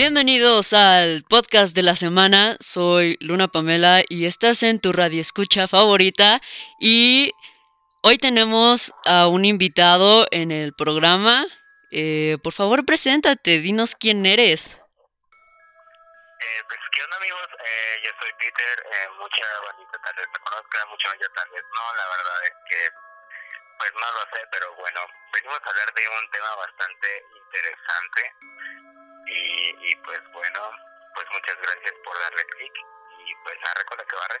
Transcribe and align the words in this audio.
Bienvenidos 0.00 0.72
al 0.72 1.24
podcast 1.28 1.76
de 1.76 1.82
la 1.82 1.94
semana. 1.94 2.56
Soy 2.58 3.18
Luna 3.20 3.48
Pamela 3.48 4.00
y 4.08 4.24
estás 4.24 4.62
en 4.62 4.80
tu 4.80 4.94
radio 4.94 5.20
escucha 5.20 5.68
favorita. 5.68 6.40
Y 6.80 7.34
hoy 8.00 8.16
tenemos 8.16 8.94
a 9.04 9.26
un 9.26 9.44
invitado 9.44 10.26
en 10.30 10.52
el 10.52 10.72
programa. 10.72 11.44
Eh, 11.92 12.38
por 12.42 12.54
favor, 12.54 12.86
preséntate, 12.86 13.60
dinos 13.60 13.94
quién 13.94 14.24
eres. 14.24 14.80
Eh, 16.40 16.62
pues, 16.64 16.80
¿qué 16.96 17.04
onda, 17.04 17.16
amigos? 17.18 17.48
Eh, 17.60 18.00
yo 18.02 18.10
soy 18.24 18.32
Peter. 18.40 18.76
Eh, 18.80 19.08
mucha 19.20 19.44
bandita 19.68 20.00
tal 20.00 20.16
vez 20.16 20.28
me 20.32 20.38
conozca, 20.40 20.78
mucha 20.88 21.08
ya 21.20 21.28
tal 21.28 21.50
vez 21.52 21.64
no. 21.76 21.84
La 21.92 22.08
verdad 22.08 22.40
es 22.48 22.56
que, 22.72 22.88
pues 23.76 23.92
no 24.00 24.08
lo 24.16 24.24
sé, 24.32 24.48
pero 24.50 24.74
bueno, 24.80 25.00
venimos 25.34 25.60
a 25.60 25.68
hablar 25.68 25.92
de 25.92 26.08
un 26.08 26.30
tema 26.32 26.56
bastante 26.56 27.22
interesante. 27.36 28.32
Y, 29.30 29.90
y 29.90 29.96
pues 30.04 30.20
bueno, 30.32 30.60
pues 31.14 31.26
muchas 31.32 31.56
gracias 31.62 31.94
por 32.04 32.14
darle 32.18 32.44
clic. 32.56 32.72
Y 33.26 33.32
pues 33.44 33.58
arre 33.70 33.84
con 33.84 33.98
la 33.98 34.04
que 34.04 34.16
barre. 34.16 34.40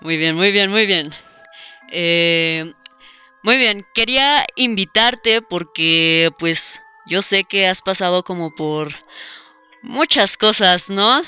Muy 0.00 0.16
bien, 0.16 0.36
muy 0.36 0.52
bien, 0.52 0.70
muy 0.70 0.86
bien. 0.86 1.12
Eh, 1.90 2.72
muy 3.42 3.56
bien, 3.56 3.86
quería 3.94 4.46
invitarte 4.56 5.42
porque 5.42 6.30
pues 6.38 6.80
yo 7.06 7.22
sé 7.22 7.44
que 7.44 7.66
has 7.66 7.82
pasado 7.82 8.22
como 8.22 8.54
por 8.54 8.92
muchas 9.82 10.36
cosas, 10.36 10.90
¿no? 10.90 11.22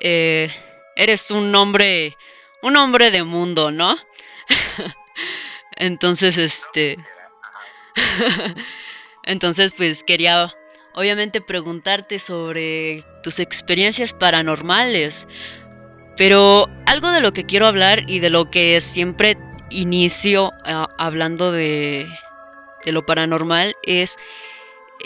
Eh, 0.00 0.50
eres 0.96 1.30
un 1.30 1.54
hombre, 1.54 2.16
un 2.62 2.76
hombre 2.76 3.10
de 3.10 3.24
mundo, 3.24 3.70
¿no? 3.70 3.98
Entonces, 5.76 6.38
este... 6.38 6.96
Entonces, 9.24 9.72
pues 9.76 10.04
quería 10.04 10.54
obviamente 10.94 11.40
preguntarte 11.40 12.18
sobre 12.18 13.04
tus 13.22 13.38
experiencias 13.38 14.12
paranormales. 14.12 15.28
Pero 16.16 16.68
algo 16.86 17.10
de 17.10 17.20
lo 17.20 17.32
que 17.32 17.44
quiero 17.44 17.66
hablar 17.66 18.08
y 18.08 18.20
de 18.20 18.30
lo 18.30 18.50
que 18.50 18.80
siempre 18.80 19.36
inicio 19.70 20.46
uh, 20.46 20.86
hablando 20.98 21.50
de, 21.50 22.06
de, 22.84 22.92
lo 22.92 23.04
paranormal 23.04 23.74
es, 23.82 24.16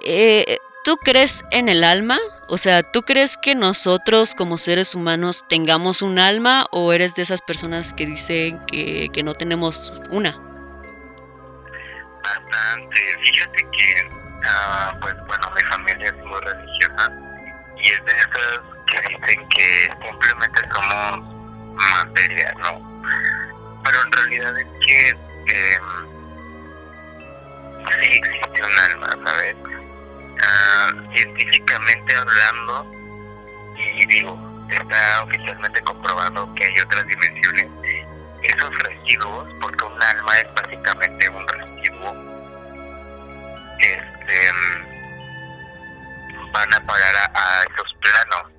eh, 0.05 0.59
¿tú 0.85 0.97
crees 0.99 1.43
en 1.51 1.71
el 1.71 1.83
alma? 1.83 2.19
O 2.49 2.59
sea, 2.59 2.83
¿tú 2.83 3.03
crees 3.03 3.39
que 3.39 3.55
nosotros 3.55 4.35
como 4.35 4.59
seres 4.59 4.95
humanos 4.95 5.45
tengamos 5.49 6.03
un 6.03 6.19
alma 6.19 6.67
o 6.73 6.93
eres 6.93 7.15
de 7.15 7.23
esas 7.23 7.41
personas 7.41 7.95
que 7.95 8.05
dicen 8.05 8.61
que, 8.67 9.09
que 9.13 9.23
no 9.23 9.35
tenemos 9.35 9.91
una? 10.11 10.39
Bastante. 12.23 12.97
Fíjate 13.23 13.67
que, 13.73 14.28
uh, 14.45 15.01
pues 15.01 15.15
bueno, 15.27 15.51
mi 15.55 15.63
familia 15.63 16.09
es 16.09 16.25
muy 16.25 16.41
religiosa 16.41 17.13
y 17.77 17.89
es 17.89 18.05
de 18.05 18.13
esas 18.13 18.61
que 18.87 19.01
dicen 19.09 19.49
que 19.51 19.91
simplemente 20.03 20.61
somos 20.73 21.35
materia, 21.75 22.55
¿no? 22.59 23.03
Pero 23.85 24.03
en 24.03 24.13
realidad 24.13 24.59
es 24.59 24.67
que 24.87 25.09
eh, 25.11 25.79
sí 28.01 28.07
existe 28.07 28.63
un 28.63 28.79
alma, 28.79 29.19
¿sabes? 29.25 29.57
Uh, 30.39 31.15
científicamente 31.15 32.15
hablando, 32.15 32.87
y 33.77 34.07
digo, 34.07 34.39
está 34.71 35.25
oficialmente 35.25 35.81
comprobado 35.83 36.55
que 36.55 36.65
hay 36.65 36.81
otras 36.81 37.07
dimensiones, 37.07 37.67
esos 38.43 38.79
residuos, 38.79 39.49
porque 39.61 39.85
un 39.85 40.03
alma 40.03 40.39
es 40.39 40.55
básicamente 40.55 41.29
un 41.29 41.49
residuo, 41.49 42.38
este, 43.79 44.53
van 46.53 46.75
a 46.75 46.87
parar 46.87 47.17
a, 47.17 47.31
a 47.35 47.63
esos 47.65 47.95
planos 48.01 48.53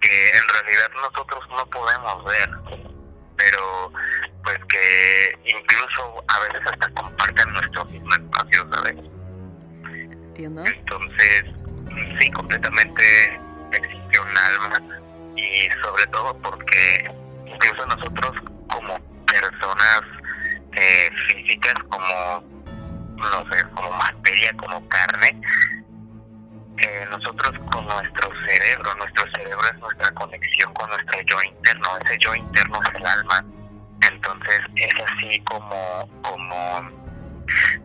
que 0.00 0.30
en 0.30 0.48
realidad 0.48 0.90
nosotros 0.94 1.44
no 1.50 1.66
podemos 1.66 2.24
ver, 2.24 2.50
pero 3.36 3.92
pues 4.44 4.58
que 4.66 5.38
incluso 5.44 6.24
a 6.28 6.38
veces 6.40 6.60
hasta 6.66 6.88
comparten 6.90 7.52
nuestro 7.52 7.84
mismo 7.86 8.14
espacio, 8.14 8.66
¿sabes? 8.70 8.96
Entiendo. 9.84 10.64
Entonces, 10.64 11.44
sí, 12.18 12.30
completamente 12.30 13.40
existe 13.72 14.20
un 14.20 14.38
alma 14.38 14.82
y 15.36 15.68
sobre 15.82 16.06
todo 16.08 16.36
porque 16.38 17.10
incluso 17.46 17.86
nosotros 17.86 18.36
como 18.70 18.98
personas 19.26 20.02
eh, 20.72 21.10
físicas, 21.28 21.74
como, 21.90 22.42
no 23.28 23.44
sé, 23.50 23.62
como 23.74 23.90
materia, 23.90 24.52
como 24.56 24.88
carne, 24.88 25.40
eh, 26.78 27.06
nosotros 27.10 27.52
con 27.70 27.86
nuestro 27.86 28.30
cerebro, 28.46 28.94
nuestro 28.96 29.30
cerebro 29.32 29.68
es 29.70 29.78
nuestra 29.80 30.10
conexión 30.12 30.72
con 30.72 30.88
nuestro 30.88 31.20
yo 31.22 31.42
interno, 31.42 31.88
ese 31.98 32.18
yo 32.18 32.34
interno 32.34 32.80
es 32.82 32.94
el 32.94 33.06
alma, 33.06 33.44
entonces 34.00 34.62
es 34.76 34.94
así 35.06 35.40
como, 35.40 36.08
como 36.22 36.90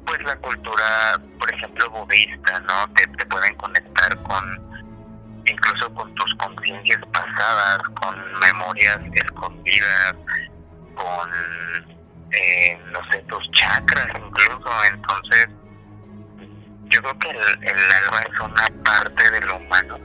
pues 0.06 0.23
la 0.23 0.35
cultura, 0.38 1.19
por 1.40 1.53
ejemplo, 1.53 1.90
budista, 1.90 2.59
¿no? 2.62 2.88
Te, 2.94 3.07
te 3.07 3.25
pueden 3.25 3.56
conectar 3.56 4.17
con, 4.23 4.62
incluso 5.46 5.94
con 5.94 6.13
tus 6.16 6.34
conciencias 6.35 7.02
pasadas, 7.12 7.81
con 8.02 8.40
memorias 8.40 9.00
escondidas, 9.13 10.16
con, 10.96 11.94
eh, 12.35 12.78
no 12.91 13.00
sé, 13.12 13.19
tus 13.28 13.51
chakras 13.51 14.07
incluso, 14.16 14.84
entonces 14.85 15.47
yo 16.85 17.01
creo 17.01 17.19
que 17.19 17.29
el, 17.29 17.63
el, 17.63 17.91
alma 17.91 18.22
es 18.22 18.40
una 18.40 18.84
parte 18.84 19.31
de 19.31 19.41
lo 19.41 19.57
humano 19.57 19.97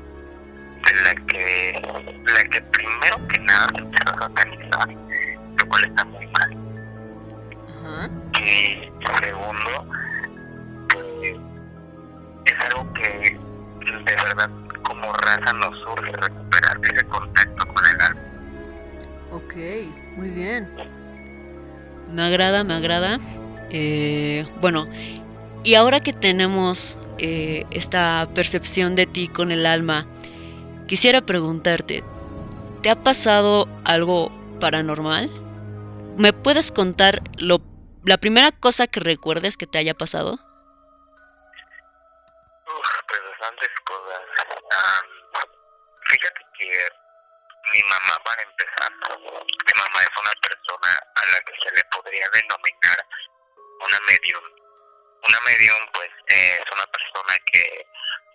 de 0.84 0.94
la 1.02 1.14
que 1.26 1.82
la 2.24 2.44
que 2.44 2.62
primero 2.62 3.28
que 3.28 3.38
nada 3.40 3.68
se 3.74 3.80
empieza 3.80 4.10
a 4.10 4.18
satanizar 4.18 4.88
lo 5.58 5.68
cual 5.68 5.84
está 5.84 6.04
muy 6.04 6.26
mal. 6.28 6.56
Uh 7.66 7.86
-huh. 7.86 8.40
y 8.40 8.90
segundo 9.24 9.86
pues, 10.88 11.36
es 12.46 12.60
algo 12.60 12.92
que 12.94 13.38
de 14.04 14.14
verdad 14.14 14.50
como 14.82 15.12
raza 15.14 15.52
nos 15.52 15.78
surge 15.80 16.12
recuperar 16.12 16.78
ese 16.82 17.04
contacto 17.06 17.66
con 17.66 17.86
el 17.86 18.00
alma. 18.00 18.22
Ok 19.32 19.54
muy 20.16 20.30
bien 20.30 20.99
me 22.12 22.22
agrada 22.22 22.64
me 22.64 22.74
agrada 22.74 23.18
eh, 23.70 24.46
bueno 24.60 24.88
y 25.62 25.74
ahora 25.74 26.00
que 26.00 26.12
tenemos 26.12 26.98
eh, 27.18 27.66
esta 27.70 28.26
percepción 28.34 28.96
de 28.96 29.04
ti 29.06 29.28
con 29.28 29.52
el 29.52 29.66
alma, 29.66 30.06
quisiera 30.86 31.20
preguntarte, 31.20 32.02
¿te 32.82 32.88
ha 32.88 32.96
pasado 32.96 33.68
algo 33.84 34.32
paranormal? 34.58 35.30
¿Me 36.16 36.32
puedes 36.32 36.72
contar 36.72 37.20
lo, 37.36 37.60
la 38.04 38.16
primera 38.16 38.52
cosa 38.52 38.86
que 38.86 39.00
recuerdes 39.00 39.58
que 39.58 39.66
te 39.66 39.76
haya 39.76 39.92
pasado? 39.92 40.32
Uf, 42.64 42.88
pues 43.08 43.20
bastantes 43.30 43.68
cosas. 43.84 44.22
Um, 44.72 45.06
fíjate 46.06 46.40
que 46.56 46.99
mi 47.72 47.82
mamá, 47.84 48.18
para 48.24 48.42
empezar, 48.42 48.92
mi 48.92 49.72
mamá 49.76 50.02
es 50.02 50.20
una 50.20 50.34
persona 50.42 51.00
a 51.16 51.26
la 51.26 51.40
que 51.40 51.52
se 51.62 51.74
le 51.74 51.84
podría 51.84 52.28
denominar 52.30 53.06
una 53.80 54.00
medium 54.00 54.44
una 55.22 55.40
medium 55.40 55.80
pues 55.92 56.10
eh, 56.28 56.60
es 56.62 56.72
una 56.72 56.86
persona 56.86 57.38
que 57.52 57.86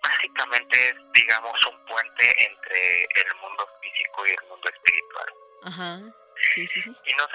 básicamente 0.02 0.90
es 0.90 0.96
digamos 1.12 1.66
un 1.66 1.84
puente 1.86 2.46
entre 2.46 3.02
el 3.02 3.34
mundo 3.42 3.68
físico 3.80 4.26
y 4.26 4.30
el 4.30 4.42
mundo 4.48 4.68
espiritual 4.68 5.34
Ajá. 5.64 6.00
Sí, 6.54 6.66
sí, 6.68 6.82
sí. 6.82 6.94
y 7.06 7.14
no 7.14 7.28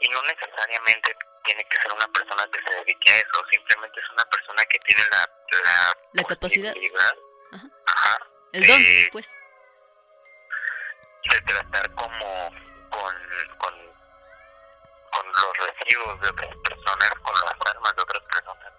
y 0.00 0.08
no 0.08 0.22
necesariamente 0.22 1.16
tiene 1.44 1.64
que 1.68 1.78
ser 1.78 1.92
una 1.92 2.08
persona 2.08 2.46
que 2.52 2.60
se 2.62 2.74
dedique 2.74 3.10
a 3.10 3.18
eso 3.18 3.44
simplemente 3.50 4.00
es 4.00 4.10
una 4.10 4.24
persona 4.24 4.64
que 4.66 4.78
tiene 4.80 5.02
la 5.10 5.30
la, 5.64 5.96
la 6.12 6.24
capacidad 6.24 6.74
Ajá. 7.86 8.18
El 8.52 8.66
don 8.66 8.82
de, 8.82 9.08
pues 9.12 9.34
de 11.24 11.40
tratar 11.42 11.90
como 11.94 12.50
con 12.90 13.14
con 13.58 13.74
con 15.12 15.26
los 15.32 15.66
residuos 15.66 16.20
de 16.20 16.28
otras 16.28 16.54
personas, 16.64 17.10
con 17.22 17.34
las 17.34 17.74
almas 17.74 17.96
de 17.96 18.02
otras 18.02 18.22
personas, 18.24 18.72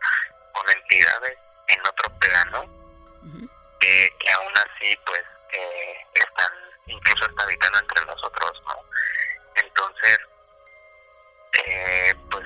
con 0.53 0.69
entidades 0.69 1.37
en 1.67 1.79
otro 1.81 2.09
plano, 2.19 2.63
uh 2.63 3.25
-huh. 3.25 3.49
que, 3.79 4.15
que, 4.19 4.31
aún 4.31 4.53
así 4.57 4.97
pues 5.05 5.23
eh, 5.51 6.05
están, 6.13 6.51
incluso 6.87 7.25
están 7.25 7.45
habitando 7.45 7.79
entre 7.79 8.05
nosotros, 8.05 8.61
¿no? 8.67 8.83
Entonces, 9.55 10.19
eh, 11.53 12.15
pues, 12.31 12.45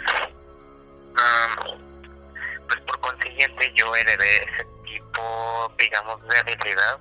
um, 1.23 2.67
pues 2.67 2.79
por 2.81 2.99
consiguiente 3.01 3.71
yo 3.73 3.95
heredé 3.95 4.43
ese 4.43 4.65
tipo, 4.85 5.73
digamos, 5.77 6.21
de 6.27 6.37
habilidad, 6.39 6.99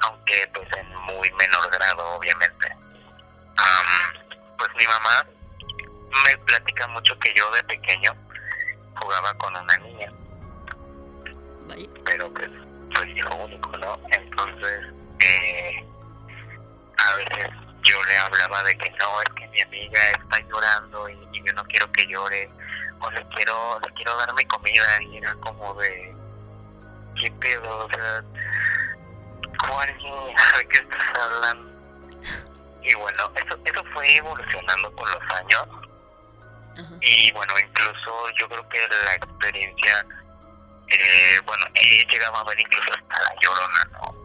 aunque 0.00 0.48
pues 0.54 0.68
en 0.76 0.93
muy 1.06 1.30
menor 1.32 1.70
grado, 1.70 2.16
obviamente. 2.16 2.68
Um, 3.56 4.56
pues 4.58 4.70
mi 4.76 4.86
mamá 4.86 5.26
me 6.24 6.38
platica 6.38 6.86
mucho 6.88 7.18
que 7.18 7.32
yo 7.34 7.50
de 7.52 7.62
pequeño 7.64 8.14
jugaba 8.96 9.34
con 9.34 9.54
una 9.56 9.76
niña. 9.78 10.12
Pero 12.04 12.32
pues 12.32 12.50
soy 12.94 13.18
hijo 13.18 13.34
único, 13.36 13.76
¿no? 13.78 13.98
Entonces, 14.10 14.86
eh, 15.20 15.84
a 16.98 17.16
veces 17.16 17.50
yo 17.82 18.02
le 18.04 18.18
hablaba 18.18 18.62
de 18.64 18.76
que 18.78 18.90
no, 18.90 19.22
es 19.22 19.28
que 19.36 19.48
mi 19.48 19.60
amiga 19.60 20.10
está 20.10 20.40
llorando 20.40 21.08
y, 21.08 21.42
yo 21.44 21.52
no 21.52 21.64
quiero 21.64 21.90
que 21.92 22.06
llore, 22.06 22.50
o 23.00 23.10
le 23.10 23.22
quiero, 23.28 23.78
le 23.80 23.92
quiero 23.94 24.16
dar 24.16 24.32
mi 24.32 24.44
comida, 24.46 25.02
y 25.02 25.18
era 25.18 25.34
como 25.34 25.74
de, 25.74 26.16
¿qué 27.20 27.30
pedo? 27.32 27.84
O 27.84 27.88
sea, 27.90 28.24
¿cuál 29.68 29.88
¿De 30.58 30.68
qué 30.68 30.78
estás 30.78 31.18
hablando? 31.18 31.74
Y 32.82 32.94
bueno, 32.94 33.30
eso, 33.34 33.58
eso 33.64 33.84
fue 33.92 34.16
evolucionando 34.16 34.94
con 34.94 35.10
los 35.10 35.22
años. 35.30 35.66
Y 37.00 37.32
bueno, 37.32 37.54
incluso 37.58 38.30
yo 38.36 38.48
creo 38.48 38.68
que 38.68 38.88
la 38.88 39.14
experiencia, 39.14 40.06
eh, 40.88 41.40
bueno, 41.46 41.64
he 41.74 42.04
llegado 42.06 42.36
a 42.36 42.44
ver 42.44 42.60
incluso 42.60 42.90
hasta 42.92 43.22
la 43.22 43.34
llorona, 43.40 43.84
¿no? 43.92 44.24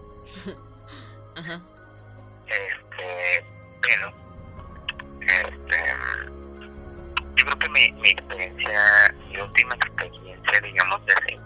Este, 2.47 3.45
pero, 3.81 4.11
este, 5.21 5.95
yo 7.35 7.45
creo 7.45 7.59
que 7.59 7.69
mi, 7.69 7.91
mi 7.93 8.09
experiencia, 8.09 9.15
mi 9.27 9.37
última 9.37 9.75
experiencia, 9.75 10.61
digamos 10.61 11.05
de 11.05 11.13
así, 11.13 11.39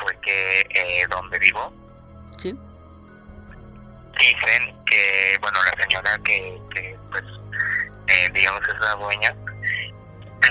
fue 0.00 0.20
que 0.20 0.60
eh, 0.74 1.06
donde 1.08 1.38
vivo, 1.38 1.72
¿Sí? 2.40 2.58
dicen 4.18 4.84
que, 4.86 5.38
bueno, 5.40 5.58
la 5.62 5.82
señora 5.82 6.18
que, 6.24 6.60
que 6.74 6.98
pues, 7.10 7.24
eh, 8.08 8.30
digamos 8.32 8.62
es 8.68 8.80
la 8.80 8.94
dueña, 8.94 9.34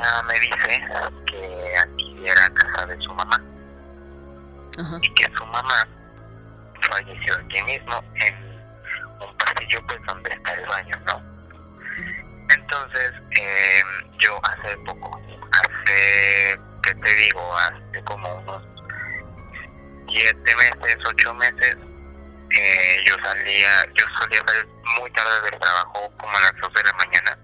ah, 0.01 0.24
me 0.27 0.39
dice 0.39 0.81
que 1.27 1.75
aquí 1.77 2.27
era 2.27 2.50
casa 2.53 2.86
de 2.88 3.01
su 3.01 3.13
mamá 3.13 3.41
y 5.01 5.13
que 5.13 5.30
su 5.36 5.45
mamá 5.45 5.88
falleció 6.89 7.36
aquí 7.36 7.62
mismo 7.63 8.01
en 8.15 8.35
un 9.19 9.38
pasillo 9.38 9.85
pues 9.88 10.00
donde 10.07 10.31
está 10.31 10.53
el 10.53 10.65
baño, 10.68 10.97
¿no? 11.06 11.21
Entonces, 12.50 13.12
eh, 13.39 13.81
yo 14.19 14.39
hace 14.44 14.75
poco, 14.85 15.21
hace, 15.51 16.57
¿qué 16.81 16.95
te 16.95 17.15
digo? 17.15 17.57
Hace 17.57 18.03
como 18.06 18.33
unos 18.35 18.78
siete 20.09 20.56
meses, 20.56 20.97
ocho 21.06 21.33
meses, 21.35 21.77
eh, 22.51 23.03
yo 23.06 23.15
salía, 23.21 23.85
yo 23.94 24.06
solía 24.19 24.44
muy 25.00 25.11
tarde 25.11 25.50
del 25.50 25.59
trabajo, 25.59 26.11
como 26.17 26.38
a 26.38 26.41
las 26.41 26.56
dos 26.61 26.73
de 26.73 26.83
la 26.83 26.94
mañana, 26.94 27.38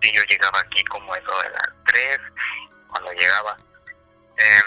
y 0.00 0.12
yo 0.12 0.22
llegaba 0.24 0.60
aquí 0.60 0.84
como 0.84 1.14
eso 1.14 1.42
de 1.42 1.50
las 1.50 1.68
tres, 1.86 2.20
cuando 2.88 3.12
llegaba. 3.12 3.56
Em, 4.36 4.64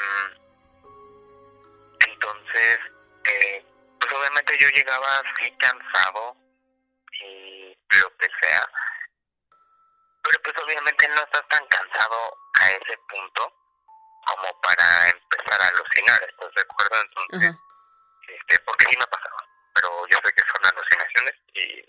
entonces, 2.07 2.79
eh, 3.25 3.65
pues 3.99 4.11
obviamente 4.13 4.57
yo 4.59 4.69
llegaba 4.69 5.19
así 5.19 5.51
cansado 5.57 6.35
y 7.21 7.77
lo 7.89 8.17
que 8.17 8.29
sea, 8.41 8.69
pero 10.23 10.39
pues 10.43 10.55
obviamente 10.63 11.07
no 11.09 11.21
estás 11.23 11.47
tan 11.49 11.65
cansado 11.67 12.37
a 12.59 12.71
ese 12.71 12.97
punto 13.09 13.64
como 14.25 14.61
para 14.61 15.09
empezar 15.09 15.61
a 15.61 15.67
alucinar, 15.67 16.23
¿estás 16.23 16.53
de 16.55 16.61
acuerdo? 16.61 17.01
Entonces, 17.01 17.55
este, 18.27 18.59
porque 18.59 18.85
sí 18.89 18.97
me 18.97 19.03
ha 19.03 19.07
pasado, 19.07 19.37
pero 19.73 20.07
yo 20.07 20.17
sé 20.23 20.33
que 20.33 20.43
son 20.51 20.65
alucinaciones 20.65 21.35
y 21.53 21.81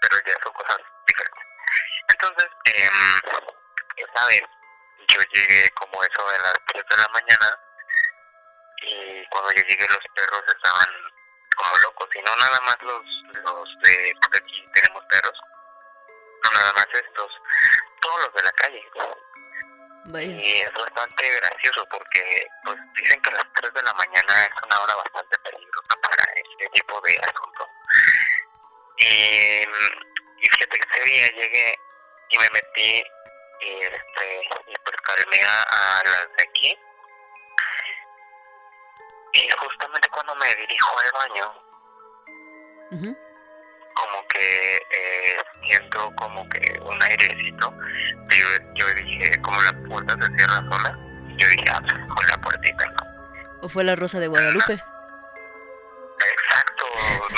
pero 0.00 0.18
ya 0.26 0.38
son 0.42 0.52
cosas 0.52 0.78
diferentes. 1.06 1.44
Entonces, 2.08 2.48
eh, 2.66 2.90
esa 3.96 4.26
vez 4.26 4.42
yo 5.08 5.20
llegué 5.32 5.70
como 5.70 6.02
eso 6.02 6.30
de 6.30 6.38
las 6.38 6.54
3 6.68 6.84
de 6.88 6.96
la 6.96 7.08
mañana 7.08 7.58
y 8.82 9.26
cuando 9.26 9.52
yo 9.52 9.62
llegué 9.62 9.86
los 9.88 10.04
perros 10.14 10.42
estaban 10.48 10.86
como 11.56 11.78
locos 11.78 12.08
y 12.14 12.22
no 12.22 12.36
nada 12.36 12.60
más 12.60 12.76
los 12.82 13.02
los 13.42 13.78
de 13.80 14.14
porque 14.20 14.38
aquí 14.38 14.68
tenemos 14.74 15.04
perros 15.06 15.40
no 16.44 16.50
nada 16.50 16.72
más 16.74 16.86
estos 16.92 17.32
todos 18.00 18.20
los 18.24 18.34
de 18.34 18.42
la 18.42 18.52
calle 18.52 18.90
y 20.14 20.60
es 20.60 20.72
bastante 20.72 21.30
gracioso 21.30 21.86
porque 21.90 22.46
pues 22.64 22.76
dicen 22.94 23.20
que 23.22 23.30
las 23.32 23.44
3 23.54 23.74
de 23.74 23.82
la 23.82 23.94
mañana 23.94 24.44
es 24.44 24.62
una 24.64 24.80
hora 24.80 24.94
bastante 24.96 25.38
peligrosa 25.38 25.96
para 26.02 26.24
este 26.34 26.68
tipo 26.74 27.00
de 27.00 27.18
asuntos 27.18 27.68
y, 28.98 29.04
y 29.04 30.48
fíjate 30.50 30.78
que 30.78 30.86
ese 30.94 31.04
día 31.04 31.28
llegué 31.32 31.78
y 32.30 32.38
me 32.38 32.50
metí 32.50 33.04
y 33.60 33.82
este 33.82 34.48
y 34.66 34.74
pues 34.84 34.96
calmé 35.02 35.42
a 35.42 36.02
las 36.04 36.36
de 36.36 36.42
aquí. 36.42 36.78
Y 39.32 39.50
justamente 39.50 40.08
cuando 40.08 40.34
me 40.36 40.54
dirijo 40.54 40.98
al 40.98 41.12
baño, 41.12 41.54
como 43.94 44.28
que 44.28 44.76
eh, 44.90 45.25
siento 45.68 46.12
como 46.16 46.48
que 46.48 46.80
un 46.82 47.02
airecito. 47.02 47.72
Yo, 48.28 48.46
yo 48.74 48.86
dije, 48.94 49.40
como 49.42 49.60
la 49.62 49.72
puerta 49.88 50.16
se 50.16 50.34
cierra 50.36 50.62
sola, 50.70 50.98
yo 51.36 51.48
dije, 51.48 51.64
ah, 51.70 51.82
con 52.08 52.26
la 52.26 52.38
puertita, 52.38 52.86
¿no? 52.86 53.06
¿O 53.62 53.68
fue 53.68 53.84
la 53.84 53.96
Rosa 53.96 54.20
de 54.20 54.28
Guadalupe? 54.28 54.72
Exacto, 56.18 56.84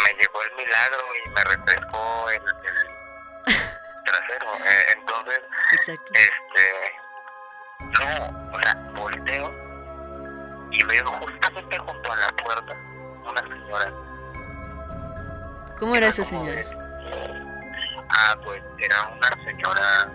me 0.05 0.15
llegó 0.15 0.43
el 0.43 0.57
milagro 0.57 0.99
y 1.15 1.31
me 1.31 1.45
refrescó 1.45 2.31
el, 2.31 2.43
trasero. 4.05 4.47
Eh, 4.65 4.95
entonces, 4.97 5.41
Exacto. 5.73 6.13
este, 6.15 6.93
no, 7.81 8.51
o 8.53 8.61
sea, 8.61 8.75
volteo 8.95 9.53
y 10.71 10.85
veo 10.85 11.07
justamente 11.07 11.79
junto 11.79 12.13
a 12.13 12.17
la 12.17 12.29
puerta 12.33 12.75
una 13.29 13.43
señora. 13.43 13.93
¿Cómo 15.79 15.97
era, 15.97 16.09
esa 16.09 16.25
señora? 16.25 16.65
Ah, 18.19 18.37
pues 18.45 18.63
era 18.79 19.09
una 19.17 19.45
señora, 19.45 20.11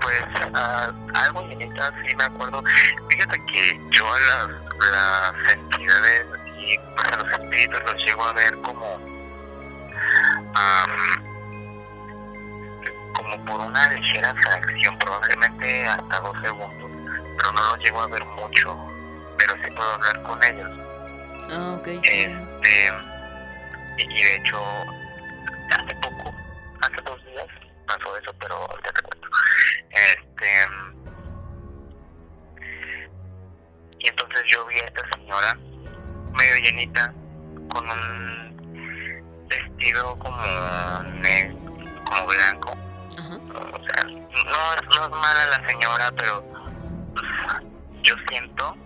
pues 0.00 0.22
ah, 0.54 0.92
algo 1.14 1.46
llenita, 1.48 1.92
sí 2.04 2.14
me 2.16 2.24
acuerdo. 2.24 2.62
Fíjate 3.10 3.44
que 3.46 3.80
yo 3.90 4.12
a 4.12 4.20
las, 4.20 4.48
las 4.90 5.52
entidades 5.52 6.26
y 6.58 6.78
pues 6.78 7.12
a 7.12 7.16
los 7.16 7.30
espíritus 7.32 7.82
los 7.84 8.04
llego 8.04 8.24
a 8.24 8.32
ver 8.32 8.56
como, 8.62 8.98
como 13.14 13.44
por 13.44 13.60
una 13.60 13.92
ligera 13.92 14.34
fracción, 14.42 14.98
probablemente 14.98 15.86
hasta 15.86 16.20
dos 16.20 16.36
segundos, 16.42 16.90
pero 17.38 17.52
no 17.52 17.70
los 17.70 17.78
llego 17.78 18.00
a 18.00 18.06
ver 18.08 18.24
mucho 18.24 18.96
pero 19.38 19.54
sí 19.62 19.70
puedo 19.74 19.90
hablar 19.94 20.22
con 20.22 20.42
ellos. 20.44 20.70
Ah, 21.50 21.76
ok. 21.78 21.86
Este, 21.86 22.92
y 23.98 24.22
de 24.22 24.36
hecho, 24.36 24.60
hace 25.70 25.94
poco, 25.96 26.34
pasó 27.86 28.16
eso, 28.16 28.32
pero 28.38 28.54
ahorita 28.54 28.92
te 28.92 29.02
cuento. 29.02 29.28
Este, 29.90 30.66
y 33.98 34.08
entonces 34.08 34.42
yo 34.48 34.66
vi 34.66 34.78
a 34.80 34.86
esta 34.86 35.02
señora 35.16 35.56
medio 36.34 36.56
llenita 36.62 37.12
con 37.70 37.88
un 37.88 39.46
vestido 39.48 40.18
como 40.18 41.02
negro, 41.20 41.58
como 42.04 42.26
blanco. 42.26 42.76
O 43.72 43.84
sea, 43.84 44.04
no, 44.04 44.76
no 44.76 45.04
es 45.04 45.10
mala 45.10 45.46
la 45.46 45.68
señora, 45.68 46.12
pero 46.12 46.44
yo 48.02 48.14
siento 48.28 48.76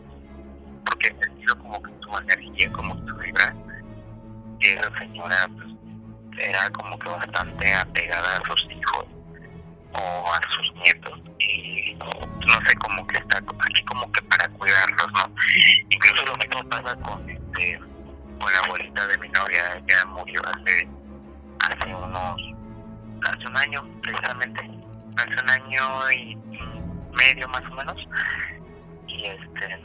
porque 0.86 1.08
he 1.08 1.24
sentido 1.24 1.58
como 1.58 1.82
que 1.82 1.92
su 2.00 2.18
energía, 2.18 2.72
como 2.72 2.94
su 3.06 3.16
vibra, 3.16 3.54
que 4.60 4.74
esa 4.74 4.98
señora 4.98 5.48
pues, 5.56 5.79
era 6.40 6.70
como 6.70 6.98
que 6.98 7.08
bastante 7.08 7.74
apegada 7.74 8.36
a 8.36 8.46
sus 8.46 8.66
hijos 8.70 9.06
o 9.92 10.32
a 10.32 10.40
sus 10.54 10.74
nietos 10.82 11.20
y 11.38 11.94
no 11.94 12.66
sé 12.66 12.74
como 12.76 13.06
que 13.06 13.18
está 13.18 13.38
aquí 13.38 13.84
como 13.84 14.10
que 14.12 14.22
para 14.22 14.48
cuidarlos 14.50 15.12
no 15.12 15.34
incluso 15.90 16.24
lo 16.26 16.36
mismo 16.36 16.62
pasa 16.68 16.96
con 16.96 17.28
este 17.28 17.78
con 18.38 18.52
la 18.52 18.58
abuelita 18.60 19.06
de 19.06 19.18
mi 19.18 19.28
novia 19.28 19.76
ella 19.76 20.04
murió 20.06 20.40
hace 20.46 20.88
hace 21.60 21.94
unos 21.94 22.36
hace 23.24 23.46
un 23.46 23.56
año 23.56 24.00
precisamente 24.02 24.60
hace 25.16 25.42
un 25.42 25.50
año 25.50 26.10
y 26.12 26.36
medio 27.12 27.48
más 27.48 27.62
o 27.70 27.74
menos 27.74 27.96
y 29.08 29.26
este 29.26 29.80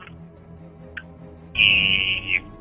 y 1.55 2.54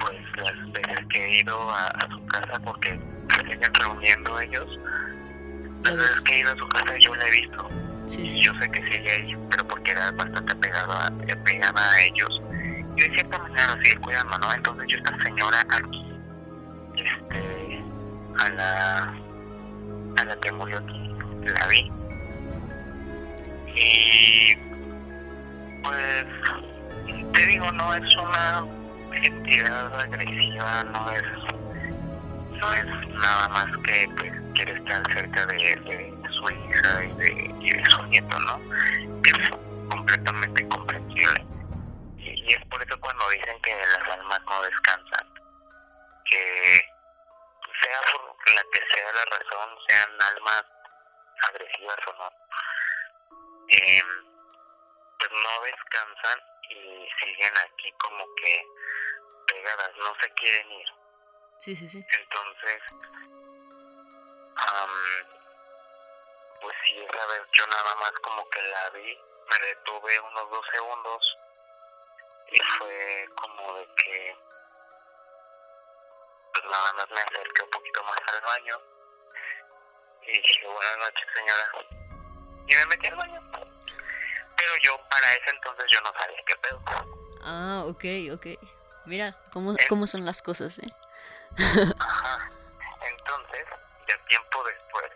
pues 0.00 0.16
las 0.36 0.72
veces 0.72 1.06
que 1.10 1.24
he 1.24 1.40
ido 1.40 1.70
a, 1.70 2.08
su 2.10 2.26
casa 2.26 2.60
porque 2.64 2.98
se 3.34 3.40
siguen 3.42 3.74
reuniendo 3.74 4.40
ellos. 4.40 4.78
Las 5.84 5.96
veces 5.96 6.20
que 6.22 6.34
he 6.34 6.38
ido 6.40 6.52
a 6.52 6.56
su 6.56 6.68
casa 6.68 6.96
yo 6.98 7.14
la 7.14 7.28
he 7.28 7.30
visto. 7.30 7.68
Y 8.18 8.40
yo 8.40 8.52
sé 8.54 8.68
que 8.70 8.82
sigue 8.82 9.10
ahí 9.10 9.36
pero 9.50 9.68
porque 9.68 9.92
era 9.92 10.10
bastante 10.12 10.54
pegada 10.56 11.06
apegada 11.06 11.92
a 11.92 12.02
ellos. 12.02 12.42
Y 12.96 13.02
de 13.02 13.10
cierta 13.14 13.38
manera 13.38 13.78
sigue 13.84 13.96
cuidando 13.98 14.38
no 14.38 14.52
entonces 14.52 14.88
yo 14.88 14.96
esta 14.98 15.22
señora 15.22 15.60
aquí 15.70 16.12
este 16.96 17.84
a 18.38 18.48
la 18.50 19.14
a 20.16 20.24
la 20.24 20.36
que 20.40 20.52
murió 20.52 20.78
aquí 20.78 21.10
la 21.42 21.66
vi. 21.68 21.92
Y 23.76 24.56
pues 25.82 26.26
te 27.32 27.46
digo, 27.46 27.70
no 27.72 27.94
es 27.94 28.16
una 28.16 28.64
entidad 29.12 30.00
agresiva 30.00 30.84
no 30.84 31.10
es 31.10 31.22
no 32.60 32.74
es 32.74 33.08
nada 33.08 33.48
más 33.48 33.66
que 33.84 34.08
pues 34.16 34.32
quiere 34.54 34.72
estar 34.72 35.02
cerca 35.12 35.46
de, 35.46 36.14
su 36.30 36.50
hija 36.50 37.04
y 37.04 37.12
de, 37.14 37.84
su 37.90 38.02
nieto, 38.06 38.38
¿no? 38.40 38.60
Es 39.24 39.50
completamente 39.88 40.68
comprensible. 40.68 41.46
Y, 42.18 42.28
y 42.28 42.52
es 42.52 42.64
por 42.66 42.82
eso 42.82 43.00
cuando 43.00 43.28
dicen 43.30 43.60
que 43.62 43.74
las 43.74 44.08
almas 44.08 44.40
no 44.44 44.62
descansan, 44.62 45.26
que 46.26 46.82
sea 47.80 48.00
por 48.12 48.54
la 48.54 48.62
que 48.72 48.80
sea 48.94 49.12
la 49.12 49.24
razón, 49.24 49.78
sean 49.88 50.10
almas 50.36 50.64
agresivas 51.48 51.98
o 52.06 52.12
no, 52.12 52.30
eh, 53.68 54.02
pues 55.18 55.30
no 55.32 55.64
descansan 55.64 56.49
y 56.70 57.08
siguen 57.20 57.52
aquí 57.58 57.92
como 57.92 58.24
que 58.36 58.64
pegadas, 59.46 59.90
no 59.98 60.14
se 60.20 60.30
quieren 60.34 60.72
ir. 60.72 60.86
Sí, 61.58 61.76
sí, 61.76 61.88
sí. 61.88 62.04
Entonces, 62.12 62.82
am, 64.56 64.90
pues 66.60 66.76
sí, 66.86 66.98
esa 66.98 67.26
vez 67.26 67.42
yo 67.52 67.66
nada 67.66 67.94
más 67.96 68.12
como 68.22 68.48
que 68.50 68.62
la 68.62 68.90
vi, 68.90 69.18
me 69.50 69.66
detuve 69.66 70.20
unos 70.20 70.50
dos 70.50 70.66
segundos 70.72 71.38
y 72.52 72.60
fue 72.78 73.28
como 73.36 73.74
de 73.74 73.86
que 73.96 74.36
pues 76.52 76.64
nada 76.64 76.92
más 76.94 77.10
me 77.10 77.20
acerqué 77.20 77.62
un 77.62 77.70
poquito 77.70 78.02
más 78.04 78.18
al 78.26 78.40
baño 78.40 78.76
y 80.22 80.32
dije 80.32 80.66
buenas 80.66 80.98
noches 80.98 81.26
señora 81.32 81.72
y 82.66 82.74
me 82.74 82.86
metí 82.86 83.06
al 83.06 83.16
baño 83.16 83.69
pero 84.60 84.76
yo 84.82 85.08
para 85.08 85.32
ese 85.34 85.50
entonces 85.50 85.86
yo 85.88 86.00
no 86.02 86.12
sabía 86.12 86.42
qué 86.46 86.54
pedo 86.56 86.80
Ah, 87.42 87.84
ok, 87.86 88.04
ok. 88.34 88.46
Mira 89.06 89.34
cómo, 89.52 89.72
Eh. 89.72 89.86
cómo 89.88 90.06
son 90.06 90.26
las 90.26 90.42
cosas, 90.42 90.78
¿eh? 90.78 90.94
Ajá. 91.98 92.50
Entonces, 93.02 93.64
ya 94.06 94.18
tiempo 94.28 94.62
después, 94.64 95.10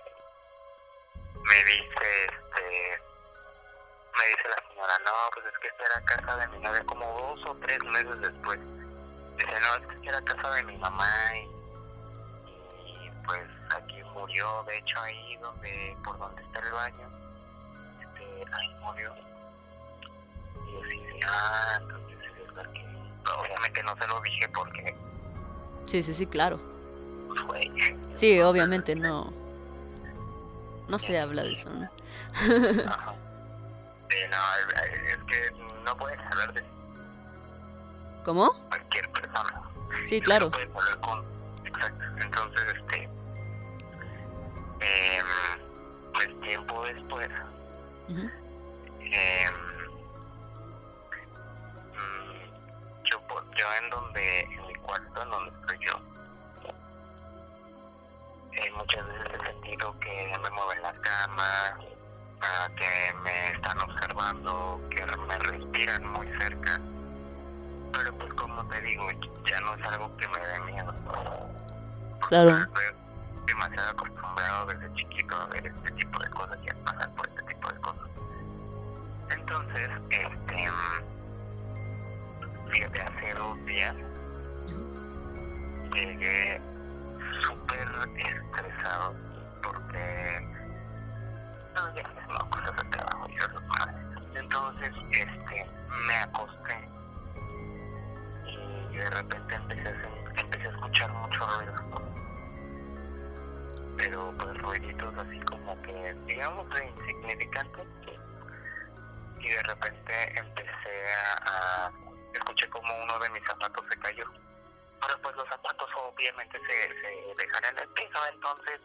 me 1.42 1.64
dice, 1.64 2.24
este, 2.24 3.02
me 4.18 4.26
dice 4.28 4.48
la 4.48 4.68
señora, 4.68 4.98
no, 5.04 5.12
pues 5.34 5.44
es 5.46 5.58
que 5.58 5.68
esta 5.68 5.84
era 5.84 6.00
casa 6.06 6.36
de 6.38 6.48
mi 6.48 6.58
novia, 6.60 6.82
como 6.86 7.04
dos 7.06 7.46
o 7.46 7.54
tres 7.56 7.82
meses 7.84 8.20
después. 8.22 8.58
Dice, 9.36 9.60
no, 9.60 9.74
es 9.76 9.86
que 9.86 9.94
esta 9.96 10.08
era 10.08 10.22
casa 10.22 10.50
de 10.54 10.62
mi 10.62 10.78
mamá 10.78 11.36
y, 11.36 11.40
y 12.86 13.10
pues 13.26 13.46
aquí 13.76 14.02
murió, 14.04 14.62
de 14.64 14.78
hecho 14.78 14.98
ahí 15.02 15.36
donde, 15.36 15.96
por 16.02 16.18
donde 16.18 16.42
está 16.42 16.60
el 16.60 16.72
baño, 16.72 17.10
este, 18.00 18.44
ahí 18.54 18.68
murió. 18.80 19.14
Ah, 21.28 21.78
entonces 21.80 22.18
es 22.48 22.54
la 22.54 22.62
que, 22.72 22.84
obviamente 23.40 23.82
no 23.82 23.96
se 23.96 24.06
lo 24.06 24.20
dije 24.22 24.48
porque, 24.54 24.96
Sí, 25.84 26.02
sí, 26.02 26.14
sí, 26.14 26.26
claro. 26.26 26.58
pues, 27.28 27.42
güey, 27.46 27.70
Sí, 28.14 28.40
obviamente 28.40 28.94
no. 28.94 29.32
No 30.88 30.98
se 30.98 31.18
habla 31.18 31.42
de 31.42 31.52
eso, 31.52 31.70
¿no? 31.70 31.84
Ajá. 32.86 33.14
Sí, 34.10 34.16
no, 34.30 34.36
es, 34.82 35.18
que 35.26 35.50
no 35.84 35.96
puedes 35.96 36.18
hablar 36.20 36.52
de 36.52 36.62
¿Cómo? 38.24 38.52
cualquier 38.68 39.10
persona. 39.10 39.62
Sí, 40.04 40.20
No 40.20 40.24
claro. 40.24 40.50
puedes 40.50 40.68
hablar 40.74 41.00
con. 41.00 41.24
Exacto. 41.64 42.04
Entonces, 42.20 42.62
este. 42.78 43.08
em, 44.80 45.26
pues 46.12 46.40
tiempo 46.42 46.84
después, 46.84 47.28
Ujú. 48.08 48.20
em, 49.00 49.54
mm, 49.54 49.73
yo, 53.54 53.66
en 53.82 53.90
donde, 53.90 54.40
en 54.40 54.66
mi 54.66 54.74
cuarto, 54.76 55.22
en 55.22 55.30
donde 55.30 55.50
estoy 55.60 55.78
yo, 55.86 56.00
eh, 58.56 58.70
muchas 58.76 59.06
veces 59.06 59.30
he 59.32 59.46
sentido 59.46 59.98
que 59.98 60.38
me 60.40 60.50
mueven 60.50 60.82
la 60.82 60.92
cama, 60.92 61.78
ah, 62.40 62.68
que 62.76 63.14
me 63.22 63.52
están 63.52 63.78
observando, 63.80 64.80
que 64.90 65.04
me 65.04 65.38
respiran 65.38 66.06
muy 66.12 66.26
cerca. 66.38 66.80
Pero 67.92 68.16
pues 68.18 68.34
como 68.34 68.66
te 68.68 68.80
digo, 68.82 69.08
ya 69.46 69.60
no 69.60 69.74
es 69.74 69.84
algo 69.86 70.16
que 70.16 70.28
me 70.28 70.38
dé 70.38 70.60
miedo. 70.72 70.94
Claro. 72.28 72.50
Estoy 72.50 72.84
demasiado 73.46 73.90
acostumbrado 73.90 74.66
desde 74.66 74.94
chiquito 74.94 75.34
a 75.34 75.46
ver 75.46 75.66
este 75.66 75.90
tipo 75.92 76.22
de 76.22 76.30
cosas 76.30 76.58
y 76.62 76.70
a 76.70 76.84
pasar 76.84 77.14
por 77.14 77.28
este 77.28 77.42
tipo 77.42 77.72
de 77.72 77.80
cosas. 77.80 78.08
Entonces, 79.30 79.90
este, 80.10 80.70
mm, 80.70 81.23
fíjate, 82.74 83.00
hace 83.02 83.34
dos 83.34 83.64
días 83.66 83.94
llegué 85.94 86.60
súper 87.42 87.88
estresado 88.16 89.14
porque 89.62 90.40
no, 91.76 91.94
ya 91.94 92.02
no, 92.28 92.50
cosas 92.50 92.76
de 92.76 92.84
trabajo 92.90 93.26
y 93.28 93.34
esas 93.34 93.62
madres. 93.78 94.06
Entonces, 94.34 94.90
este, 95.12 95.70
me 96.08 96.14
acosté 96.16 96.88
y 98.46 98.96
de 98.96 99.10
repente 99.10 99.54
empecé 99.54 99.88
a, 99.88 100.40
empecé 100.40 100.66
a 100.66 100.70
escuchar 100.70 101.12
mucho 101.12 101.46
ruido. 101.46 101.74
Pero 103.96 104.34
pues 104.36 104.58
ruiditos 104.58 105.14
así 105.16 105.38
como 105.42 105.80
que, 105.82 106.14
digamos, 106.26 106.68
de 106.70 106.88
insignificantes. 106.88 107.86
Y 109.38 109.48
de 109.48 109.62
repente 109.62 110.38
empecé 110.38 111.12
a 111.46 112.03
escuché 112.38 112.68
como 112.70 113.02
uno 113.02 113.18
de 113.18 113.30
mis 113.30 113.44
zapatos 113.44 113.84
se 113.90 113.98
cayó. 113.98 114.24
Pero 115.00 115.20
pues 115.22 115.36
los 115.36 115.48
zapatos 115.48 115.88
obviamente 115.96 116.58
se, 116.64 117.00
se 117.00 117.34
dejan 117.36 117.64
en 117.64 117.78
el 117.78 117.88
piso, 117.94 118.26
entonces 118.32 118.80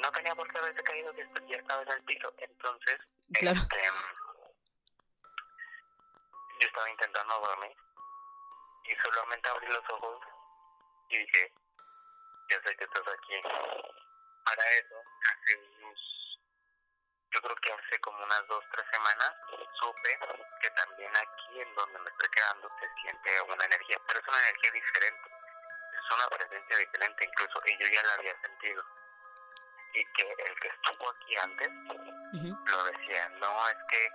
no 0.00 0.12
tenía 0.12 0.34
por 0.34 0.48
qué 0.50 0.58
haberse 0.58 0.82
caído, 0.82 1.12
est- 1.12 1.46
ya 1.48 1.56
estaba 1.56 1.82
en 1.82 1.88
el 1.90 2.02
piso. 2.04 2.32
Entonces, 2.38 2.98
Claro. 3.34 3.58
este, 3.60 3.82
yo 6.60 6.66
estaba 6.66 6.90
intentando 6.90 7.40
dormir 7.40 7.76
y 8.84 8.94
solamente 8.96 9.48
abrí 9.48 9.66
los 9.68 9.90
ojos 9.90 10.18
y 11.10 11.18
dije, 11.18 11.52
ya 12.50 12.62
sé 12.62 12.76
que 12.76 12.84
estás 12.84 13.02
aquí. 13.08 13.40
Para 14.44 14.62
eso, 14.72 14.94
hace 15.30 15.56
unos, 15.58 15.98
yo 17.34 17.40
creo 17.42 17.56
que 17.56 17.72
hace 17.72 18.00
como 18.00 18.22
unas 18.22 18.46
dos, 18.46 18.64
tres 18.70 18.86
semanas, 18.92 19.34
supe 19.80 20.18
que 20.60 20.70
también 20.70 21.10
aquí 21.16 21.60
en 21.60 21.74
donde 21.74 21.98
me 21.98 22.10
estoy 22.10 22.28
quedando 22.30 22.70
se 22.78 22.88
siente 23.02 23.42
una 23.42 23.64
energía, 23.64 23.98
pero 24.06 24.20
es 24.20 24.28
una 24.28 24.38
energía 24.38 24.70
diferente, 24.70 25.30
es 25.92 26.14
una 26.14 26.28
presencia 26.28 26.76
diferente 26.78 27.24
incluso, 27.24 27.60
y 27.66 27.78
yo 27.78 27.88
ya 27.92 28.02
la 28.04 28.14
había 28.14 28.40
sentido. 28.40 28.84
Y 29.94 30.04
que 30.12 30.30
el 30.30 30.60
que 30.60 30.68
estuvo 30.68 31.10
aquí 31.10 31.36
antes 31.36 31.68
lo 31.68 32.84
decía, 32.84 33.28
no, 33.40 33.68
es 33.68 33.76
que 33.88 34.10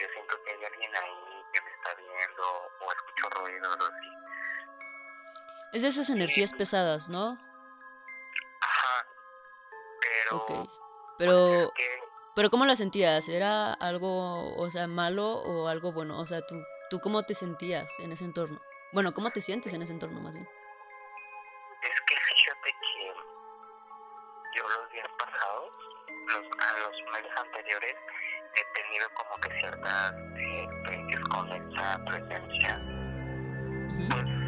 yo 0.00 0.08
siento 0.12 0.42
que 0.44 0.50
hay 0.50 0.64
alguien 0.64 0.94
ahí 0.96 1.44
que 1.52 1.60
me 1.60 1.70
está 1.70 1.94
viendo 1.94 2.70
o 2.80 2.92
escucho 2.92 3.30
ruidos 3.30 3.76
o 3.80 3.84
así. 3.84 4.10
Es 5.72 5.82
de 5.82 5.88
esas 5.88 6.10
energías 6.10 6.52
pesadas, 6.52 7.08
¿no? 7.08 7.38
Ajá, 8.60 9.06
pero... 10.00 10.46
Pues, 10.46 11.64
es 11.64 11.70
que 11.74 12.03
pero 12.34 12.50
¿cómo 12.50 12.66
la 12.66 12.76
sentías? 12.76 13.28
¿Era 13.28 13.72
algo, 13.74 14.56
o 14.56 14.70
sea, 14.70 14.86
malo 14.86 15.34
o 15.34 15.68
algo 15.68 15.92
bueno? 15.92 16.18
O 16.18 16.26
sea, 16.26 16.40
¿tú, 16.42 16.56
¿tú 16.90 17.00
cómo 17.00 17.22
te 17.22 17.34
sentías 17.34 17.98
en 18.00 18.12
ese 18.12 18.24
entorno? 18.24 18.60
Bueno, 18.92 19.12
¿cómo 19.14 19.30
te 19.30 19.40
sientes 19.40 19.72
en 19.72 19.82
ese 19.82 19.92
entorno 19.92 20.20
más 20.20 20.34
bien? 20.34 20.48
Es 21.82 22.00
que 22.00 22.16
fíjate 22.16 22.70
que 22.80 23.12
yo 24.56 24.62
los 24.62 24.90
días 24.92 25.08
pasados, 25.18 25.70
los, 26.28 26.44
a 26.58 26.78
los 26.80 27.12
meses 27.12 27.36
anteriores, 27.36 27.94
he 28.54 28.82
tenido 28.82 29.08
como 29.14 29.40
que 29.40 29.58
ciertas 29.58 30.14
eh, 30.36 30.62
experiencias 30.62 31.20
con 31.28 31.48
esa 31.50 32.04
presencia, 32.04 32.80
pues 34.10 34.44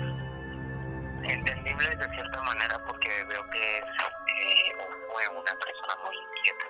entendibles 1.29 1.99
de 1.99 2.09
cierta 2.15 2.43
manera 2.43 2.85
porque 2.87 3.25
veo 3.25 3.51
que 3.51 3.79
es 3.79 3.85
eh, 3.85 4.77
fue 5.11 5.29
una 5.29 5.53
persona 5.59 5.97
muy 6.05 6.17
inquieta, 6.17 6.67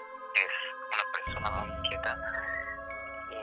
es 1.47 1.53
una 1.53 1.61
persona 1.61 1.67
muy 1.67 1.71
inquieta 1.79 2.19
y, 3.31 3.35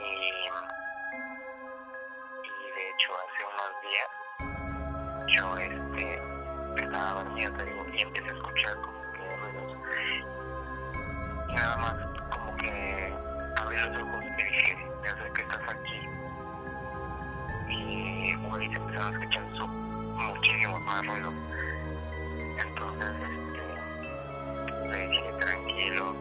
de 2.74 2.90
hecho 2.90 3.10
hace 3.14 3.40
unos 3.52 3.72
días 3.82 4.10
yo 5.28 5.44
este 5.56 6.06
estaba 6.76 7.10
dormido 7.22 7.52
te 7.52 7.62
digo 7.64 7.82
y 7.92 8.00
empecé 8.02 8.30
a 8.30 8.32
escuchar 8.32 8.74
como 8.76 9.00
que 9.12 9.36
ruidos. 9.36 9.72
Y 11.48 11.52
nada 11.54 11.76
más 11.76 11.94
como 12.30 12.56
que 12.56 13.14
abrí 13.56 13.76
los 13.76 14.02
ojos 14.02 14.22
y 14.22 14.42
dije 14.42 14.90
ya 15.04 15.12
sé 15.16 15.32
que 15.32 15.42
estás 15.42 15.62
aquí 15.68 16.00
y 17.68 18.34
güey 18.48 18.68
se 18.68 18.76
empezaron 18.76 19.14
a 19.14 19.18
escuchar 19.18 19.44
su, 19.56 19.68
muchísimo 19.68 20.80
más 20.80 21.06
ruido. 21.06 21.32
Entonces 22.58 23.12
este 23.20 24.88
le 24.88 24.98
dije 25.08 25.32
tranquilo 25.40 26.16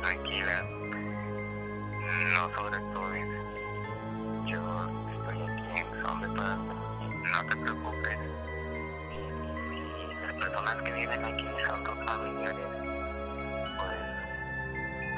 tranquila 0.00 0.79
yo 2.40 2.50
sobreestoy. 2.54 3.20
Yo 4.46 4.60
estoy 5.12 5.42
aquí 5.42 5.78
en 5.78 6.02
son 6.02 6.20
de. 6.20 6.28
No 6.32 7.46
te 7.48 7.56
preocupes. 7.56 8.18
Las 10.22 10.32
personas 10.32 10.76
que 10.82 10.92
viven 10.92 11.24
aquí 11.24 11.46
son 11.66 11.84
tus 11.84 11.94
familiares. 12.06 12.66
Pues, 13.76 13.98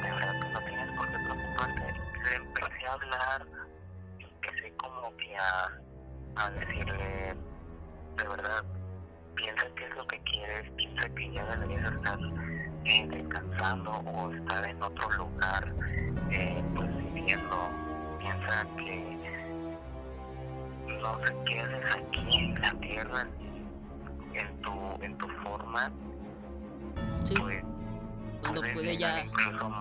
de 0.03 0.11
verdad, 0.11 0.35
no 0.51 0.59
tienes 0.65 0.91
por 0.97 1.11
qué 1.11 1.19
preocuparte. 1.19 1.93
Le 2.25 2.35
empecé 2.35 2.87
a 2.87 2.93
hablar 2.93 3.52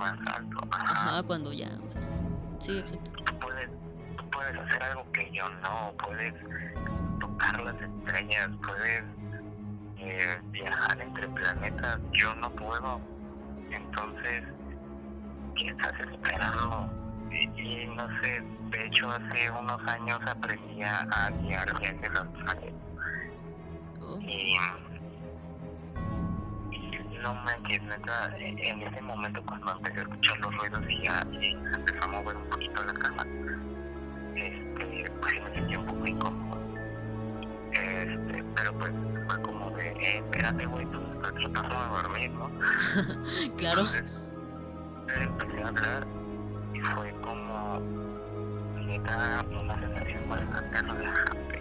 más 0.02 0.36
alto. 0.36 0.58
Ajá, 0.72 1.22
cuando 1.22 1.52
ya. 1.52 1.70
O 1.86 1.90
sea, 1.90 2.02
sí, 2.58 2.78
exacto. 2.78 3.10
tú 3.24 3.38
puedes, 3.38 3.68
tú 4.16 4.30
puedes 4.30 4.56
hacer 4.58 4.82
algo 4.82 5.10
que 5.12 5.30
yo 5.32 5.48
no, 5.48 5.94
puedes 5.98 6.34
tocar 7.20 7.60
las 7.62 7.74
estrellas, 7.80 8.50
puedes 8.62 9.04
eh, 9.98 10.40
viajar 10.50 11.00
entre 11.00 11.28
planetas, 11.28 12.00
yo 12.12 12.34
no 12.36 12.50
puedo. 12.50 13.00
Entonces, 13.70 14.42
¿qué 15.56 15.68
estás 15.68 15.94
esperando? 16.00 16.90
Y, 17.30 17.60
y 17.60 17.86
no 17.86 18.06
sé, 18.20 18.42
de 18.70 18.86
hecho 18.86 19.10
hace 19.10 19.50
unos 19.50 19.80
años 19.88 20.20
aprendí 20.26 20.82
a, 20.82 21.30
guiar 21.42 21.78
viajes 21.80 22.10
astrales 22.10 22.74
Oh, 24.04 24.18
y 24.20 24.56
no 27.22 27.34
manches, 27.36 27.82
neta, 27.82 28.36
en 28.38 28.82
ese 28.82 29.00
momento 29.02 29.42
cuando 29.46 29.72
empecé 29.72 30.00
a 30.00 30.02
escuchar 30.02 30.38
los 30.40 30.56
ruidos 30.56 30.82
y 30.88 31.02
ya 31.04 31.26
y 31.40 31.52
empezó 31.52 32.04
a 32.04 32.08
mover 32.08 32.36
un 32.36 32.48
poquito 32.50 32.84
la 32.84 32.92
cama, 32.94 33.24
este, 34.34 35.10
pues 35.20 35.34
me 35.42 35.54
sentí 35.54 35.76
un 35.76 35.86
poco 35.86 36.06
incómodo. 36.06 36.60
Este, 37.72 38.44
pero 38.56 38.78
pues 38.78 38.92
fue 39.28 39.42
como 39.42 39.70
de, 39.70 39.88
eh, 39.88 40.18
espérate 40.18 40.66
güey, 40.66 40.86
pues 40.86 41.02
estoy 41.26 41.52
tratando 41.52 41.96
de 41.96 42.02
dormir, 42.02 42.30
¿no? 42.32 42.50
claro. 43.56 43.80
Entonces, 43.80 44.04
empecé 45.20 45.62
a 45.62 45.68
hablar 45.68 46.06
y 46.74 46.80
fue 46.80 47.14
como, 47.22 47.80
neta, 48.84 49.44
una 49.48 49.80
sensación 49.80 50.28
bastante 50.28 50.82
relajante. 50.82 51.51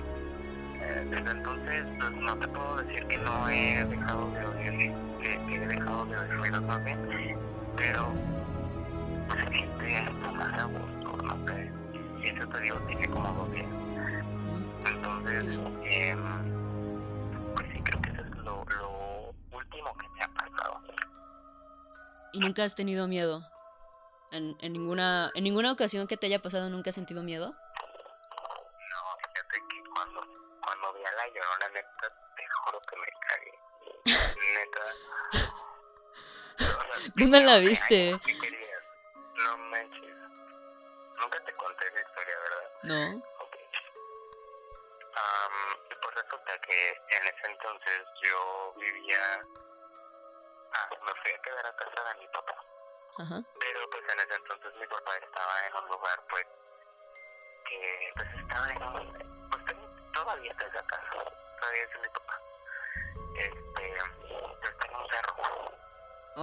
Desde 0.92 1.32
entonces, 1.32 1.86
pues 2.00 2.12
no 2.12 2.38
te 2.38 2.48
puedo 2.50 2.76
decir 2.84 3.08
que 3.08 3.18
no 3.20 3.50
he 3.50 3.86
dejado 3.86 4.30
de 4.32 4.46
oír, 4.46 4.94
que, 5.22 5.56
he 5.56 5.68
dejado 5.68 6.06
de 6.06 6.18
oír 6.18 6.34
ruidos 6.34 6.62
más 6.64 6.84
bien, 6.84 7.00
pero 7.78 8.14
pues, 9.28 9.42
se 9.42 9.50
siente 9.52 9.98
hasta 9.98 10.32
más 10.34 10.54
a 10.54 10.66
gusto, 10.66 11.18
no 11.24 11.48
sé. 11.48 11.72
Y 12.22 12.28
eso 12.28 12.48
te 12.50 12.62
digo, 12.62 12.78
tiene 12.88 13.08
como 13.10 13.34
dos 13.34 13.52
días. 13.52 13.68
Entonces, 14.86 15.60
eh, 15.86 16.16
pues 17.56 17.68
sí, 17.74 17.82
creo 17.84 18.02
que 18.02 18.10
eso 18.12 18.24
es 18.24 18.38
lo, 18.38 18.66
lo 18.66 19.58
último 19.58 19.94
que 19.98 20.10
me 20.10 20.24
ha 20.24 20.28
pasado. 20.28 20.82
¿Y 22.34 22.40
nunca 22.40 22.66
has 22.66 22.76
tenido 22.76 23.08
miedo? 23.08 23.44
¿En, 24.32 24.58
en, 24.60 24.74
ninguna, 24.74 25.32
¿En 25.36 25.44
ninguna 25.46 25.72
ocasión 25.72 26.08
que 26.08 26.18
te 26.18 26.28
haya 26.28 26.42
pasado 26.42 26.70
nunca 26.70 26.90
has 26.90 26.96
sentido 26.96 27.24
miedo? 27.24 27.56
O 37.12 37.18
sea, 37.18 37.28
¿Dónde 37.28 37.42
la 37.42 37.58
viste? 37.60 38.12
No 38.12 39.58
manches. 39.58 40.16
Nunca 41.20 41.40
te 41.46 41.54
conté 41.56 41.88
esa 41.88 42.00
historia, 42.00 42.36
¿verdad? 42.40 42.70
No. 42.84 43.18
Ok. 43.40 43.56
Y 45.90 45.96
pues 45.96 46.16
resulta 46.16 46.58
que 46.62 46.90
en 46.90 47.24
ese 47.28 47.52
entonces 47.52 48.02
yo 48.24 48.74
vivía... 48.80 49.46
Ah, 50.74 50.90
me 51.06 51.12
fui 51.22 51.32
a 51.32 51.42
quedar 51.42 51.66
a 51.66 51.76
casa 51.76 52.14
de 52.14 52.20
mi 52.22 52.28
papá. 52.28 52.56
Ajá. 53.20 53.44
Pero 53.60 53.90
pues 53.90 54.04
en 54.14 54.20
ese 54.20 54.36
entonces 54.36 54.74
mi 54.80 54.88
papá 54.88 55.18
estaba 55.18 55.68
en 55.68 55.76
un 55.84 55.90
lugar 55.90 56.24
pues 56.30 56.46
que 57.66 58.14
pues 58.16 58.28
estaba 58.40 58.72
en 58.72 58.84
un 58.84 59.50
pues 59.50 59.64
todavía 60.14 60.52
está 60.52 60.66
esa 60.66 60.84
casa, 60.84 61.12
todavía 61.60 61.84
es 61.84 62.02
mi 62.02 62.08
papá. 62.08 62.31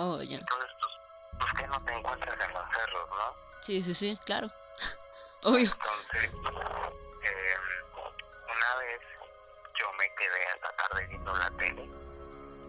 Oh, 0.00 0.22
ya. 0.22 0.38
Entonces 0.38 0.70
pues, 0.80 0.92
pues 1.40 1.52
que 1.54 1.66
no 1.66 1.84
te 1.84 1.92
encuentras 1.92 2.36
en 2.46 2.54
los 2.54 2.62
cerros, 2.72 3.08
¿no? 3.10 3.36
Sí, 3.62 3.82
sí, 3.82 3.94
sí, 3.94 4.16
claro. 4.24 4.48
Obvio. 5.42 5.68
Entonces, 5.72 6.32
eh, 7.24 7.54
una 8.44 8.76
vez 8.78 9.00
yo 9.76 9.92
me 9.98 10.14
quedé 10.14 10.46
hasta 10.54 10.70
tarde 10.76 11.06
viendo 11.08 11.34
la 11.34 11.50
tele, 11.56 11.82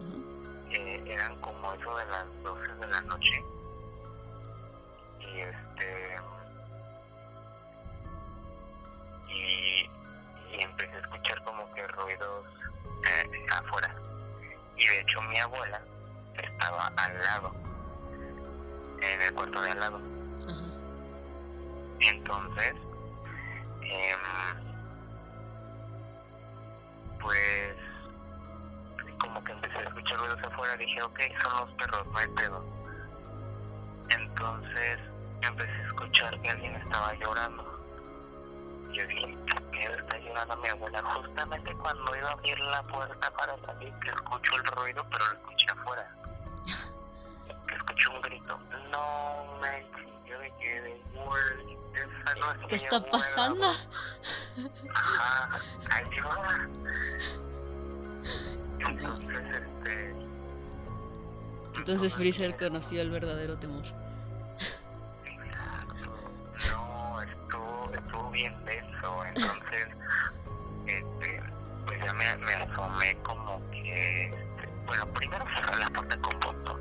Ujú. 0.00 0.72
eh, 0.72 1.04
eran 1.06 1.40
como 1.40 1.72
eso 1.72 1.96
de 1.98 2.06
las 2.06 2.42
12 2.42 2.74
de 2.74 2.88
la 2.88 3.00
noche, 3.02 3.44
y 5.20 5.40
este, 5.40 6.16
y, 9.28 9.88
y 10.50 10.60
empecé 10.62 10.96
a 10.96 11.00
escuchar 11.00 11.44
como 11.44 11.72
que 11.74 11.86
ruidos 11.86 12.46
eh, 13.06 13.46
afuera, 13.52 13.94
y 14.76 14.84
de 14.84 15.00
hecho 15.00 15.22
mi 15.22 15.38
abuela 15.38 15.80
al 17.10 17.22
lado, 17.22 17.54
en 19.00 19.22
el 19.22 19.34
cuarto 19.34 19.62
de 19.62 19.70
al 19.70 19.80
lado. 19.80 20.00
Ajá. 20.48 20.70
Entonces, 22.00 22.74
em, 23.82 24.20
pues, 27.20 27.76
como 29.20 29.44
que 29.44 29.52
empecé 29.52 29.78
a 29.78 29.82
escuchar 29.82 30.18
ruidos 30.18 30.42
afuera, 30.42 30.76
dije, 30.76 31.02
ok, 31.02 31.20
son 31.42 31.56
los 31.60 31.70
perros, 31.76 32.06
no 32.06 32.18
hay 32.18 32.28
pedo. 32.28 32.64
Entonces, 34.08 34.98
empecé 35.42 35.72
a 35.72 35.86
escuchar 35.86 36.40
que 36.40 36.50
alguien 36.50 36.74
estaba 36.76 37.14
llorando. 37.14 37.64
Yo 38.92 39.06
dije, 39.06 39.38
¿qué 39.72 39.84
está 39.84 40.18
llorando 40.18 40.56
mi 40.56 40.68
abuela? 40.68 41.02
Justamente 41.02 41.74
cuando 41.76 42.16
iba 42.16 42.28
a 42.28 42.32
abrir 42.32 42.58
la 42.58 42.82
puerta 42.84 43.30
para 43.32 43.56
salir, 43.66 43.92
que 44.00 44.08
escucho 44.08 44.56
el 44.56 44.64
ruido, 44.64 45.06
pero 45.10 45.24
lo 45.26 45.32
escuché 45.32 45.66
afuera. 45.70 46.19
Güey, 51.30 51.78
esa 51.94 52.34
no 52.34 52.52
es 52.52 52.68
¿Qué 52.68 52.76
está 52.76 53.04
pasando? 53.04 53.70
Ajá, 54.94 55.60
ayuda. 55.90 56.68
Entonces, 58.78 59.40
este. 59.52 60.14
Entonces 61.76 62.14
Freezer 62.14 62.56
conoció 62.56 63.00
el 63.02 63.10
verdadero 63.10 63.58
temor. 63.58 63.84
Exacto. 65.24 66.10
No, 66.70 67.22
estuvo, 67.22 67.90
estuvo 67.94 68.30
bien 68.30 68.64
denso. 68.64 69.24
Entonces, 69.26 69.88
este, 70.86 71.42
pues 71.86 72.04
ya 72.04 72.12
me, 72.14 72.36
me 72.38 72.54
asomé 72.54 73.16
como 73.22 73.70
que. 73.70 74.24
Este, 74.26 74.68
bueno, 74.86 75.06
primero 75.14 75.44
cerré 75.44 75.78
la 75.78 75.90
puerta 75.90 76.20
con 76.20 76.40
punto. 76.40 76.80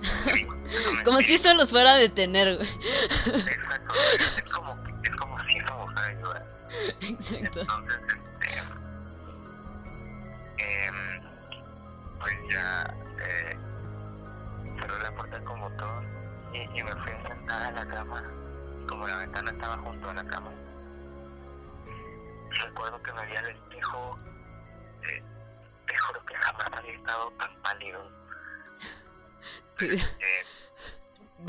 Como 1.04 1.20
si 1.20 1.34
eso 1.34 1.52
los 1.54 1.70
fuera 1.70 1.92
a 1.92 1.96
detener, 1.96 2.56
güey. 2.56 2.68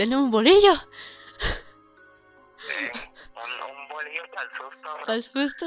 Denle 0.01 0.15
un 0.15 0.31
bolillo. 0.31 0.73
eh, 2.71 2.91
un, 3.35 3.51
un 3.69 3.87
bolillo 3.87 4.23
para 4.33 4.49
el 4.49 4.57
susto. 4.57 4.81
bro. 4.81 5.13
Al 5.13 5.21
susto. 5.23 5.65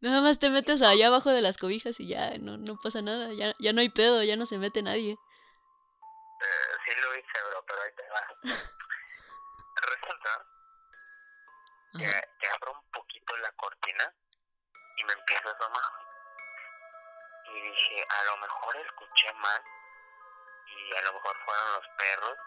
Nada 0.00 0.20
más 0.20 0.38
te 0.38 0.50
metes 0.50 0.82
allá 0.82 1.08
abajo 1.08 1.30
de 1.30 1.42
las 1.42 1.58
cobijas 1.58 1.98
y 1.98 2.06
ya 2.06 2.38
no, 2.38 2.58
no 2.58 2.76
pasa 2.80 3.02
nada. 3.02 3.32
Ya, 3.32 3.54
ya 3.58 3.72
no 3.72 3.80
hay 3.80 3.88
pedo, 3.88 4.22
ya 4.22 4.36
no 4.36 4.46
se 4.46 4.56
mete 4.58 4.82
nadie. 4.84 5.14
Eh, 5.14 6.74
sí 6.86 6.92
lo 7.02 7.16
hice, 7.18 7.38
bro, 7.50 7.64
pero 7.66 7.82
ahí 7.82 7.90
te 7.96 8.08
va. 8.08 8.22
Resulta 9.90 10.46
que, 11.98 12.06
que 12.38 12.46
abro 12.54 12.70
un 12.70 12.90
poquito 12.92 13.36
la 13.38 13.50
cortina 13.56 14.14
y 14.96 15.04
me 15.06 15.12
empiezo 15.12 15.48
a 15.48 15.52
asomar. 15.54 15.92
Y 17.52 17.62
dije, 17.68 18.06
a 18.08 18.24
lo 18.26 18.36
mejor 18.36 18.76
escuché 18.76 19.32
mal 19.32 19.60
y 20.68 20.96
a 20.96 21.02
lo 21.02 21.12
mejor 21.14 21.36
fueron 21.44 21.72
los 21.72 21.86
perros 21.98 22.38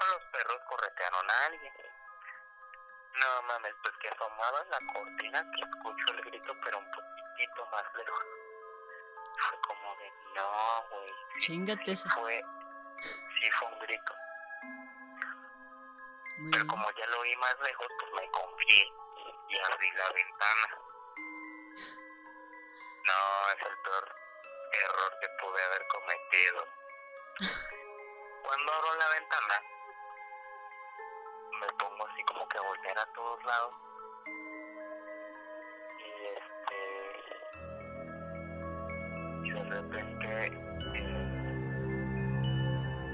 o 0.00 0.06
los 0.06 0.22
perros 0.32 0.60
corretearon 0.68 1.30
a 1.30 1.46
alguien. 1.46 1.72
No 3.14 3.42
mames, 3.42 3.74
pues 3.82 3.94
que 4.00 4.08
asomado 4.08 4.62
en 4.62 4.70
la 4.70 4.92
cortina 4.92 5.50
que 5.52 5.60
escucho 5.62 6.14
el 6.14 6.22
grito, 6.22 6.54
pero 6.62 6.78
un 6.78 6.90
poquitito 6.90 7.66
más 7.72 7.84
lejos. 7.94 8.26
Fue 9.38 9.60
como 9.62 9.96
de, 9.96 10.12
no, 10.34 10.84
güey. 10.90 11.14
Chingate 11.40 11.92
esa. 11.92 12.10
Fue, 12.10 12.42
sí 12.98 13.50
fue 13.58 13.68
un 13.68 13.78
grito. 13.80 14.14
Muy 16.38 16.50
Pero 16.52 16.64
bien. 16.64 16.68
como 16.68 16.90
ya 16.92 17.06
lo 17.08 17.20
oí 17.20 17.36
más 17.36 17.58
lejos, 17.60 17.86
pues 17.98 18.12
me 18.12 18.30
confié 18.30 18.92
y 19.48 19.58
abrí 19.58 19.90
la 19.92 20.12
ventana. 20.12 20.78
No, 23.04 23.50
es 23.52 23.62
el 23.66 23.78
peor 23.82 24.16
error 24.72 25.18
que 25.20 25.28
pude 25.40 25.62
haber 25.64 25.86
cometido. 25.88 26.68
Cuando 28.44 28.72
abro 28.72 28.94
la 28.96 29.08
ventana, 29.08 29.62
me 31.60 31.66
pongo 31.78 32.06
así 32.06 32.22
como 32.24 32.48
que 32.48 32.58
a 32.58 32.62
voltear 32.62 32.98
a 32.98 33.06
todos 33.12 33.44
lados. 33.44 33.74
Y 35.98 36.10
este. 36.36 36.80
Y 39.44 39.50
de 39.50 39.62
repente. 39.64 40.46
eh, 40.46 41.24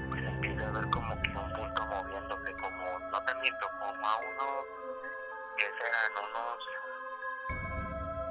pues 0.09 0.23
empiezo 0.23 0.65
a 0.65 0.71
ver 0.71 0.89
como 0.91 1.21
que 1.21 1.29
un 1.29 1.53
punto 1.53 1.85
moviéndose, 1.87 2.53
como, 2.53 2.99
no 3.11 3.25
te 3.25 3.35
miento, 3.35 3.67
como 3.79 4.07
a 4.07 4.17
unos. 4.17 4.65
que 5.57 5.65
serán 5.65 6.11
unos. 6.25 6.59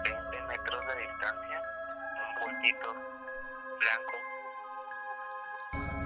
20 0.04 0.42
metros 0.42 0.86
de 0.86 0.94
distancia. 1.00 1.62
Un 2.14 2.34
puntito 2.44 2.94
blanco 3.78 4.16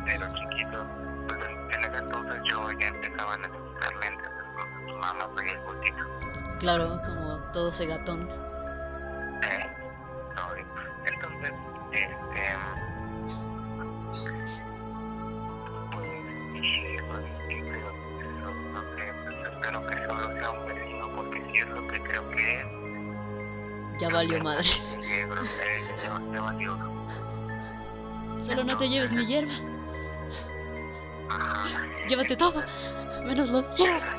pero 0.09 0.27
chiquito. 0.35 0.87
Pues 1.27 1.39
en, 1.47 1.73
en 1.73 1.85
ese 1.85 1.99
entonces 1.99 2.41
yo 2.45 2.73
ya 2.73 2.89
empezaba 2.89 3.35
a 3.35 3.39
lentes, 4.01 4.29
entonces 4.29 5.37
veía 5.37 5.53
el. 5.53 6.59
Claro, 6.59 7.01
como 7.05 7.39
todo 7.53 7.71
ese 7.71 7.87
gatón. 7.87 8.29
Eh, 9.43 9.77
sorry. 10.37 10.67
Entonces, 11.07 11.53
este. 11.93 12.19
Pues 15.93 16.09
pues, 17.09 17.25
pues 19.25 19.49
espero 19.49 19.87
que 19.87 19.97
solo 20.05 20.39
sea 20.39 20.51
un 20.51 20.67
vecino, 20.67 21.13
porque 21.15 21.43
si 21.53 21.61
es 21.61 21.67
lo 21.69 21.87
que 21.87 22.01
creo 22.01 22.31
que 22.31 22.61
es. 22.61 22.67
Ya 24.01 24.09
valió 24.11 24.43
madre. 24.43 24.69
bro, 25.29 25.43
eh, 25.43 25.95
ya, 26.03 26.21
ya 26.33 26.41
valió. 26.41 26.79
Solo 28.39 28.65
no 28.65 28.77
te 28.77 28.89
lleves 28.89 29.13
mi 29.13 29.27
hierba. 29.27 29.53
Llévate 32.09 32.37
todo. 32.37 32.63
Menos 33.25 33.51
lo 33.51 33.63
hierba. 33.75 34.18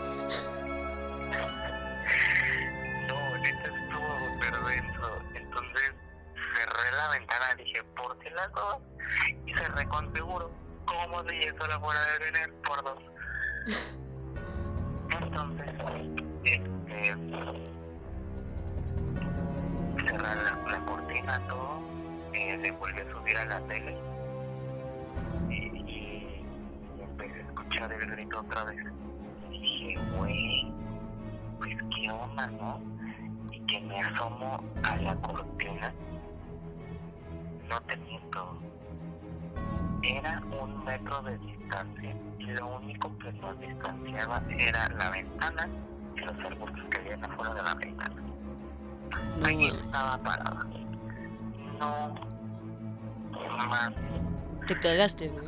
Cagaste, 54.99 55.29
güey. 55.29 55.47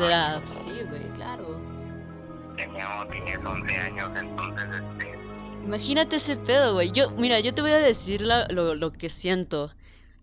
Entonces 0.00 0.06
era. 0.06 0.42
Pues 0.44 0.56
sí, 0.58 0.70
güey, 0.88 1.12
claro. 1.14 1.60
Teníamos, 2.56 3.08
tenías 3.08 3.40
11 3.44 3.76
años, 3.76 4.10
entonces, 4.18 4.68
este, 4.74 5.12
Imagínate 5.64 6.16
ese 6.16 6.36
pedo, 6.36 6.74
güey. 6.74 6.90
Yo, 6.90 7.10
mira, 7.12 7.40
yo 7.40 7.54
te 7.54 7.62
voy 7.62 7.70
a 7.70 7.78
decir 7.78 8.20
la- 8.20 8.46
lo, 8.48 8.74
lo 8.74 8.92
que 8.92 9.08
siento. 9.08 9.70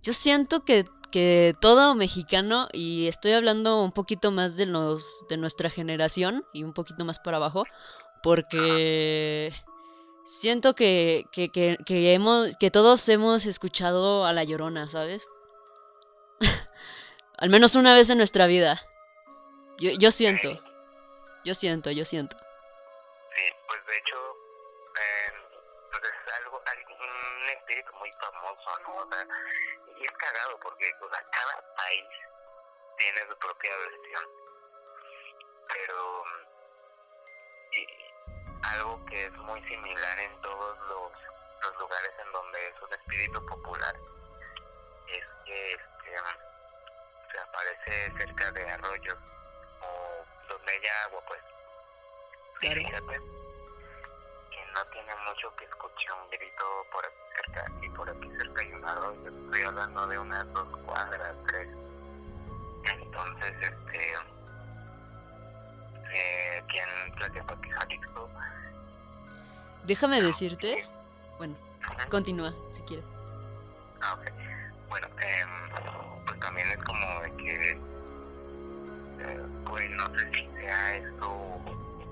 Yo 0.04 0.14
siento 0.14 0.64
que, 0.66 0.86
que 1.12 1.56
todo 1.62 1.96
mexicano, 1.96 2.68
y 2.74 3.08
estoy 3.08 3.32
hablando 3.32 3.82
un 3.82 3.92
poquito 3.92 4.32
más 4.32 4.58
de 4.58 4.66
los 4.66 5.26
de 5.30 5.38
nuestra 5.38 5.70
generación 5.70 6.44
y 6.54 6.64
un 6.64 6.74
poquito 6.74 7.06
más 7.06 7.20
para 7.20 7.38
abajo, 7.38 7.64
porque 8.22 9.54
siento 10.26 10.76
que, 10.76 11.26
que, 11.32 11.50
que, 11.50 11.78
que 11.86 12.14
hemos, 12.14 12.56
que 12.58 12.70
todos 12.70 13.08
hemos 13.10 13.46
escuchado 13.46 14.26
a 14.26 14.34
la 14.34 14.44
llorona, 14.44 14.88
¿sabes? 14.88 15.26
Al 17.38 17.50
menos 17.50 17.76
una 17.76 17.94
vez 17.94 18.10
en 18.10 18.18
nuestra 18.18 18.46
vida. 18.48 18.80
Yo, 19.80 19.92
yo 19.98 20.12
siento. 20.12 20.50
Yo 21.46 21.54
siento, 21.56 21.90
yo 21.92 22.04
siento. 22.04 22.36
sí, 22.38 23.44
pues 23.66 23.86
de 23.86 23.98
hecho, 23.98 24.18
eh, 25.00 25.34
pues 25.90 26.04
es 26.04 26.34
algo, 26.34 26.60
un 26.60 27.50
espíritu 27.50 27.94
muy 27.94 28.12
famoso, 28.20 28.80
¿no? 28.84 29.08
Y 29.96 30.04
es 30.04 30.12
cagado 30.12 30.60
porque, 30.60 30.92
o 31.02 31.10
cada 31.10 31.76
país 31.76 32.04
tiene 32.98 33.22
su 33.30 33.38
propia 33.38 33.72
versión. 33.78 34.30
Pero, 35.70 36.24
y 37.72 37.88
algo 38.74 39.06
que 39.06 39.26
es 39.28 39.32
muy 39.32 39.64
similar 39.64 40.20
en 40.20 40.42
todos 40.42 40.78
los, 40.90 41.12
los 41.64 41.80
lugares 41.80 42.12
en 42.26 42.32
donde 42.34 42.68
es 42.68 42.82
un 42.82 42.92
espíritu 42.92 43.46
popular 43.46 43.96
es 45.08 45.26
que 45.46 45.72
este, 45.72 46.18
se 47.32 47.40
aparece 47.40 48.18
cerca 48.18 48.52
de 48.52 48.70
arroyos 48.72 49.29
haya 50.70 51.06
agua, 51.06 51.22
pues. 51.28 51.40
Y 52.62 52.66
Claro. 52.68 52.82
fíjate 52.82 53.14
que 54.52 54.66
no 54.74 54.86
tiene 54.92 55.14
mucho 55.28 55.56
que 55.56 55.66
escuche 55.66 56.08
un 56.12 56.30
grito 56.30 56.64
por 56.92 57.06
aquí 57.06 57.16
cerca 57.36 57.66
y 57.82 57.90
por 57.90 58.10
aquí 58.10 58.30
cerca 58.38 58.62
hay 58.62 58.74
un 58.74 58.86
arroyo. 58.86 59.28
Estoy 59.46 59.62
hablando 59.64 60.08
de 60.08 60.20
unas 60.20 60.54
dos 60.54 60.78
cuadras, 60.86 61.36
tres. 61.48 61.68
Entonces, 62.94 63.54
este, 63.62 64.14
eh, 66.14 66.62
aquí 66.64 66.78
en 66.80 67.16
Tlaquepaque, 67.16 67.72
Jalisco, 67.72 68.30
Déjame 69.84 70.22
decirte. 70.22 70.86
Bueno, 71.38 71.56
continúa, 72.12 72.54
si 72.72 72.82
quieres. 72.84 73.06
Ah, 74.02 74.14
ok. 74.16 74.30
Bueno, 74.90 75.08
em, 75.20 76.26
pues 76.26 76.40
también 76.40 76.70
es 76.72 76.78
como 76.78 77.22
de 77.22 77.36
que, 77.38 77.72
eh, 79.22 79.42
pues 79.66 79.90
no 79.92 80.06
sé 80.18 80.32
si 80.34 80.49
sea 80.70 80.98
eso, 80.98 81.62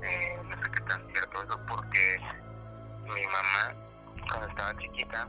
eh, 0.01 0.41
no 0.43 0.63
sé 0.63 0.71
qué 0.71 0.81
tan 0.81 1.07
cierto 1.11 1.43
eso, 1.43 1.59
porque 1.67 2.19
mi 3.03 3.25
mamá, 3.27 3.75
cuando 4.27 4.47
estaba 4.47 4.75
chiquita, 4.77 5.27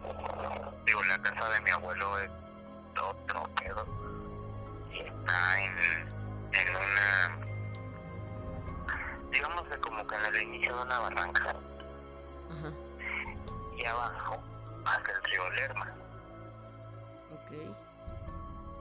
digo, 0.87 1.03
la 1.05 1.19
casa 1.19 1.51
de 1.51 1.61
mi 1.61 1.71
abuelo 1.71 2.19
es 2.21 2.31
otro 3.03 3.43
pedo, 3.55 3.87
y 4.93 5.01
está 5.01 5.63
en, 5.63 5.79
en 6.53 6.77
una, 6.77 7.39
digamos 9.31 9.63
que 9.65 9.79
como 9.81 10.07
que 10.07 10.17
en 10.17 10.25
el 10.25 10.43
inicio 10.43 10.75
de 10.77 10.83
una 10.83 10.99
barranca, 10.99 11.57
y 13.77 13.85
abajo 13.85 14.43
pasa 14.85 15.13
el 15.13 15.23
río 15.25 15.51
Lerma. 15.51 15.95
Ok. 17.35 17.53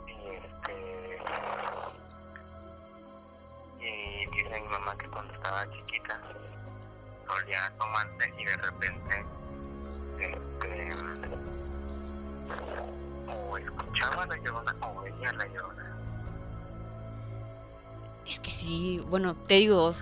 y 0.07 0.29
este 0.29 1.19
prima 4.87 4.97
que 4.97 5.07
cuando 5.09 5.33
estaba 5.33 5.69
chiquita 5.71 6.21
solía 7.27 7.73
tomarse 7.77 8.33
y 8.37 8.45
de 8.45 8.57
repente 8.57 9.25
este 10.19 10.87
o 13.27 13.57
escuchaba 13.57 14.25
la 14.25 14.37
llorona 14.37 14.75
o 14.81 15.01
veía 15.01 15.33
la 15.33 15.47
llorona. 15.47 15.97
Es 18.25 18.39
que 18.39 18.49
sí, 18.49 19.03
bueno, 19.09 19.35
te 19.35 19.55
digo, 19.55 19.93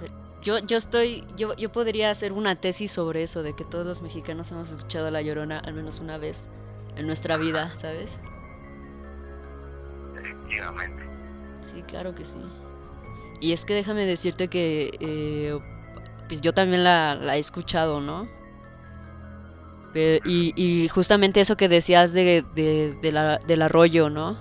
yo, 0.42 0.60
yo 0.60 0.78
estoy, 0.78 1.26
yo, 1.36 1.56
yo 1.56 1.72
podría 1.72 2.12
hacer 2.12 2.34
una 2.34 2.56
tesis 2.56 2.92
sobre 2.92 3.24
eso, 3.24 3.44
de 3.44 3.56
que 3.56 3.66
todos 3.66 3.86
los 3.86 4.02
mexicanos 4.02 4.52
hemos 4.52 4.70
escuchado 4.72 5.08
a 5.08 5.12
la 5.12 5.22
llorona 5.22 5.60
al 5.60 5.74
menos 5.74 6.00
una 6.00 6.18
vez 6.18 6.48
en 6.96 7.08
nuestra 7.08 7.38
vida, 7.38 7.76
¿sabes? 7.76 8.20
Efectivamente. 10.16 11.04
Sí, 11.62 11.84
claro 11.84 12.14
que 12.14 12.26
sí. 12.26 12.44
Y 13.46 13.54
es 13.54 13.64
que 13.64 13.76
déjame 13.76 14.08
decirte 14.08 14.48
que 14.48 14.90
eh, 15.00 15.60
pues 16.28 16.42
yo 16.42 16.52
también 16.52 16.84
la, 16.84 17.38
he 17.38 17.40
escuchado, 17.40 18.02
¿no? 18.02 18.28
Y, 19.94 20.52
y, 20.56 20.88
justamente 20.88 21.42
eso 21.42 21.56
que 21.56 21.70
decías 21.70 22.14
de, 22.14 22.44
de, 22.56 22.98
del 23.46 23.62
arroyo, 23.62 24.10
¿no? 24.10 24.36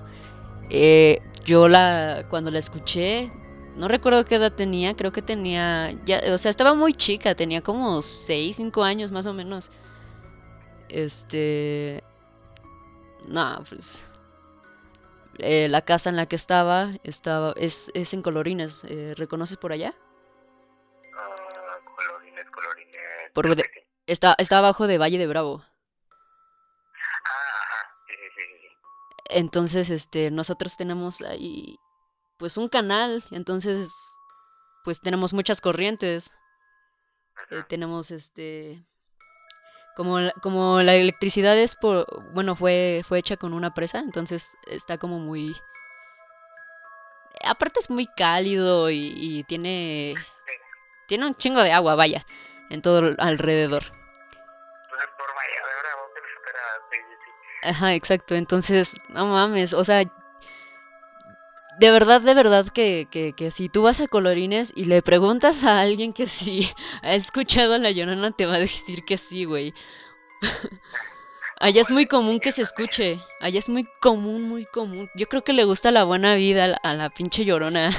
Eh, 0.70 1.20
yo 1.44 1.68
la 1.68 2.24
cuando 2.30 2.50
la 2.50 2.58
escuché, 2.58 3.30
no 3.76 3.88
recuerdo 3.88 4.24
qué 4.24 4.36
edad 4.36 4.52
tenía, 4.52 4.96
creo 4.96 5.12
que 5.12 5.20
tenía, 5.20 5.92
ya, 6.06 6.22
o 6.32 6.38
sea, 6.38 6.48
estaba 6.48 6.72
muy 6.72 6.94
chica, 6.94 7.34
tenía 7.34 7.60
como 7.60 8.00
6, 8.00 8.56
5 8.56 8.82
años 8.82 9.12
más 9.12 9.26
o 9.26 9.34
menos. 9.34 9.70
Este... 10.88 12.02
No, 13.28 13.62
pues... 13.68 14.13
Eh, 15.38 15.68
la 15.68 15.82
casa 15.82 16.10
en 16.10 16.16
la 16.16 16.26
que 16.26 16.36
estaba, 16.36 16.90
estaba 17.02 17.52
es, 17.56 17.90
es 17.94 18.14
en 18.14 18.22
Colorines, 18.22 18.84
eh, 18.84 19.14
¿reconoces 19.16 19.56
por 19.56 19.72
allá? 19.72 19.94
Uh, 21.12 21.94
colorines, 21.96 22.44
colorines. 22.50 23.32
Por, 23.32 23.46
Está, 24.06 24.34
está 24.38 24.58
abajo 24.58 24.86
de 24.86 24.98
Valle 24.98 25.18
de 25.18 25.26
Bravo. 25.26 25.64
Entonces, 29.30 29.90
este, 29.90 30.30
nosotros 30.30 30.76
tenemos 30.76 31.20
ahí, 31.22 31.76
pues, 32.36 32.56
un 32.56 32.68
canal. 32.68 33.24
Entonces, 33.30 33.90
pues, 34.84 35.00
tenemos 35.00 35.32
muchas 35.32 35.60
corrientes. 35.60 36.32
Eh, 37.50 37.62
tenemos, 37.68 38.10
este, 38.10 38.84
como, 39.94 40.18
como 40.42 40.82
la 40.82 40.94
electricidad 40.94 41.56
es 41.58 41.76
por, 41.76 42.06
bueno, 42.32 42.56
fue, 42.56 43.02
fue 43.06 43.18
hecha 43.18 43.36
con 43.36 43.54
una 43.54 43.74
presa. 43.74 43.98
Entonces, 43.98 44.56
está 44.66 44.98
como 44.98 45.18
muy... 45.18 45.54
Aparte 47.44 47.80
es 47.80 47.90
muy 47.90 48.06
cálido 48.06 48.90
y, 48.90 49.14
y 49.16 49.44
tiene... 49.44 50.14
Tiene 51.06 51.26
un 51.26 51.34
chingo 51.34 51.60
de 51.62 51.72
agua, 51.72 51.96
vaya 51.96 52.24
en 52.70 52.82
todo 52.82 53.14
alrededor. 53.18 53.84
Ajá, 57.62 57.94
exacto. 57.94 58.34
Entonces, 58.34 58.96
no 59.08 59.26
mames, 59.26 59.72
o 59.74 59.84
sea, 59.84 60.04
de 61.78 61.90
verdad, 61.90 62.20
de 62.20 62.34
verdad 62.34 62.66
que, 62.68 63.06
que, 63.10 63.32
que, 63.32 63.50
si 63.50 63.68
tú 63.68 63.82
vas 63.82 64.00
a 64.00 64.06
Colorines 64.06 64.72
y 64.74 64.86
le 64.86 65.02
preguntas 65.02 65.64
a 65.64 65.80
alguien 65.80 66.12
que 66.12 66.26
si 66.26 66.70
ha 67.02 67.14
escuchado 67.14 67.74
a 67.74 67.78
La 67.78 67.90
Llorona, 67.90 68.30
te 68.32 68.46
va 68.46 68.54
a 68.54 68.58
decir 68.58 69.04
que 69.04 69.16
sí, 69.16 69.44
güey. 69.44 69.74
Allá 71.60 71.82
es 71.82 71.90
muy 71.90 72.06
común 72.06 72.40
que 72.40 72.52
se 72.52 72.62
escuche. 72.62 73.18
Allá 73.40 73.58
es 73.58 73.68
muy 73.68 73.88
común, 74.00 74.42
muy 74.42 74.66
común. 74.66 75.08
Yo 75.14 75.26
creo 75.26 75.44
que 75.44 75.52
le 75.52 75.64
gusta 75.64 75.90
la 75.90 76.04
buena 76.04 76.34
vida 76.34 76.64
a 76.64 76.68
la, 76.68 76.76
a 76.82 76.94
la 76.94 77.10
pinche 77.10 77.44
Llorona. 77.44 77.90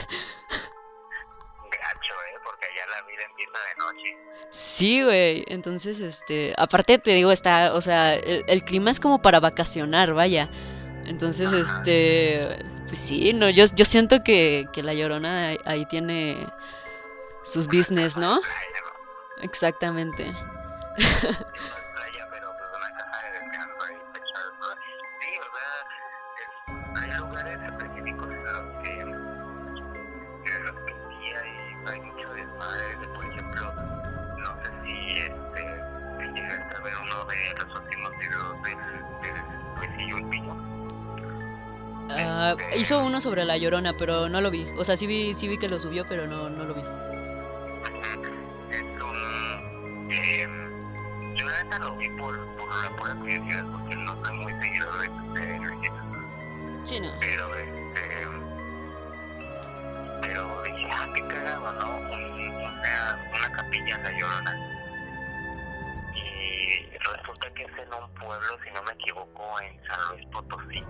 Sí, 4.56 5.04
güey. 5.04 5.44
Entonces, 5.48 6.00
este, 6.00 6.54
aparte 6.58 6.98
te 6.98 7.12
digo, 7.12 7.30
está, 7.34 7.74
o 7.74 7.82
sea, 7.82 8.16
el, 8.16 8.64
clima 8.64 8.90
es 8.90 9.02
como 9.02 9.22
para 9.22 9.42
vacacionar, 9.42 10.14
vaya. 10.14 10.50
Entonces, 11.06 11.52
este, 11.52 12.58
pues 12.88 12.98
sí, 12.98 13.34
no, 13.34 13.50
yo, 13.50 13.66
yo 13.76 13.86
siento 13.86 14.24
que, 14.24 14.68
que 14.74 14.84
la 14.84 14.94
Llorona 14.94 15.56
ahí, 15.66 15.86
tiene 15.86 16.38
sus 17.44 17.68
business, 17.68 18.18
¿no? 18.18 18.40
Exactamente. 19.42 20.32
Ah, 42.38 42.58
hizo 42.76 43.00
uno 43.00 43.22
sobre 43.22 43.46
la 43.46 43.56
llorona, 43.58 43.96
pero 43.96 44.28
no 44.28 44.42
lo 44.42 44.52
vi. 44.52 44.68
O 44.78 44.84
sea, 44.84 44.98
sí 44.98 45.08
vi, 45.08 45.34
sí 45.34 45.48
vi 45.48 45.58
que 45.58 45.70
lo 45.70 45.80
subió, 45.80 46.06
pero 46.06 46.28
no, 46.28 46.50
no 46.50 46.66
lo 46.66 46.74
vi. 46.74 46.82
Es 48.72 48.82
un. 49.02 50.12
Eh, 50.12 50.46
yo 51.38 51.46
la 51.46 51.64
neta 51.64 51.80
lo 51.80 51.96
vi 51.96 52.10
por, 52.10 52.38
por 52.58 52.68
la 52.84 52.90
pura 52.98 53.16
curiosidad, 53.16 53.66
porque 53.72 53.96
no 53.96 54.26
soy 54.26 54.38
muy 54.38 54.52
seguidor 54.62 55.00
de, 55.00 55.08
de 55.40 55.92
Sí, 56.84 57.00
no. 57.00 57.10
Pero, 57.22 57.56
este. 57.56 58.28
Pero 60.22 60.62
dije, 60.64 60.90
ah, 60.92 61.08
qué 61.16 61.28
cagado, 61.28 61.72
¿no? 61.72 61.98
Un, 62.12 62.52
una, 62.52 63.32
una 63.34 63.52
capilla 63.54 63.96
en 63.96 64.04
la 64.04 64.12
llorona. 64.12 64.54
Y 66.16 66.98
resulta 66.98 67.50
que 67.54 67.64
es 67.64 67.72
en 67.78 67.94
un 67.94 68.14
pueblo, 68.16 68.58
si 68.62 68.72
no 68.72 68.84
me 68.84 68.92
equivoco, 68.92 69.62
en 69.62 69.88
San 69.88 70.00
Luis 70.12 70.28
Potosí 70.34 70.84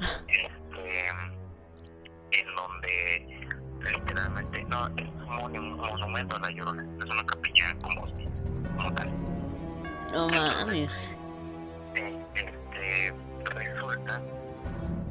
este, 0.94 2.40
en 2.40 2.54
donde 2.54 3.48
literalmente 3.80 4.64
no 4.64 4.86
es 4.96 5.08
un 5.58 5.76
monumento 5.76 6.36
a 6.36 6.40
la 6.40 6.50
llorona, 6.50 6.82
es 6.98 7.04
una 7.04 7.26
capilla 7.26 7.76
como, 7.82 8.06
como 8.76 8.94
tal. 8.94 9.12
No 10.12 10.28
mames. 10.28 11.14
Este, 11.94 13.14
resulta 13.54 14.22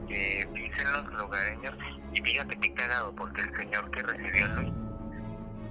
que 0.08 0.48
dicen 0.54 0.92
los 0.92 1.14
lugareños, 1.14 1.76
y 2.14 2.22
fíjate 2.22 2.58
qué 2.58 2.74
cagado, 2.74 3.14
porque 3.16 3.42
el 3.42 3.56
señor 3.56 3.92
que 3.92 4.02
recibió 4.04 4.46
a 4.46 4.48
Luis 4.50 4.74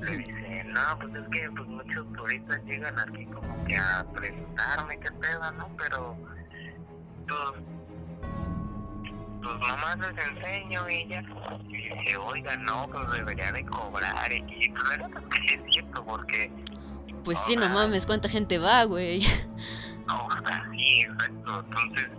le 0.00 0.16
dice, 0.18 0.64
no, 0.64 0.98
pues 0.98 1.14
es 1.14 1.28
que 1.28 1.50
pues 1.50 1.68
muchos 1.68 2.12
turistas 2.14 2.60
llegan 2.64 2.98
aquí 2.98 3.24
como 3.26 3.64
que 3.64 3.76
a 3.76 4.04
preguntarme 4.14 4.98
qué 4.98 5.12
pedo, 5.12 5.52
¿no? 5.52 5.70
Pero 5.76 6.16
pues 7.28 7.71
pues 9.42 9.58
nomás 9.58 9.98
les 9.98 10.26
enseño 10.26 10.88
y 10.88 11.08
ya. 11.08 11.24
Y 11.68 11.76
dice, 11.76 12.16
oiga, 12.16 12.56
no, 12.58 12.88
pues 12.90 13.10
debería 13.12 13.52
de 13.52 13.64
cobrar. 13.66 14.32
Y 14.32 14.68
pues 14.68 14.82
la 14.84 14.88
verdad 14.90 15.22
es 15.34 15.40
que 15.40 15.54
es 15.54 15.60
cierto, 15.72 16.04
porque. 16.04 16.50
Pues 17.24 17.38
sí, 17.40 17.56
no 17.56 17.68
mames, 17.68 18.06
¿cuánta 18.06 18.28
gente 18.28 18.58
va, 18.58 18.84
güey? 18.84 19.24
No, 20.08 20.28
sí, 20.72 21.02
exacto. 21.02 21.60
Entonces, 21.60 22.10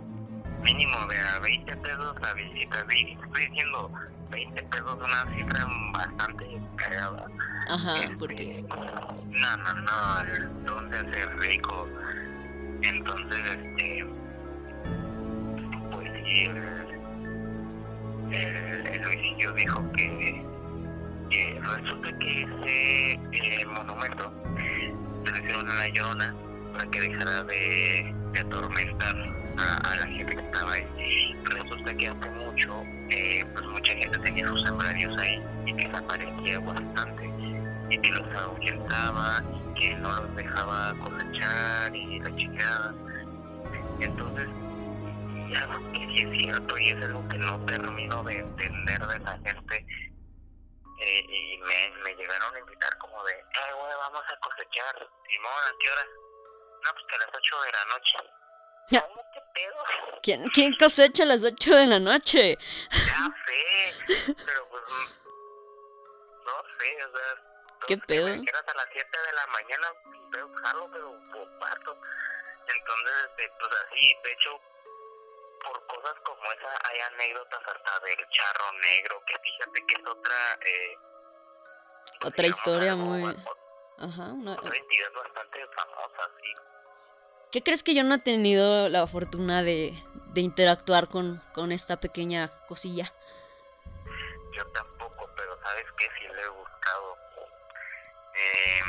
mínimo 0.62 1.06
de 1.06 1.18
a 1.18 1.38
20 1.40 1.76
pesos 1.76 2.14
la 2.20 2.32
visita. 2.32 2.84
Sí, 2.88 3.16
estoy 3.22 3.46
diciendo 3.46 3.92
20 4.30 4.62
pesos, 4.62 4.98
una 5.04 5.36
cifra 5.36 5.66
bastante 5.92 6.62
cagada. 6.76 7.26
Ajá, 7.68 8.00
este, 8.00 8.16
porque. 8.16 8.64
No, 9.28 9.56
no, 9.58 9.74
no, 9.74 10.64
¿dónde 10.64 10.98
hacer 10.98 11.38
rico? 11.40 11.88
Entonces, 12.82 13.40
este. 13.50 14.06
Pues 15.92 16.10
sí, 16.24 16.48
el, 18.34 19.02
Luisillo 19.02 19.52
dijo 19.52 19.92
que, 19.92 20.44
resulta 21.60 22.18
que 22.18 22.42
ese 22.42 23.12
eh, 23.12 23.66
monumento 23.66 24.32
le 24.56 25.38
hicieron 25.38 25.68
a 25.68 25.74
la 25.74 25.88
Llorona 25.88 26.34
para 26.72 26.90
que 26.90 27.00
dejara 27.00 27.44
de, 27.44 28.14
atormentar 28.40 29.16
a, 29.58 29.96
la 29.96 30.06
gente 30.06 30.36
que 30.36 30.42
estaba 30.42 30.72
ahí. 30.72 31.36
Resulta 31.44 31.94
que 31.94 32.08
hace 32.08 32.30
mucho, 32.30 32.82
eh, 33.10 33.44
pues 33.52 33.64
mucha 33.66 33.92
gente 33.94 34.18
tenía 34.18 34.46
sus 34.46 34.64
sembrarios 34.66 35.18
ahí 35.18 35.42
y 35.66 35.72
que 35.72 35.90
se 35.90 35.96
aparecía 35.96 36.58
bastante 36.60 37.30
y 37.90 37.98
que 37.98 38.10
los 38.10 38.36
ahuyentaba 38.36 39.42
y 39.70 39.80
que 39.80 39.94
no 39.96 40.12
los 40.12 40.36
dejaba 40.36 40.94
cosechar 40.98 41.94
y 41.94 42.20
la 42.20 42.36
chingada. 42.36 42.94
Entonces 44.00 44.48
algo 45.56 45.92
que 45.92 45.98
sí 45.98 46.22
es 46.22 46.38
cierto 46.38 46.78
y 46.78 46.90
es 46.90 47.04
algo 47.04 47.28
que 47.28 47.38
no 47.38 47.66
termino 47.66 48.22
de 48.24 48.38
entender 48.38 49.06
de 49.06 49.18
la 49.20 49.38
gente. 49.44 49.86
Eh, 51.00 51.26
y 51.28 51.58
me, 51.58 51.90
me 52.02 52.14
llegaron 52.14 52.54
a 52.54 52.58
invitar 52.58 52.96
como 52.98 53.22
de, 53.24 53.32
eh, 53.32 53.72
güey, 53.74 53.92
vamos 53.98 54.22
a 54.28 54.36
cosechar. 54.38 55.08
Simón, 55.28 55.52
¿a 55.52 55.72
qué 55.80 55.90
hora? 55.90 56.04
No, 56.84 56.92
pues 56.92 57.04
que 57.08 57.14
a 57.14 57.18
las 57.18 57.28
8 57.34 57.62
de 57.62 57.72
la 57.72 57.84
noche. 57.86 58.18
¿Cómo 59.00 59.22
te 59.32 59.40
pedo? 59.54 59.74
¿Quién, 60.22 60.48
¿Quién 60.50 60.76
cosecha 60.76 61.22
a 61.24 61.26
las 61.26 61.42
8 61.42 61.74
de 61.74 61.86
la 61.86 61.98
noche? 61.98 62.58
Ya 62.90 63.28
sé, 63.46 64.34
pero 64.46 64.68
pues 64.68 64.82
no 66.44 66.62
sé, 66.78 67.04
o 67.04 67.16
sea, 67.16 67.54
¿Qué 67.86 67.98
pedo? 67.98 68.26
Si 68.28 68.32
a 68.32 68.74
las 68.74 68.88
7 68.92 69.18
de 69.26 69.32
la 69.32 69.46
mañana, 69.48 69.88
veo 70.30 70.54
jalo, 70.62 70.90
pero 70.92 71.10
bombazo. 71.10 71.98
Entonces, 72.66 73.14
este, 73.28 73.52
pues 73.58 73.70
así, 73.86 74.16
de 74.24 74.32
hecho, 74.32 74.60
por 75.64 75.86
cosas 75.86 76.14
como 76.24 76.52
esa 76.52 76.68
hay 76.88 77.00
anécdotas 77.00 77.60
hasta 77.66 78.00
del 78.00 78.28
charro 78.30 78.72
negro, 78.82 79.22
que 79.26 79.38
fíjate 79.38 79.86
que 79.86 79.94
es 79.94 80.06
otra... 80.06 80.58
Eh, 80.60 80.98
pues, 82.20 82.32
otra 82.32 82.46
historia 82.46 82.96
muy... 82.96 83.24
Ajá, 83.98 84.32
una... 84.32 84.52
Otra 84.52 84.76
entidad 84.76 85.12
bastante 85.12 85.66
famosa, 85.68 86.30
sí. 86.42 86.54
¿Qué 87.52 87.62
crees 87.62 87.82
que 87.82 87.94
yo 87.94 88.02
no 88.02 88.16
he 88.16 88.18
tenido 88.18 88.88
la 88.88 89.06
fortuna 89.06 89.62
de, 89.62 89.94
de 90.32 90.40
interactuar 90.40 91.08
con, 91.08 91.40
con 91.52 91.70
esta 91.70 91.98
pequeña 91.98 92.50
cosilla? 92.66 93.12
Yo 94.52 94.66
tampoco, 94.72 95.30
pero 95.36 95.56
sabes 95.62 95.86
que 95.96 96.04
sí 96.04 96.26
le 96.34 96.42
he 96.42 96.48
buscado. 96.48 97.16
Eh, 98.34 98.82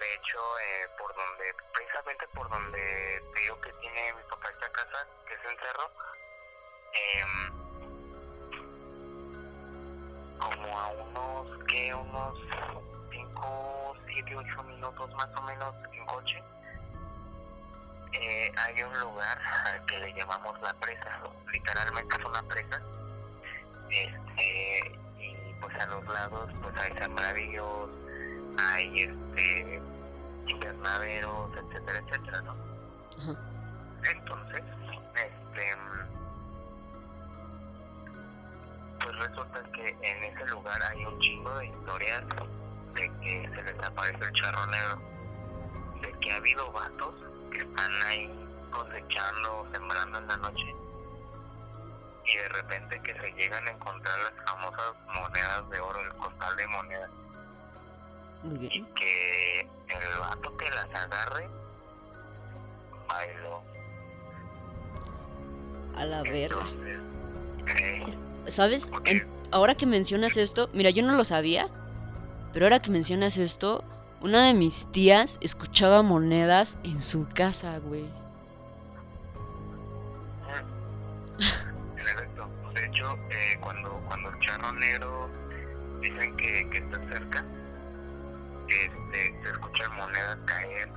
de 0.00 0.14
hecho, 0.14 0.58
eh, 0.58 0.88
por 0.98 1.14
donde, 1.14 1.54
precisamente 1.72 2.28
por 2.34 2.48
donde 2.50 3.22
te 3.34 3.40
digo 3.40 3.60
que 3.60 3.71
casa, 5.42 5.48
que 5.48 5.48
es 5.48 5.52
en 5.52 5.58
Cerro, 5.58 5.90
eh, 6.94 7.24
como 10.38 10.78
a 10.78 10.88
unos, 10.88 11.64
que 11.66 11.94
unos 11.94 12.38
5, 13.10 13.96
7, 14.06 14.36
8 14.36 14.62
minutos 14.64 15.10
más 15.14 15.28
o 15.36 15.42
menos 15.42 15.74
en 15.92 16.06
coche, 16.06 16.42
eh, 18.12 18.52
hay 18.56 18.82
un 18.82 19.00
lugar 19.00 19.38
al 19.66 19.84
que 19.86 19.98
le 19.98 20.12
llamamos 20.14 20.60
la 20.60 20.74
presa, 20.74 21.20
literalmente 21.52 22.16
es 22.18 22.24
una 22.24 22.42
presa, 22.42 22.82
este, 23.90 24.98
y 25.18 25.54
pues 25.60 25.78
a 25.78 25.86
los 25.86 26.04
lados 26.06 26.50
pues 26.60 26.74
hay 26.76 26.92
sembradíos, 26.98 27.90
hay 28.58 29.02
este 29.02 29.82
invernaderos, 30.46 31.50
etcétera, 31.56 31.98
etcétera, 32.06 32.42
¿no? 32.42 32.56
Entonces, 34.04 34.62
resulta 39.32 39.62
que 39.72 39.88
en 40.02 40.24
ese 40.24 40.46
lugar 40.48 40.80
hay 40.90 41.04
un 41.04 41.18
chingo 41.20 41.50
de 41.58 41.66
historias 41.66 42.22
de 42.94 43.10
que 43.20 43.50
se 43.54 43.62
les 43.62 43.82
aparece 43.82 44.24
el 44.24 44.32
charro 44.32 44.66
negro, 44.66 45.02
de 46.02 46.12
que 46.20 46.32
ha 46.32 46.36
habido 46.36 46.70
vatos 46.72 47.14
que 47.50 47.58
están 47.58 48.02
ahí 48.08 48.30
cosechando, 48.70 49.66
sembrando 49.72 50.18
en 50.18 50.26
la 50.28 50.36
noche 50.36 50.74
y 52.24 52.36
de 52.36 52.48
repente 52.50 53.00
que 53.02 53.18
se 53.18 53.32
llegan 53.32 53.66
a 53.66 53.70
encontrar 53.70 54.18
las 54.18 54.32
famosas 54.46 54.94
monedas 55.12 55.70
de 55.70 55.80
oro, 55.80 56.00
el 56.00 56.14
costal 56.14 56.56
de 56.56 56.66
monedas. 56.68 57.10
Y 58.44 58.82
que 58.82 59.60
el 59.60 60.18
vato 60.18 60.56
que 60.56 60.70
las 60.70 60.86
agarre, 60.94 61.48
bailó. 63.08 63.62
A 65.96 66.04
la 66.04 66.22
verga. 66.22 66.64
¿Sabes? 68.46 68.90
ahora 69.52 69.74
que 69.74 69.86
mencionas 69.86 70.36
esto, 70.36 70.68
mira, 70.72 70.90
yo 70.90 71.02
no 71.02 71.14
lo 71.14 71.24
sabía, 71.24 71.68
pero 72.52 72.66
ahora 72.66 72.80
que 72.80 72.90
mencionas 72.90 73.36
esto, 73.38 73.84
una 74.20 74.46
de 74.46 74.54
mis 74.54 74.90
tías 74.92 75.38
escuchaba 75.40 76.02
monedas 76.02 76.78
en 76.84 77.00
su 77.00 77.28
casa, 77.28 77.78
güey. 77.78 78.10
En 81.96 82.06
efecto. 82.06 82.48
De 82.74 82.86
hecho, 82.86 83.14
eh, 83.30 83.58
cuando, 83.60 84.02
cuando 84.06 84.30
el 84.30 84.38
charro 84.40 84.72
negro 84.72 85.30
dicen 86.00 86.36
que, 86.36 86.68
que 86.70 86.78
está 86.78 86.98
cerca, 87.10 87.44
este, 88.68 89.40
se 89.44 89.50
escuchan 89.50 89.96
monedas 89.96 90.38
caer, 90.46 90.92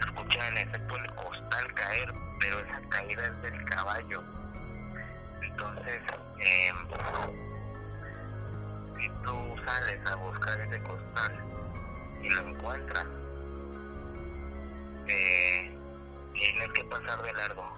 se 0.00 0.08
escucha 0.08 0.48
en 0.48 0.58
efecto 0.58 0.96
el 0.96 1.14
costal 1.14 1.74
caer, 1.74 2.14
pero 2.40 2.60
esa 2.60 2.80
caída 2.88 3.26
es 3.26 3.42
del 3.42 3.64
caballo. 3.64 4.41
Entonces, 5.52 6.00
eh, 6.40 6.72
si 8.96 9.08
tú 9.22 9.56
sales 9.66 10.10
a 10.10 10.16
buscar 10.16 10.60
ese 10.60 10.82
costal 10.82 11.44
y 12.22 12.30
lo 12.30 12.48
encuentras, 12.48 13.06
eh, 15.08 15.78
tienes 16.32 16.72
que 16.72 16.84
pasar 16.84 17.22
de 17.22 17.32
largo. 17.34 17.76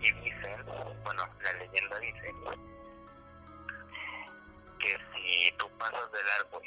Y 0.00 0.12
dicen, 0.20 0.66
bueno, 1.02 1.22
la 1.42 1.52
leyenda 1.54 1.98
dice 2.00 2.34
que 4.80 4.98
si 5.14 5.56
tú 5.56 5.66
pasas 5.78 6.12
de 6.12 6.24
largo, 6.24 6.60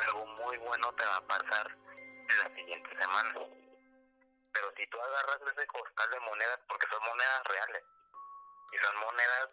algo 0.00 0.26
muy 0.44 0.58
bueno 0.58 0.92
te 0.92 1.04
va 1.04 1.16
a 1.16 1.26
pasar 1.26 1.76
en 2.28 2.38
la 2.38 2.56
siguiente 2.56 2.90
semana. 2.96 3.63
Pero 4.54 4.72
si 4.76 4.86
tú 4.86 5.00
agarras 5.00 5.40
ese 5.42 5.66
costal 5.66 6.10
de 6.10 6.20
monedas, 6.20 6.60
porque 6.68 6.86
son 6.86 7.04
monedas 7.04 7.44
reales, 7.44 7.84
y 8.72 8.78
son 8.78 8.96
monedas 8.96 9.48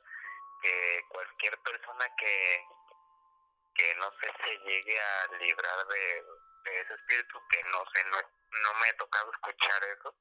que 0.62 1.06
cualquier 1.10 1.58
persona 1.64 2.06
que 2.16 2.66
que 3.74 3.96
no 3.96 4.12
sé 4.20 4.32
se 4.44 4.58
llegue 4.60 5.00
a 5.00 5.28
librar 5.40 5.88
de, 5.88 6.26
ese 6.66 6.94
espíritu 6.94 7.42
que 7.50 7.64
no 7.64 7.84
sé 7.94 8.04
no 8.06 8.18
no 8.64 8.74
me 8.80 8.90
he 8.90 8.94
tocado 8.94 9.32
escuchar 9.32 9.84
eso 9.86 10.14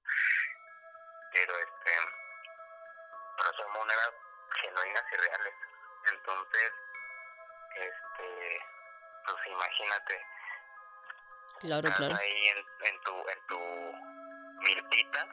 pero 1.32 1.58
este 1.58 1.92
pero 3.36 3.52
son 3.56 3.72
monedas 3.72 4.12
genuinas 4.60 5.04
y 5.12 5.16
reales. 5.16 5.54
Entonces 6.12 6.72
este 7.76 8.60
pues 9.24 9.46
imagínate. 9.46 10.26
Claro 11.60 11.90
claro. 11.96 12.16
ahí 12.16 12.48
en, 12.48 12.66
en 12.86 13.00
tu 13.02 13.28
en 13.28 13.46
tu 13.46 14.19
milpita 14.60 15.26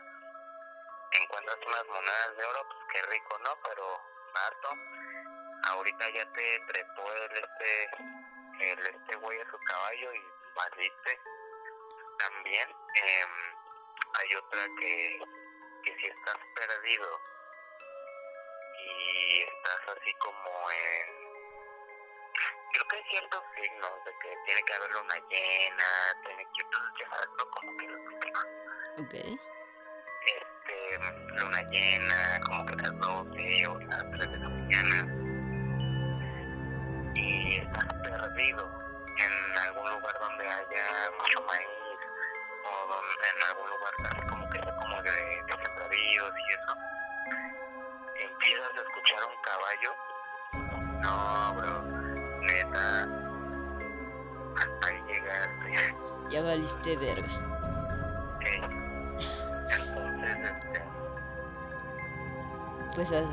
encuentras 1.11 1.57
unas 1.65 1.87
monedas 1.87 2.37
de 2.37 2.45
oro 2.45 2.67
pues 2.69 2.79
qué 2.91 3.01
rico 3.11 3.39
no 3.39 3.49
pero 3.63 4.17
harto. 4.45 4.69
Ahorita 5.69 6.09
ya 6.09 6.31
te 6.31 6.59
trepó 6.67 7.11
el 7.13 7.31
este 7.31 7.89
el 8.59 8.79
este 8.87 9.15
güey 9.17 9.39
a 9.39 9.49
su 9.49 9.57
caballo 9.59 10.13
y 10.13 10.23
valiste 10.55 11.19
también 12.17 12.69
eh, 12.69 13.25
hay 14.19 14.35
otra 14.35 14.65
que 14.79 15.19
que 15.83 15.95
si 15.97 16.07
estás 16.07 16.37
perdido 16.55 17.21
y 18.79 19.41
estás 19.41 19.97
así 19.97 20.13
como 20.19 20.71
en 20.71 21.27
creo 22.73 22.87
que 22.89 22.95
hay 22.97 23.03
ciertos 23.09 23.43
signos 23.55 24.05
de 24.05 24.11
que 24.19 24.35
tiene 24.45 24.63
que 24.63 24.73
haber 24.73 24.95
una 24.95 25.15
llena 25.29 26.21
tiene 26.25 26.45
que 26.45 27.05
¿no? 27.37 27.49
como 27.51 27.77
que 27.77 27.96
ok. 28.97 29.13
Este 29.13 29.39
luna 31.39 31.61
llena 31.69 32.39
como 32.45 32.65
que 32.65 32.75
las 32.75 32.97
12 32.99 33.67
o 33.67 33.79
las 33.79 34.11
3 34.11 34.31
de 34.31 34.39
la 34.39 34.49
mañana. 34.49 34.97
Y 37.15 37.57
estás 37.57 37.93
perdido 38.03 38.71
en 39.17 39.57
algún 39.65 39.89
lugar 39.89 40.15
donde 40.19 40.47
haya 40.47 41.11
mucho 41.19 41.41
maíz 41.43 41.67
o 42.65 42.87
donde, 42.87 43.27
en 43.29 43.43
algún 43.49 43.69
lugar 43.69 43.93
así 44.05 44.27
como 44.27 44.49
que 44.49 44.59
sea 44.61 44.75
como 44.77 45.01
de, 45.01 45.11
de 45.11 45.65
sembradíos 45.65 46.33
y 46.37 46.53
eso. 46.53 46.77
Empiezas 48.19 48.71
a 48.71 48.81
escuchar 48.81 49.19
un 49.25 49.41
caballo. 49.41 49.91
No 51.01 51.53
bro 51.55 51.75
neta. 52.41 53.07
Hasta 54.57 54.87
ahí 54.87 55.03
llegaste. 55.07 55.95
Ya 56.29 56.41
valiste 56.41 56.97
verga 56.97 57.46
pues 62.97 63.11
así 63.11 63.31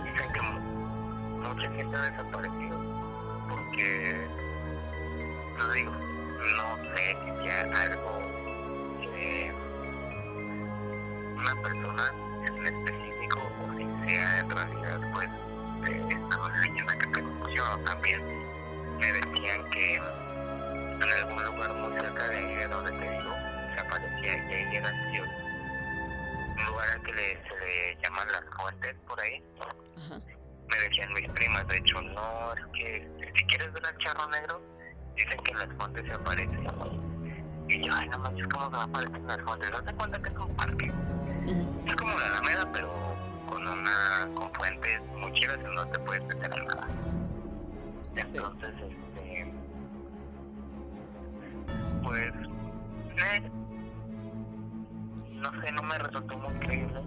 sé, 55.61 55.73
no 55.73 55.83
me 55.83 55.99
resultó 55.99 56.39
muy 56.39 56.55
creíble 56.61 57.03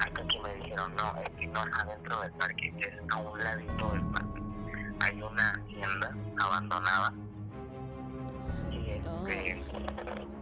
hasta 0.00 0.26
que 0.26 0.40
me 0.40 0.54
dijeron, 0.56 0.94
no, 0.96 1.20
es 1.20 1.30
que 1.38 1.46
no 1.48 1.60
es 1.60 1.78
adentro 1.78 2.20
del 2.20 2.32
parque, 2.32 2.74
es 2.78 3.14
a 3.14 3.18
un 3.18 3.38
ladito 3.38 3.90
del 3.90 4.02
parque. 4.06 4.42
Hay 5.00 5.22
una 5.22 5.50
hacienda 5.50 6.16
abandonada 6.38 7.12
y 8.70 8.90
este, 8.90 9.64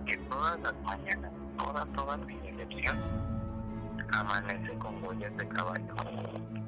que 0.07 0.17
todas 0.29 0.61
las 0.61 0.75
mañanas, 0.83 1.33
todas, 1.59 1.87
todas 1.93 2.21
sin 2.27 2.45
excepción, 2.45 3.01
amanece 4.13 4.79
con 4.79 5.03
huellas 5.05 5.37
de 5.37 5.49
caballo. 5.49 5.95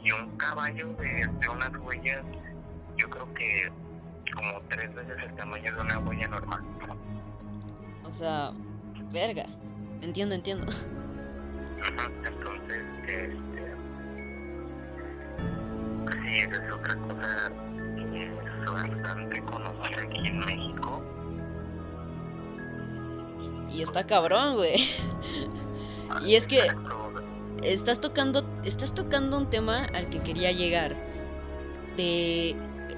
Y 0.03 0.11
un 0.12 0.37
caballo 0.37 0.93
de, 0.95 1.26
de 1.41 1.49
unas 1.49 1.70
huellas, 1.78 2.22
yo 2.97 3.09
creo 3.09 3.32
que 3.35 3.72
como 4.35 4.61
tres 4.68 4.95
veces 4.95 5.22
el 5.22 5.35
tamaño 5.37 5.74
de 5.74 5.80
una 5.80 5.99
huella 6.01 6.28
normal. 6.28 6.62
O 8.05 8.12
sea, 8.12 8.53
verga. 9.12 9.47
Entiendo, 10.03 10.34
entiendo. 10.34 10.66
Entonces, 12.24 12.82
este. 13.07 13.74
Sí, 16.12 16.38
esa 16.38 16.64
es 16.64 16.72
otra 16.72 16.97
cosa 16.97 17.53
que 18.12 18.26
es 18.26 18.66
bastante 18.66 19.42
conocida 19.42 20.03
aquí 20.03 20.28
en 20.28 20.38
México. 20.38 21.03
Y 23.70 23.82
está 23.82 24.07
cabrón, 24.07 24.55
güey. 24.57 24.76
Y 26.24 26.36
es 26.36 26.47
que 26.47 26.61
estás 27.62 28.01
tocando, 28.01 28.45
estás 28.62 28.95
tocando 28.95 29.36
un 29.36 29.51
tema 29.51 29.84
al 29.95 30.09
que 30.11 30.20
quería 30.20 30.53
llegar. 30.53 30.95
De 31.97 32.57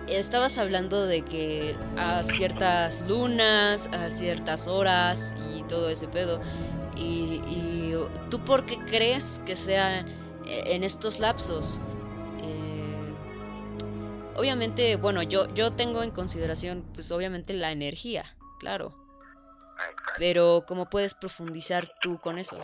estabas 0.09 0.59
hablando 0.59 1.07
de 1.07 1.23
que 1.23 1.77
a 1.97 2.23
ciertas 2.23 3.07
lunas, 3.09 3.89
a 3.93 4.11
ciertas 4.11 4.67
horas 4.67 5.35
y 5.55 5.63
todo 5.65 5.89
ese 5.89 6.09
pedo. 6.09 6.41
Y, 6.97 7.95
tú 8.31 8.45
por 8.45 8.67
qué 8.67 8.79
crees 8.87 9.41
que 9.47 9.55
sea 9.57 10.01
eh, 10.01 10.05
en 10.47 10.83
estos 10.83 11.21
lapsos? 11.21 11.81
Eh, 12.43 13.15
obviamente, 14.35 14.97
bueno, 14.97 15.23
yo, 15.23 15.53
yo 15.55 15.73
tengo 15.73 16.03
en 16.03 16.11
consideración, 16.11 16.85
pues 16.95 17.11
obviamente 17.13 17.53
la 17.55 17.71
energía, 17.71 18.37
claro. 18.59 19.07
Pero 20.19 20.65
¿cómo 20.67 20.89
puedes 20.89 21.15
profundizar 21.15 21.87
tú 22.01 22.19
con 22.21 22.39
eso? 22.39 22.57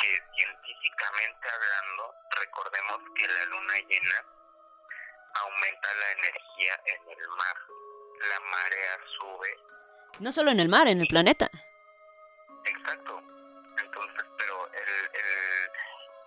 Que 0.00 0.08
científicamente 0.36 1.48
hablando, 1.52 2.14
recordemos 2.40 2.98
que 3.14 3.26
la 3.26 3.44
luna 3.46 3.74
llena 3.88 4.24
aumenta 5.34 5.88
la 6.00 6.12
energía 6.12 6.80
en 6.86 7.02
el 7.10 7.28
mar. 7.28 7.56
La 8.30 8.40
marea 8.40 8.98
sube. 9.18 9.50
No 10.20 10.32
solo 10.32 10.50
en 10.50 10.60
el 10.60 10.68
mar, 10.68 10.88
en 10.88 11.00
el 11.00 11.06
planeta. 11.06 11.50
Exacto. 12.64 13.22
Entonces, 13.82 14.24
pero 14.38 14.66
el, 14.72 14.90
el, 15.14 15.70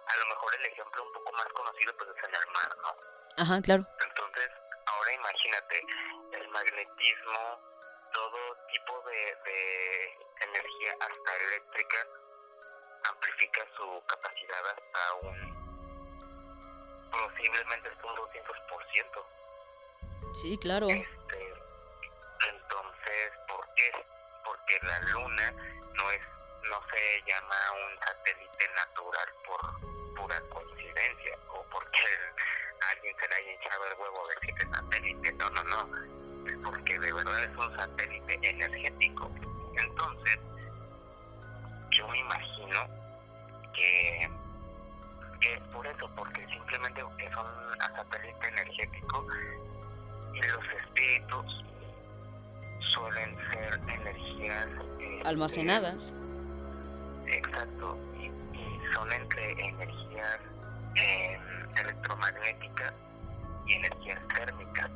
a 0.07 0.17
lo 0.17 0.25
mejor 0.27 0.55
el 0.55 0.65
ejemplo 0.65 1.03
un 1.03 1.13
poco 1.13 1.31
más 1.33 1.47
conocido 1.47 1.93
pues 1.97 2.09
es 2.09 2.23
en 2.23 2.35
el 2.35 2.47
mar, 2.53 2.77
¿no? 2.81 3.43
Ajá, 3.43 3.61
claro. 3.61 3.83
Entonces, 4.01 4.49
ahora 4.85 5.13
imagínate 5.13 5.81
el 6.33 6.47
magnetismo, 6.49 7.61
todo 8.13 8.57
tipo 8.73 9.01
de, 9.09 9.37
de 9.45 10.17
energía, 10.41 10.93
hasta 10.99 11.35
eléctrica, 11.47 11.97
amplifica 13.09 13.61
su 13.75 14.03
capacidad 14.07 14.67
hasta 14.67 15.13
un 15.23 15.57
posiblemente 17.11 17.89
hasta 17.89 18.07
un 18.07 18.15
200%. 18.15 19.25
Sí, 20.33 20.57
claro. 20.57 20.87
Este, 20.87 21.53
entonces, 22.49 23.31
¿por 23.47 23.73
qué? 23.75 24.05
Porque 24.43 24.79
la 24.83 24.99
luna 25.11 25.76
no 25.97 26.11
es 26.11 26.21
no 26.69 26.81
se 26.91 27.23
llama 27.25 27.55
un 27.85 27.99
satélite 27.99 28.69
natural 28.75 29.27
por 29.45 30.15
pura 30.15 30.41
coincidencia 30.49 31.37
o 31.49 31.63
porque 31.69 32.03
alguien 32.91 33.15
se 33.19 33.27
le 33.27 33.35
haya 33.35 33.53
hinchado 33.53 33.87
el 33.87 33.99
huevo 33.99 34.27
ver 34.27 34.37
si 34.41 34.49
es 34.49 34.75
satélite. 34.75 35.33
No, 35.33 35.49
no, 35.51 35.63
no. 35.63 36.47
Es 36.47 36.57
porque 36.63 36.99
de 36.99 37.13
verdad 37.13 37.43
es 37.43 37.57
un 37.57 37.75
satélite 37.75 38.39
energético. 38.41 39.31
Entonces, 39.77 40.39
yo 41.91 42.07
me 42.09 42.19
imagino 42.19 42.87
que, 43.73 44.29
que 45.39 45.53
es 45.53 45.59
por 45.71 45.85
eso, 45.87 46.09
porque 46.15 46.45
simplemente 46.47 47.01
es 47.01 47.35
un 47.37 47.95
satélite 47.95 48.47
energético 48.47 49.27
y 50.33 50.41
los 50.41 50.73
espíritus 50.73 51.65
suelen 52.93 53.37
ser 53.51 53.79
energías 53.87 54.67
almacenadas. 55.25 56.13
Exacto, 57.27 57.97
y, 58.19 58.31
son 58.93 59.11
entre 59.11 59.51
energías 59.51 60.39
eh, 60.95 61.39
electromagnéticas 61.81 62.93
y 63.67 63.73
energías 63.73 64.19
térmicas. 64.29 64.89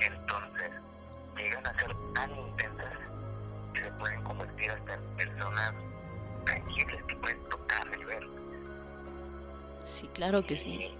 Entonces, 0.00 0.70
llegan 1.36 1.66
a 1.66 1.78
ser 1.78 1.94
tan 2.14 2.36
intensas 2.36 2.92
que 3.74 3.84
se 3.84 3.92
pueden 3.92 4.22
convertir 4.22 4.70
hasta 4.70 4.94
en 4.94 5.16
personas 5.16 5.74
tangibles 6.44 7.02
que 7.04 7.16
pueden 7.16 7.48
tocar 7.48 7.86
y 7.98 8.04
ver. 8.04 8.28
Sí, 9.82 10.08
claro 10.08 10.44
que 10.44 10.56
sí. 10.56 10.90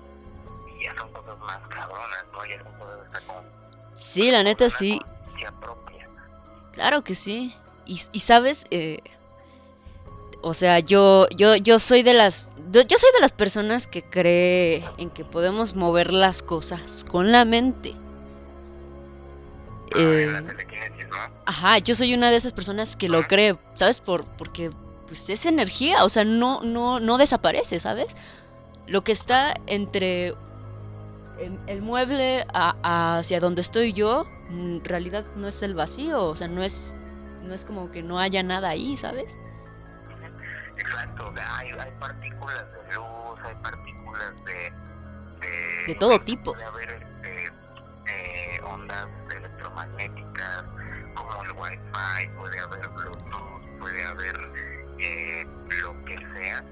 Y 0.79 0.85
ya 0.85 0.97
son 0.97 1.13
cosas 1.13 1.39
más 1.39 1.61
cabronas, 1.69 2.27
¿no? 2.33 2.47
Ya 2.47 2.63
son 2.63 2.73
cosas 2.79 3.01
hasta 3.07 3.21
con... 3.27 3.45
Sí, 3.95 4.31
la 4.31 4.43
neta 4.43 4.71
sí. 4.71 5.01
Propia. 5.61 6.09
Claro 6.73 7.03
que 7.05 7.15
sí. 7.15 7.55
Y, 7.91 7.99
y 8.13 8.21
sabes, 8.21 8.67
eh, 8.71 9.01
o 10.43 10.55
sea, 10.55 10.79
yo, 10.79 11.29
yo, 11.31 11.57
yo 11.57 11.81
soy 11.81 12.05
de 12.05 12.15
las. 12.15 12.53
Yo 12.73 12.97
soy 12.97 13.11
de 13.15 13.21
las 13.21 13.33
personas 13.33 13.89
que 13.89 14.03
cree 14.03 14.85
en 14.97 15.11
que 15.11 15.25
podemos 15.25 15.75
mover 15.75 16.13
las 16.13 16.41
cosas 16.41 17.05
con 17.05 17.33
la 17.33 17.45
mente. 17.45 17.97
Eh, 19.97 20.33
ajá, 21.47 21.79
yo 21.79 21.97
soy 21.97 22.15
una 22.15 22.31
de 22.31 22.37
esas 22.37 22.53
personas 22.53 22.95
que 22.95 23.09
lo 23.09 23.23
cree, 23.25 23.59
¿sabes? 23.75 23.99
Por, 23.99 24.25
porque 24.25 24.71
pues 25.09 25.29
es 25.29 25.47
energía, 25.47 26.05
o 26.05 26.09
sea, 26.09 26.23
no, 26.23 26.63
no, 26.63 27.01
no 27.01 27.19
desaparece, 27.19 27.81
¿sabes? 27.81 28.17
Lo 28.87 29.03
que 29.03 29.11
está 29.11 29.53
entre 29.67 30.35
el, 31.67 31.83
mueble 31.83 32.47
hacia 32.55 33.41
donde 33.41 33.63
estoy 33.63 33.93
yo, 33.93 34.27
en 34.49 34.85
realidad 34.85 35.27
no 35.35 35.49
es 35.49 35.61
el 35.65 35.75
vacío, 35.75 36.25
o 36.25 36.37
sea, 36.37 36.47
no 36.47 36.63
es, 36.63 36.95
no 37.51 37.57
es 37.57 37.65
como 37.65 37.91
que 37.91 38.03
no 38.03 38.19
haya 38.19 38.43
nada 38.43 38.71
ahí, 38.71 38.97
¿sabes? 38.97 39.37
Exacto, 40.79 41.35
hay, 41.37 41.71
hay 41.73 41.91
partículas 41.99 42.65
de 42.73 42.95
luz, 42.95 43.39
hay 43.45 43.55
partículas 43.57 44.45
de... 44.45 44.73
De, 45.41 45.87
de 45.89 45.95
todo 45.97 46.19
tipo. 46.21 46.53
Puede 46.53 46.65
haber 46.65 46.91
este, 46.91 47.47
eh, 47.47 48.61
ondas 48.63 49.09
electromagnéticas 49.35 50.65
como 51.15 51.43
el 51.43 51.53
Wi-Fi, 51.53 52.29
puede 52.37 52.61
haber 52.61 52.89
Bluetooth, 52.89 53.79
puede 53.81 54.05
haber 54.05 54.37
eh, 54.99 55.45
lo 55.83 56.05
que 56.05 56.19
sea. 56.19 56.65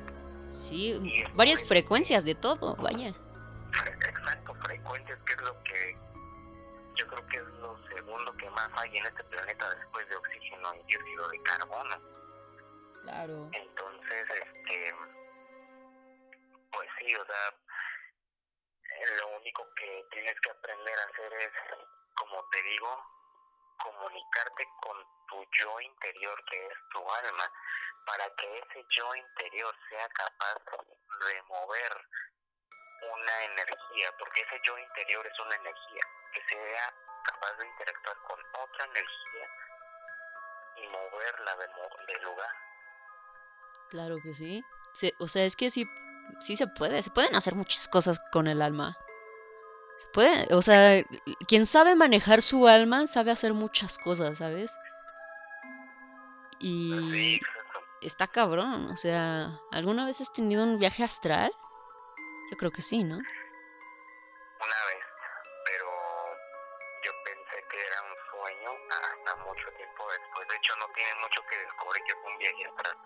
Sí, 0.50 1.24
varias 1.34 1.62
frecuencias 1.64 2.24
de 2.24 2.34
todo, 2.34 2.76
vaya. 2.76 3.08
Exacto, 3.08 4.54
frecuencias, 4.62 5.18
que 5.24 5.32
es 5.32 5.40
lo 5.40 5.62
que 5.62 5.96
yo 6.96 7.06
creo 7.08 7.26
que 7.26 7.38
es 7.38 7.57
segundo 8.08 8.34
que 8.38 8.50
más 8.50 8.70
hay 8.76 8.96
en 8.96 9.06
este 9.06 9.22
planeta 9.24 9.74
después 9.74 10.08
de 10.08 10.16
oxígeno 10.16 10.74
y 10.74 10.82
dióxido 10.84 11.28
de 11.28 11.42
carbono. 11.42 11.96
Claro. 13.02 13.50
Entonces, 13.52 14.30
este, 14.30 14.94
pues 16.72 16.88
sí, 16.98 17.14
o 17.14 17.24
sea, 17.26 17.54
lo 19.20 19.28
único 19.36 19.66
que 19.74 20.06
tienes 20.10 20.40
que 20.40 20.50
aprender 20.50 20.98
a 20.98 21.02
hacer 21.02 21.32
es, 21.34 21.52
como 22.14 22.42
te 22.50 22.62
digo, 22.62 23.04
comunicarte 23.78 24.64
con 24.80 25.04
tu 25.28 25.46
yo 25.52 25.80
interior, 25.80 26.44
que 26.46 26.66
es 26.66 26.74
tu 26.90 26.98
alma, 26.98 27.52
para 28.06 28.34
que 28.36 28.58
ese 28.58 28.86
yo 28.88 29.14
interior 29.14 29.74
sea 29.90 30.08
capaz 30.08 30.54
de 31.28 31.42
mover 31.42 31.92
una 33.12 33.44
energía, 33.44 34.16
porque 34.18 34.40
ese 34.40 34.60
yo 34.64 34.78
interior 34.78 35.26
es 35.26 35.38
una 35.40 35.56
energía, 35.56 36.00
que 36.32 36.42
sea 36.48 36.94
capaz 37.28 37.56
de 37.58 37.66
interactuar 37.66 38.16
con 38.26 38.40
otra 38.62 38.84
energía 38.84 39.46
y 40.76 40.88
moverla 40.88 41.56
de, 41.56 42.12
de 42.12 42.24
lugar. 42.24 42.50
Claro 43.90 44.16
que 44.22 44.34
sí. 44.34 44.64
O 45.18 45.28
sea, 45.28 45.44
es 45.44 45.56
que 45.56 45.70
sí, 45.70 45.86
sí 46.40 46.56
se 46.56 46.66
puede. 46.66 47.02
Se 47.02 47.10
pueden 47.10 47.34
hacer 47.34 47.54
muchas 47.54 47.88
cosas 47.88 48.20
con 48.32 48.46
el 48.46 48.62
alma. 48.62 48.96
Se 49.96 50.06
puede, 50.08 50.54
o 50.54 50.62
sea, 50.62 51.02
quien 51.48 51.66
sabe 51.66 51.96
manejar 51.96 52.40
su 52.40 52.68
alma 52.68 53.08
sabe 53.08 53.32
hacer 53.32 53.52
muchas 53.52 53.98
cosas, 53.98 54.38
¿sabes? 54.38 54.72
Y 56.60 57.40
está 58.00 58.28
cabrón, 58.28 58.88
o 58.92 58.96
sea, 58.96 59.50
¿alguna 59.72 60.06
vez 60.06 60.20
has 60.20 60.32
tenido 60.32 60.62
un 60.62 60.78
viaje 60.78 61.02
astral? 61.02 61.50
Yo 62.50 62.56
creo 62.56 62.70
que 62.70 62.80
sí, 62.80 63.02
¿no? 63.02 63.16
Una 63.16 63.24
vez 64.86 65.07
hecho 70.58 70.76
no 70.76 70.88
tiene 70.94 71.14
mucho 71.20 71.42
que 71.46 71.56
descubrir 71.56 72.02
que 72.04 72.14
fue 72.14 72.32
un 72.32 72.38
viaje 72.38 72.66
atrás. 72.66 72.96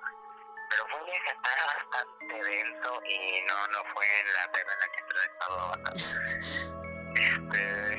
Pero 0.71 0.87
fue 0.89 1.01
un 1.01 1.07
viaje 1.07 1.31
atrás 1.31 1.67
bastante 1.67 2.45
denso 2.45 3.03
y 3.05 3.43
no, 3.47 3.67
no 3.69 3.85
fue 3.95 4.07
en 4.21 4.33
la 4.33 4.47
verdad 4.49 4.75
en 4.75 4.81
la 4.81 4.89
que 4.93 5.01
he 5.03 5.25
estado 5.25 6.73
Este, 7.13 7.92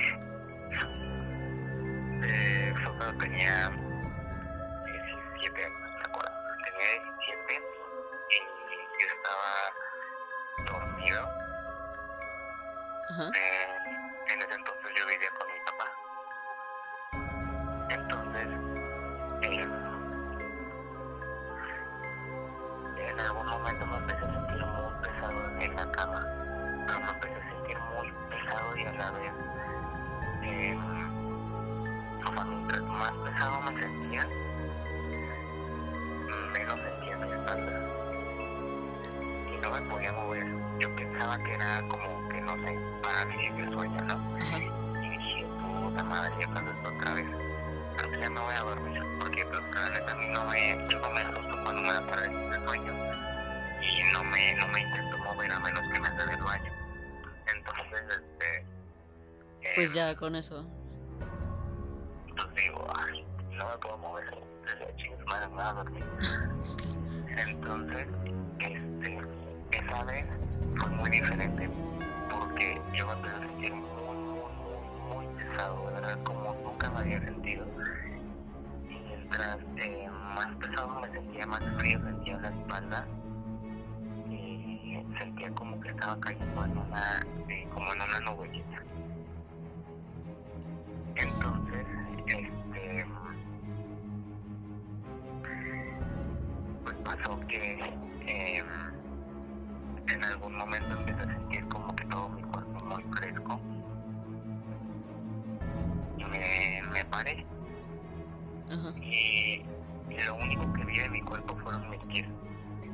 con 60.24 60.38
eso. 60.38 60.83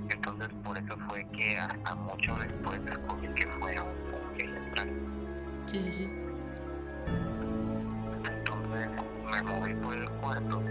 Entonces, 0.09 0.49
por 0.63 0.77
eso 0.77 0.97
fue 1.07 1.25
que 1.31 1.57
hasta 1.57 1.95
mucho 1.95 2.35
después 2.35 2.83
descubrí 2.85 3.33
que 3.35 3.47
fue 3.47 3.75
un, 3.79 4.33
viaje. 4.33 4.93
Sí, 5.67 5.81
sí, 5.81 5.91
sí. 5.91 6.09
Entonces, 8.25 8.89
me 9.31 9.41
moví 9.43 9.73
por 9.75 9.95
el 9.95 10.09
cuarto 10.21 10.61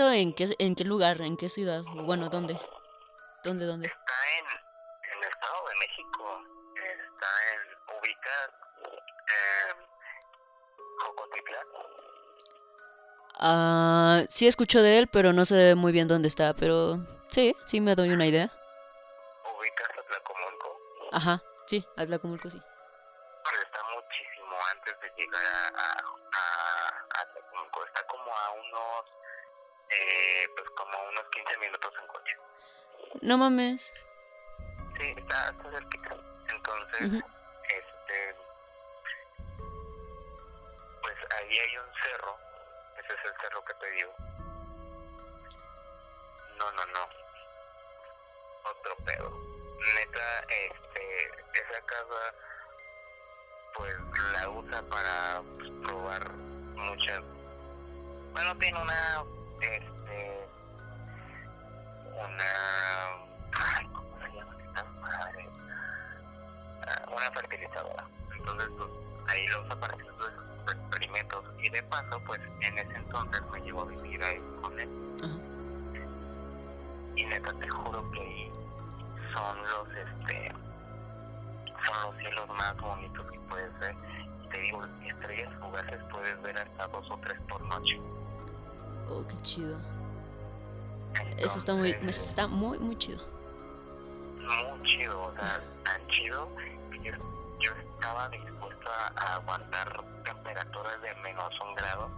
esto 0.00 0.10
en 0.12 0.32
qué, 0.32 0.48
en 0.58 0.74
qué 0.74 0.84
lugar, 0.84 1.20
en 1.20 1.36
qué 1.36 1.48
ciudad? 1.50 1.82
Bueno, 2.06 2.30
¿dónde? 2.30 2.58
¿Dónde, 3.44 3.66
dónde? 3.66 3.86
Está 3.86 4.14
en, 4.38 4.44
en 4.46 5.18
el 5.18 5.28
Estado 5.28 5.68
de 5.68 5.74
México. 5.76 6.42
Está 6.74 7.28
en, 7.52 7.60
ubicado 7.98 8.52
en 9.28 9.76
eh, 9.76 9.86
Jocotitlán. 11.00 11.66
Ah, 13.40 14.22
sí 14.28 14.46
escucho 14.46 14.80
de 14.82 14.98
él, 14.98 15.08
pero 15.08 15.34
no 15.34 15.44
sé 15.44 15.74
muy 15.74 15.92
bien 15.92 16.08
dónde 16.08 16.28
está, 16.28 16.54
pero 16.54 16.98
sí, 17.28 17.54
sí 17.66 17.82
me 17.82 17.94
doy 17.94 18.10
una 18.10 18.26
idea. 18.26 18.50
¿Ubicas 19.58 19.88
Atlacomulco? 19.98 20.78
Ajá, 21.12 21.42
sí, 21.66 21.84
Atlacomulco 21.96 22.48
sí. 22.48 22.62
No 33.22 33.36
mames. 33.36 33.92
Sí, 34.98 35.14
está 35.16 35.54
cerquita. 35.70 36.16
Entonces, 36.54 37.00
uh 37.00 37.16
-huh. 37.16 37.39
chido. 93.00 93.24
Muy 94.36 94.82
chido, 94.86 95.22
o 95.22 95.34
sea, 95.34 95.60
tan 95.84 96.06
chido 96.08 96.48
que 96.92 97.12
yo, 97.58 97.72
estaba 97.94 98.28
dispuesto 98.28 98.90
a, 98.90 99.34
aguantar 99.34 100.04
temperaturas 100.24 101.02
de 101.02 101.14
menos 101.16 101.50
un 101.60 101.74
grado. 101.74 102.10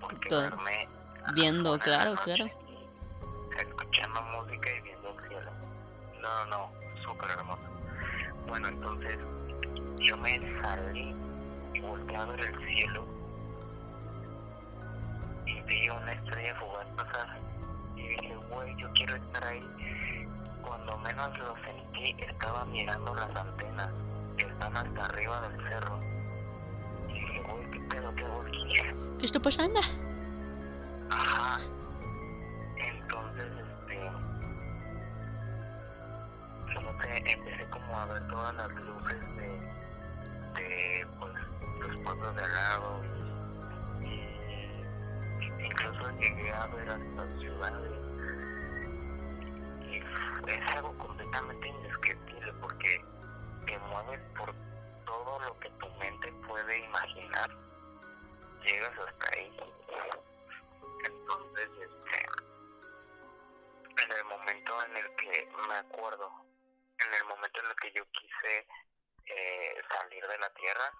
Porque 0.00 0.28
Todo. 0.28 0.50
Viendo, 1.34 1.78
claro, 1.78 2.14
claro. 2.24 2.46
Escuchando 3.58 4.22
música 4.22 4.70
y 4.70 4.80
viendo 4.80 5.08
el 5.10 5.28
cielo. 5.28 5.50
No, 6.20 6.46
no, 6.46 6.70
no 6.70 7.02
súper 7.06 7.30
hermoso. 7.30 7.62
Bueno, 8.46 8.68
entonces 8.68 9.18
yo 9.98 10.16
me 10.16 10.38
salí 10.60 11.14
y 11.74 12.14
a 12.14 12.24
ver 12.26 12.40
el 12.40 12.74
cielo 12.74 13.06
y 15.46 15.60
vi 15.62 15.88
una 15.88 16.12
estrella 16.12 16.54
fugaz 16.56 16.86
pasar 16.96 17.51
y 18.02 18.08
dije, 18.08 18.36
güey, 18.50 18.74
yo 18.76 18.90
quiero 18.94 19.16
estar 19.16 19.44
ahí. 19.44 20.26
Cuando 20.62 20.98
menos 20.98 21.38
lo 21.38 21.54
sentí, 21.64 22.16
estaba 22.18 22.64
mirando 22.66 23.14
las 23.14 23.34
antenas 23.36 23.92
que 24.36 24.46
están 24.46 24.76
hasta 24.76 25.04
arriba 25.06 25.48
del 25.48 25.68
cerro. 25.68 26.00
Y 27.08 27.12
dije, 27.14 27.42
güey, 27.48 27.70
qué 27.70 27.80
pedo, 27.80 28.14
qué 28.14 28.24
bosquilla. 28.24 28.94
¿Qué 29.18 29.26
está 29.26 29.40
pasando? 29.40 29.80
Ajá. 31.10 31.60
Entonces, 32.76 33.52
este. 33.58 34.10
Como 36.74 36.98
que 36.98 37.16
empecé 37.16 37.70
como 37.70 37.98
a 37.98 38.06
ver 38.06 38.26
todas 38.28 38.54
las 38.54 38.72
luces 38.72 39.20
de. 39.36 39.48
de. 40.54 41.06
pues. 41.18 41.32
los 41.80 41.96
pueblos 42.00 42.36
de 42.36 42.44
al 42.44 42.52
lado 42.52 43.21
Llegué 46.10 46.52
a 46.52 46.66
ver 46.66 46.88
hasta 46.88 47.38
ciudades. 47.38 47.92
Y 49.88 49.96
es 50.50 50.76
algo 50.76 50.96
completamente 50.98 51.68
indescriptible 51.68 52.52
porque 52.54 53.04
te 53.66 53.78
mueves 53.78 54.20
por 54.36 54.52
todo 55.04 55.40
lo 55.40 55.58
que 55.60 55.70
tu 55.70 55.88
mente 55.94 56.32
puede 56.48 56.78
imaginar. 56.84 57.50
Llegas 58.64 58.98
hasta 58.98 59.36
ahí. 59.36 59.56
Entonces, 61.04 61.70
este, 61.70 62.26
en 64.02 64.12
el 64.12 64.24
momento 64.24 64.82
en 64.84 64.96
el 64.96 65.16
que 65.16 65.48
me 65.68 65.74
acuerdo, 65.74 66.32
en 66.98 67.14
el 67.14 67.24
momento 67.24 67.60
en 67.60 67.66
el 67.66 67.76
que 67.76 67.92
yo 67.92 68.04
quise 68.10 68.66
eh, 69.26 69.76
salir 69.88 70.26
de 70.26 70.38
la 70.38 70.50
Tierra 70.54 70.92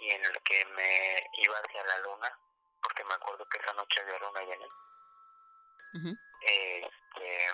y 0.00 0.10
en 0.10 0.24
el 0.24 0.42
que 0.42 0.64
me 0.76 1.30
iba 1.42 1.54
hacia 1.58 1.84
la 1.84 1.98
Luna, 2.00 2.43
porque 2.84 3.04
me 3.04 3.14
acuerdo 3.14 3.44
que 3.48 3.58
esa 3.58 3.72
noche 3.72 4.00
había 4.02 4.18
luna 4.20 4.40
llena, 4.42 4.66
este, 6.42 7.48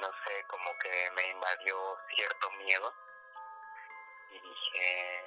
no 0.00 0.08
sé, 0.24 0.44
como 0.48 0.78
que 0.78 1.10
me 1.16 1.30
invadió 1.30 1.96
cierto 2.14 2.50
miedo 2.52 2.94
y 4.30 4.40
dije, 4.40 5.24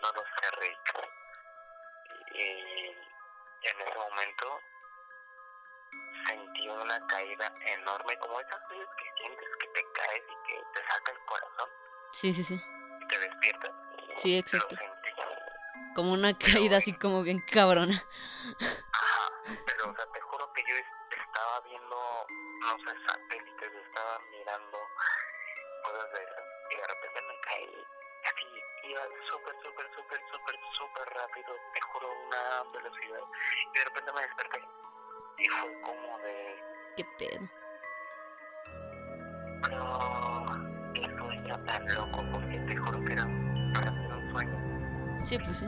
no 0.00 0.12
lo 0.12 0.20
sé, 0.22 0.50
Rick. 0.60 1.08
Y 2.32 2.40
en 3.68 3.80
ese 3.80 3.98
momento 3.98 4.60
sentí 6.26 6.68
una 6.68 7.06
caída 7.06 7.52
enorme, 7.66 8.16
como 8.18 8.40
esas 8.40 8.60
veces 8.70 8.88
que 8.98 9.22
sientes 9.22 9.48
que 9.60 9.66
te 9.68 9.92
caes 9.92 10.22
y 10.22 10.48
que 10.48 10.62
te 10.74 10.86
saca 10.86 11.12
el 11.12 11.18
corazón 11.26 11.70
Sí, 12.12 12.32
sí, 12.32 12.44
sí. 12.44 12.62
y 13.00 13.06
te 13.08 13.18
despiertas. 13.18 13.72
Sí, 14.16 14.38
exacto. 14.38 14.76
Como 15.94 16.12
una 16.12 16.32
caída 16.38 16.76
así 16.78 16.92
como 16.98 17.22
bien 17.22 17.40
cabrona. 17.40 17.94
Ajá, 17.94 19.32
pero 19.66 19.90
o 19.90 19.94
sea, 19.96 20.06
te 20.12 20.20
juro 20.20 20.52
que 20.52 20.62
yo 20.68 20.74
es- 20.76 21.18
estaba 21.18 21.60
viendo, 21.62 21.96
no 22.60 22.76
sé, 22.78 22.96
satélites, 23.06 23.72
estaba 23.86 24.18
mirando 24.30 24.78
cosas 25.84 26.12
de 26.12 26.18
esas 26.24 26.44
y 26.70 26.76
de 26.76 26.86
repente 26.86 27.20
me 27.28 27.40
caí. 27.40 27.86
Así, 28.26 28.88
iba 28.90 29.00
súper, 29.30 29.54
súper, 29.62 29.86
súper, 29.94 30.20
súper, 30.32 30.56
súper 30.78 31.14
rápido, 31.14 31.56
te 31.74 31.80
juro, 31.80 32.12
una 32.26 32.70
velocidad. 32.72 33.20
Y 33.74 33.78
de 33.78 33.84
repente 33.84 34.12
me 34.12 34.20
desperté. 34.22 34.60
Y 35.38 35.48
fue 35.48 35.80
como 35.82 36.18
de, 36.18 36.64
Qué 36.96 37.04
pedo. 37.18 37.46
pero 39.62 39.82
eso 40.94 41.30
está 41.32 41.64
tan 41.64 41.94
loco 41.94 42.22
sueño. 45.26 45.38
Sí, 45.38 45.38
pues 45.38 45.64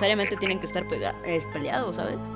necesariamente 0.00 0.36
tienen 0.36 0.58
que 0.58 0.66
estar 0.66 0.88
pega 0.88 1.14
es 1.24 1.46
peleados, 1.46 1.96
¿sabes? 1.96 2.32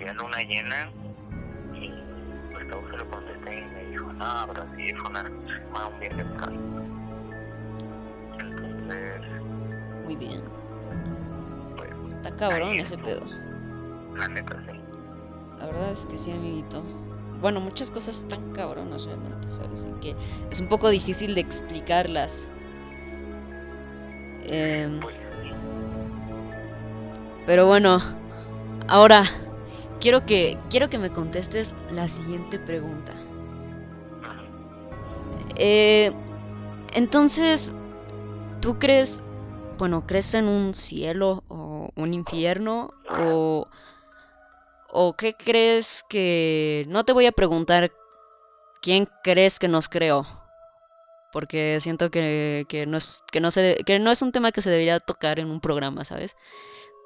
Había 0.00 0.14
luna 0.14 0.38
llena 0.44 0.90
y 1.74 1.92
pues 2.52 2.66
todo 2.68 2.82
se 2.90 2.96
lo 2.96 3.10
contesté 3.10 3.58
y 3.58 3.64
me 3.66 3.84
dijo, 3.90 4.10
no, 4.14 4.46
pero 4.48 4.66
sí, 4.76 4.94
fue, 4.94 5.10
una, 5.10 5.24
un 5.28 6.00
viaje 6.00 6.22
astral. 6.22 6.58
Entonces, 8.38 9.20
Muy 10.04 10.16
bien. 10.16 10.40
pues, 11.76 11.90
Está 12.14 12.34
cabrón 12.36 12.72
ese 12.72 12.96
pedo. 12.96 13.20
la 14.16 14.28
neta 14.28 14.62
sí. 14.66 14.80
La 15.58 15.66
verdad 15.66 15.92
es 15.92 16.06
que 16.06 16.16
sí, 16.16 16.32
amiguito. 16.32 16.82
Bueno, 17.42 17.60
muchas 17.60 17.90
cosas 17.90 18.20
están 18.20 18.52
cabronas 18.52 19.04
realmente, 19.04 19.52
¿sabes? 19.52 19.86
Y 19.86 19.92
que 20.00 20.16
es 20.50 20.60
un 20.60 20.68
poco 20.68 20.88
difícil 20.88 21.34
de 21.34 21.42
explicarlas. 21.42 22.48
Pues, 24.48 25.14
pero 27.44 27.66
bueno, 27.66 27.98
ahora 28.88 29.22
quiero 30.00 30.24
que 30.24 30.58
quiero 30.70 30.88
que 30.88 30.98
me 30.98 31.10
contestes 31.10 31.74
la 31.90 32.08
siguiente 32.08 32.58
pregunta. 32.58 33.12
Eh, 35.56 36.12
entonces, 36.94 37.74
¿tú 38.60 38.78
crees, 38.78 39.22
bueno, 39.78 40.06
crees 40.06 40.34
en 40.34 40.48
un 40.48 40.74
cielo 40.74 41.44
o 41.48 41.90
un 41.94 42.14
infierno 42.14 42.90
o 43.08 43.68
o 44.92 45.12
qué 45.16 45.34
crees 45.34 46.04
que 46.08 46.84
no 46.88 47.04
te 47.04 47.12
voy 47.12 47.26
a 47.26 47.32
preguntar 47.32 47.92
quién 48.82 49.08
crees 49.22 49.58
que 49.58 49.68
nos 49.68 49.88
creó? 49.88 50.26
Porque 51.32 51.78
siento 51.80 52.10
que, 52.10 52.64
que 52.68 52.86
no 52.86 52.96
es 52.96 53.22
que 53.30 53.40
no 53.40 53.50
se 53.50 53.76
que 53.86 53.98
no 54.00 54.10
es 54.10 54.22
un 54.22 54.32
tema 54.32 54.50
que 54.52 54.62
se 54.62 54.70
debería 54.70 54.98
tocar 54.98 55.38
en 55.38 55.50
un 55.50 55.60
programa, 55.60 56.04
¿sabes? 56.04 56.36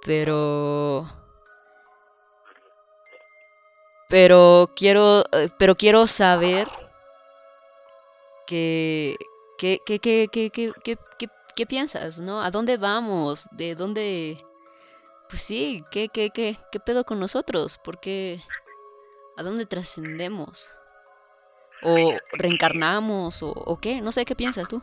Pero 0.04 1.06
pero 4.14 4.70
quiero, 4.76 5.24
eh, 5.32 5.48
pero 5.58 5.74
quiero 5.74 6.06
saber 6.06 6.68
que, 8.46 9.16
que, 9.58 9.80
que, 9.84 9.98
que, 9.98 10.28
que, 10.30 10.50
que, 10.50 10.72
que, 11.18 11.28
¿qué 11.56 11.66
piensas, 11.66 12.20
no? 12.20 12.40
¿A 12.40 12.52
dónde 12.52 12.76
vamos? 12.76 13.48
¿De 13.50 13.74
dónde...? 13.74 14.38
Pues 15.28 15.42
sí, 15.42 15.82
¿qué, 15.90 16.08
qué, 16.10 16.30
qué, 16.30 16.56
qué 16.70 16.78
pedo 16.78 17.02
con 17.02 17.18
nosotros? 17.18 17.76
¿Por 17.76 17.98
qué...? 17.98 18.40
¿A 19.36 19.42
dónde 19.42 19.66
trascendemos? 19.66 20.70
¿O 21.82 22.12
reencarnamos? 22.34 23.42
O, 23.42 23.50
¿O 23.50 23.80
qué? 23.80 24.00
No 24.00 24.12
sé, 24.12 24.24
¿qué 24.24 24.36
piensas 24.36 24.68
tú? 24.68 24.80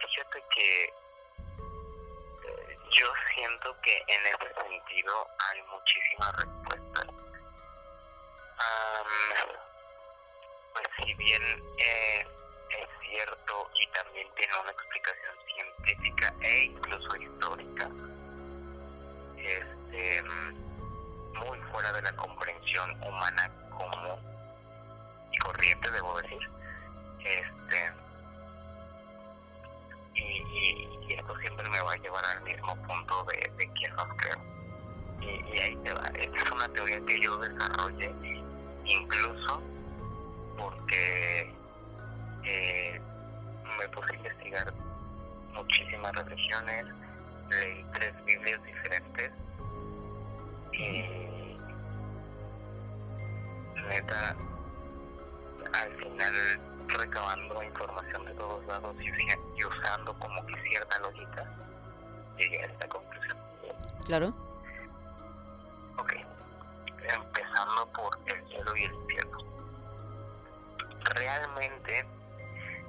Fíjate 0.00 0.44
que... 0.50 0.84
Eh, 0.86 0.92
yo 2.90 3.06
siento 3.36 3.76
que 3.84 3.98
en 3.98 4.26
ese 4.26 4.52
sentido 4.52 5.28
hay 5.52 5.62
muchísimas 5.70 6.32
respuestas 6.32 6.85
pues 10.72 10.86
si 10.98 11.14
bien 11.14 11.42
eh, 11.78 12.26
es 12.70 12.88
cierto 13.08 13.70
y 13.74 13.86
también 13.88 14.26
tiene 14.36 14.52
una 14.60 14.70
explicación 14.70 15.36
científica 15.54 16.34
e 16.40 16.64
incluso 16.64 17.16
histórica, 17.16 17.90
este, 19.36 20.22
muy 20.22 21.58
fuera 21.72 21.92
de 21.92 22.02
la 22.02 22.12
comprensión 22.16 22.90
humana 23.02 23.50
común 23.70 24.20
y 25.32 25.38
corriente, 25.38 25.90
debo 25.90 26.20
decir. 26.20 26.50
Este, 27.20 27.92
y, 30.14 31.14
esto 31.14 31.36
siempre 31.36 31.68
me 31.68 31.80
va 31.80 31.92
a 31.92 31.96
llevar 31.96 32.24
al 32.24 32.42
mismo 32.42 32.74
punto 32.82 33.24
de, 33.24 33.52
de 33.56 33.72
quien 33.72 33.94
nos 33.94 34.08
creo. 34.16 34.36
Y, 35.20 35.58
ahí 35.58 35.76
te 35.76 35.92
va. 35.92 36.06
Esta 36.08 36.38
es 36.38 36.50
una 36.50 36.68
teoría 36.68 37.00
que 37.06 37.20
yo 37.20 37.36
desarrollé 37.38 38.35
incluso 38.86 39.62
porque 40.56 41.54
eh, 42.44 43.00
me 43.78 43.88
puse 43.88 44.12
a 44.12 44.16
investigar 44.16 44.74
muchísimas 45.52 46.12
religiones, 46.12 46.86
leí 47.50 47.84
tres 47.92 48.24
Biblias 48.24 48.62
diferentes 48.64 49.30
y 50.72 51.26
neta 53.88 54.36
al 55.74 55.92
final 55.96 56.34
recabando 56.88 57.62
información 57.62 58.24
de 58.24 58.34
todos 58.34 58.64
lados 58.66 58.94
y, 59.00 59.64
usando 59.64 60.18
como 60.18 60.46
que 60.46 60.68
cierta 60.68 60.98
lógica 61.00 61.50
llegué 62.38 62.62
a 62.62 62.66
esta 62.66 62.88
conclusión. 62.88 63.36
Claro. 64.04 64.34
Ok. 65.98 66.25
Empezando 67.14 67.88
por 67.92 68.18
el 68.26 68.48
cielo 68.48 68.76
y 68.76 68.84
el 68.84 68.94
infierno. 68.94 69.38
Realmente 71.14 72.06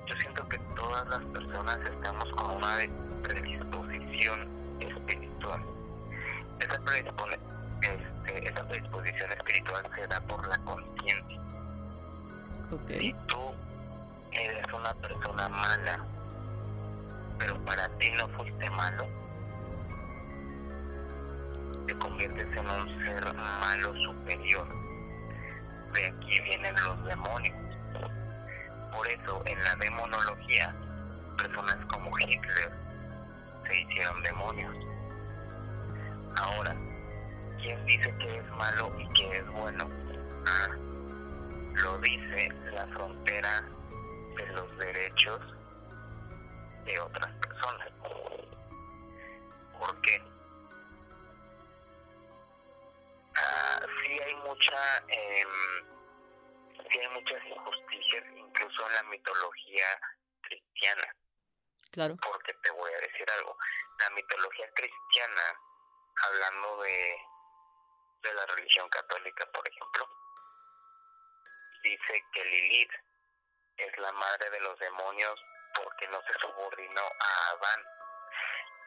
yo 0.08 0.16
siento 0.20 0.48
que 0.50 0.58
todas 0.76 1.08
las 1.08 1.22
personas 1.26 1.80
estamos 1.90 2.30
con 2.32 2.58
una 2.58 2.78
predisposición 3.24 4.50
espiritual. 4.80 5.62
Esa, 6.60 6.80
este, 7.82 8.50
esa 8.50 8.68
predisposición 8.68 9.32
espiritual 9.34 9.90
se 9.96 10.08
da 10.08 10.20
por 10.22 10.48
la 10.48 10.58
conciencia. 10.60 11.42
Okay. 12.72 13.00
Si 13.00 13.14
tú 13.28 13.54
eres 14.32 14.74
una 14.74 14.94
persona 14.96 15.50
mala, 15.50 16.06
pero 17.38 17.64
para 17.66 17.88
ti 17.98 18.10
no 18.12 18.28
fuiste 18.30 18.70
malo, 18.72 19.08
te 21.88 21.98
conviertes 21.98 22.46
en 22.56 22.70
un 22.70 23.04
ser 23.04 23.34
malo 23.34 23.94
superior. 24.04 24.68
De 25.94 26.06
aquí 26.06 26.42
vienen 26.42 26.76
los 26.76 27.06
demonios 27.06 27.68
por 28.92 29.08
eso, 29.08 29.44
en 29.46 29.64
la 29.64 29.76
demonología, 29.76 30.76
personas 31.38 31.78
como 31.88 32.10
Hitler 32.20 32.74
se 33.66 33.82
hicieron 33.82 34.24
demonios. 34.24 34.76
Ahora, 36.38 36.76
¿quién 37.60 37.86
dice 37.86 38.16
que 38.18 38.38
es 38.38 38.50
malo 38.52 38.92
y 39.00 39.08
que 39.14 39.38
es 39.38 39.48
bueno? 39.50 39.90
Ah, 40.48 40.76
lo 41.84 42.00
dice 42.00 42.50
la 42.74 42.88
frontera 42.88 43.70
de 44.38 44.48
los 44.48 44.78
derechos 44.78 45.42
de 46.86 47.00
otras 47.00 47.32
personas. 47.34 47.90
¿Por 49.78 50.02
qué? 50.02 50.27
Mucha... 54.48 55.04
Eh, 55.08 55.46
sí 56.90 57.00
hay 57.00 57.10
muchas 57.10 57.44
injusticias 57.46 58.24
incluso 58.36 58.88
en 58.88 58.94
la 58.94 59.04
mitología 59.04 60.00
cristiana. 60.42 61.16
Claro. 61.92 62.16
Porque 62.22 62.54
te 62.54 62.72
voy 62.72 62.92
a 62.94 63.00
decir 63.00 63.30
algo. 63.32 63.58
La 64.00 64.10
mitología 64.12 64.70
cristiana, 64.74 65.42
hablando 66.24 66.82
de, 66.84 67.18
de 68.24 68.34
la 68.34 68.46
religión 68.46 68.88
católica, 68.90 69.46
por 69.52 69.68
ejemplo, 69.68 70.10
dice 71.84 72.24
que 72.34 72.46
Lilith 72.46 72.92
es 73.78 73.98
la 73.98 74.12
madre 74.12 74.50
de 74.50 74.60
los 74.62 74.80
demonios 74.80 75.36
porque 75.76 76.08
no 76.08 76.22
se 76.22 76.34
subordinó 76.40 77.02
a 77.02 77.50
Adán. 77.52 77.86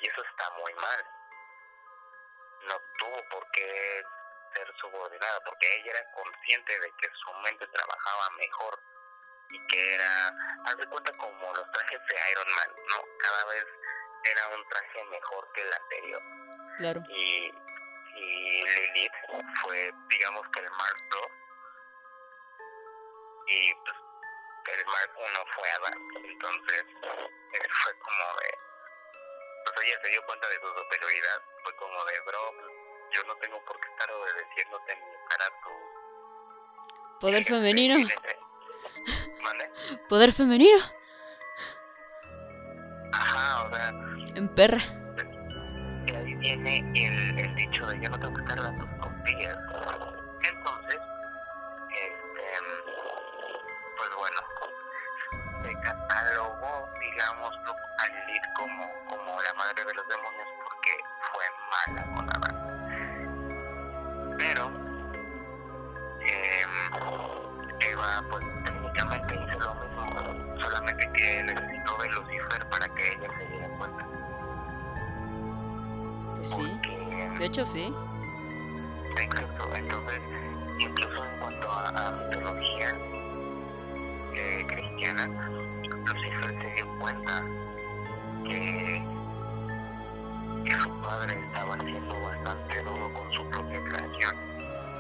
Y 0.00 0.08
eso 0.08 0.22
está 0.22 0.50
muy 0.58 0.72
mal. 0.74 1.06
No 2.68 2.74
tuvo 2.98 3.28
por 3.30 3.50
qué 3.52 4.02
ser 4.54 4.72
subordinada, 4.80 5.40
porque 5.44 5.76
ella 5.76 5.92
era 5.92 6.12
consciente 6.12 6.80
de 6.80 6.92
que 6.98 7.08
su 7.14 7.32
mente 7.42 7.66
trabajaba 7.66 8.30
mejor 8.38 8.80
y 9.50 9.66
que 9.66 9.94
era, 9.94 10.28
haz 10.66 10.76
de 10.76 10.86
cuenta 10.86 11.12
como 11.16 11.54
los 11.54 11.70
trajes 11.72 12.00
de 12.06 12.16
Iron 12.32 12.54
Man, 12.54 12.74
¿no? 12.88 13.04
Cada 13.18 13.44
vez 13.46 13.66
era 14.24 14.48
un 14.48 14.68
traje 14.68 15.04
mejor 15.04 15.52
que 15.52 15.62
el 15.62 15.72
anterior. 15.72 16.22
Claro. 16.78 17.02
Y, 17.08 17.52
y 18.16 18.64
Lilith 18.64 19.12
fue, 19.62 19.92
digamos 20.08 20.42
que 20.52 20.60
el 20.60 20.70
Mark 20.70 20.96
II, 21.12 21.40
y 23.48 23.74
pues 23.74 23.96
el 24.66 24.84
Mark 24.86 25.10
I 25.18 25.52
fue 25.54 25.70
Adam, 25.70 25.94
entonces 26.14 26.84
fue 27.02 27.98
como 27.98 28.40
de, 28.40 28.54
pues 29.64 29.86
ella 29.86 30.00
se 30.02 30.08
dio 30.10 30.24
cuenta 30.26 30.48
de 30.48 30.60
su 30.60 30.68
superioridad, 30.68 31.42
fue 31.64 31.76
como 31.76 32.04
de, 32.04 32.20
bro, 32.20 32.54
yo 33.12 33.22
no 33.26 33.34
tengo 33.36 33.64
por 33.64 33.80
qué 33.80 33.88
estar 33.88 34.10
obedeciéndote 34.10 34.96
ni 34.96 35.14
estar 35.14 35.42
a 35.42 35.50
tu... 35.62 35.70
Poder 37.20 37.44
femenino. 37.52 38.08
Poder 40.08 40.32
femenino. 40.32 40.78
Ajá, 43.12 43.64
o 43.64 43.68
sea... 43.74 43.88
En 44.36 44.48
perra. 44.54 44.80
Y 46.06 46.14
ahí 46.14 46.34
viene 46.36 46.78
el, 46.94 47.38
el 47.38 47.54
dicho 47.56 47.86
de 47.86 48.00
yo 48.00 48.08
no 48.10 48.18
tengo 48.18 48.34
que 48.34 48.40
estar 48.42 48.58
a 48.58 48.74
tus 48.76 48.88
costillas. 49.00 49.56
Entonces, 50.42 50.98
este, 51.90 52.42
pues 53.96 54.10
bueno, 54.16 54.40
se 55.62 55.72
catalogó, 55.80 56.90
digamos, 57.00 57.52
a 57.98 58.06
Lilith 58.06 58.46
como, 58.56 58.84
como 59.06 59.40
la 59.42 59.54
madre 59.54 59.84
de 59.84 59.94
los 59.94 60.06
demonios 60.08 60.48
porque 60.64 60.92
fue 61.32 61.44
mala 61.70 62.06
de 77.40 77.46
hecho, 77.46 77.64
sí. 77.64 77.94
Exacto. 79.16 79.74
Entonces, 79.74 80.20
incluso 80.78 81.24
en 81.24 81.38
cuanto 81.40 81.70
a, 81.70 81.88
a 81.88 82.12
mitología 82.12 82.90
eh, 84.34 84.66
cristiana, 84.66 85.26
Lucifer 86.04 86.60
se 86.60 86.74
dio 86.74 86.98
cuenta 86.98 87.42
que, 88.44 89.02
que 90.66 90.72
su 90.72 91.00
padre 91.00 91.40
estaba 91.46 91.78
siendo 91.80 92.20
bastante 92.20 92.82
duro 92.82 93.14
con 93.14 93.32
su 93.32 93.48
propia 93.48 93.84
creación 93.84 94.36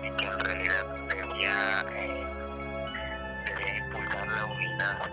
y 0.02 0.16
que 0.16 0.24
en 0.24 0.40
realidad 0.40 0.86
debía, 1.10 1.84
eh, 1.92 2.24
debía 3.48 3.76
impulsar 3.84 4.26
la 4.26 4.46
unidad, 4.46 5.10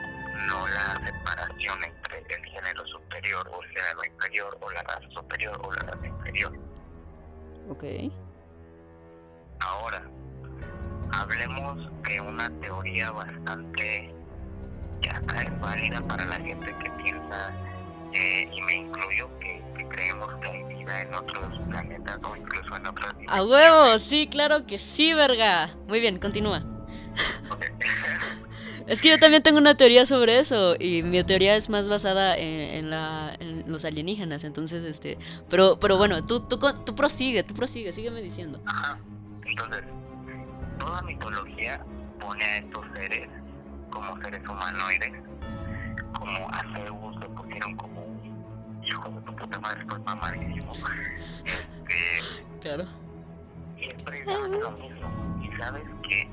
no 0.47 0.65
la 0.67 1.05
separación 1.05 1.84
entre 1.84 2.36
el 2.38 2.45
género 2.45 2.86
superior 2.86 3.49
o 3.51 3.61
el 3.61 3.69
género 3.69 4.05
inferior 4.13 4.57
o 4.61 4.71
la 4.71 4.82
raza 4.84 5.09
superior 5.13 5.59
o 5.61 5.73
la 5.73 5.82
raza 5.91 6.07
inferior. 6.07 6.66
Ok. 7.70 7.84
Ahora, 9.59 10.03
hablemos 11.11 11.89
de 12.03 12.22
una 12.22 12.49
teoría 12.61 13.11
bastante 13.11 14.13
ya 15.01 15.22
es 15.43 15.59
válida 15.59 16.01
para 16.07 16.26
la 16.26 16.36
gente 16.36 16.76
que 16.84 16.91
piensa, 17.03 17.53
eh, 18.13 18.49
y 18.51 18.61
me 18.61 18.76
incluyo, 18.76 19.30
que, 19.39 19.61
que, 19.78 19.88
creemos 19.88 20.34
que 20.41 20.47
hay 20.47 20.63
vida 20.63 21.01
en 21.01 21.13
otros 21.13 21.59
planetas 21.70 22.20
o 22.24 22.36
incluso 22.36 22.76
en 22.76 22.88
otras 22.88 23.13
¡A 23.28 23.43
huevo! 23.43 23.99
Sí, 23.99 24.28
claro 24.32 24.65
que 24.65 24.78
sí, 24.78 25.13
verga. 25.13 25.70
Muy 25.88 25.99
bien, 25.99 26.18
continúa. 26.20 26.63
Es 28.88 29.01
que 29.01 29.09
yo 29.09 29.19
también 29.19 29.43
tengo 29.43 29.57
una 29.57 29.75
teoría 29.75 30.05
sobre 30.05 30.39
eso 30.39 30.75
y 30.79 31.03
mi 31.03 31.21
teoría 31.23 31.55
es 31.57 31.69
más 31.69 31.89
basada 31.89 32.38
en, 32.38 32.61
en, 32.85 32.89
la, 32.89 33.35
en 33.39 33.65
los 33.67 33.83
alienígenas, 33.83 34.45
entonces, 34.45 34.83
este, 34.85 35.17
pero, 35.49 35.77
pero 35.77 35.97
bueno, 35.97 36.25
tú, 36.25 36.39
tú, 36.39 36.57
tú 36.57 36.95
prosigue, 36.95 37.43
tú 37.43 37.53
prosigue, 37.53 37.91
sígueme 37.91 38.21
diciendo. 38.21 38.61
Ajá, 38.65 38.97
entonces, 39.45 39.83
toda 40.79 41.01
mitología 41.01 41.85
pone 42.19 42.43
a 42.43 42.57
estos 42.59 42.85
seres 42.95 43.27
como 43.89 44.21
seres 44.21 44.41
humanoides, 44.47 45.11
como 46.17 46.49
a 46.49 46.63
Zeus 46.73 47.19
le 47.19 47.29
pusieron 47.29 47.75
como 47.75 48.03
un 48.03 48.83
hijo 48.85 49.09
de 49.09 49.21
tu 49.21 49.35
puta 49.35 49.59
madre, 49.59 49.85
pues 49.85 49.99
mamadísimo. 50.05 50.73
Claro. 52.61 52.85
Y 53.77 53.89
es 53.89 54.03
precisamente 54.03 54.59
lo 54.59 54.71
mismo. 54.71 55.39
Y 55.41 55.55
sabes 55.55 55.83
que 56.03 56.29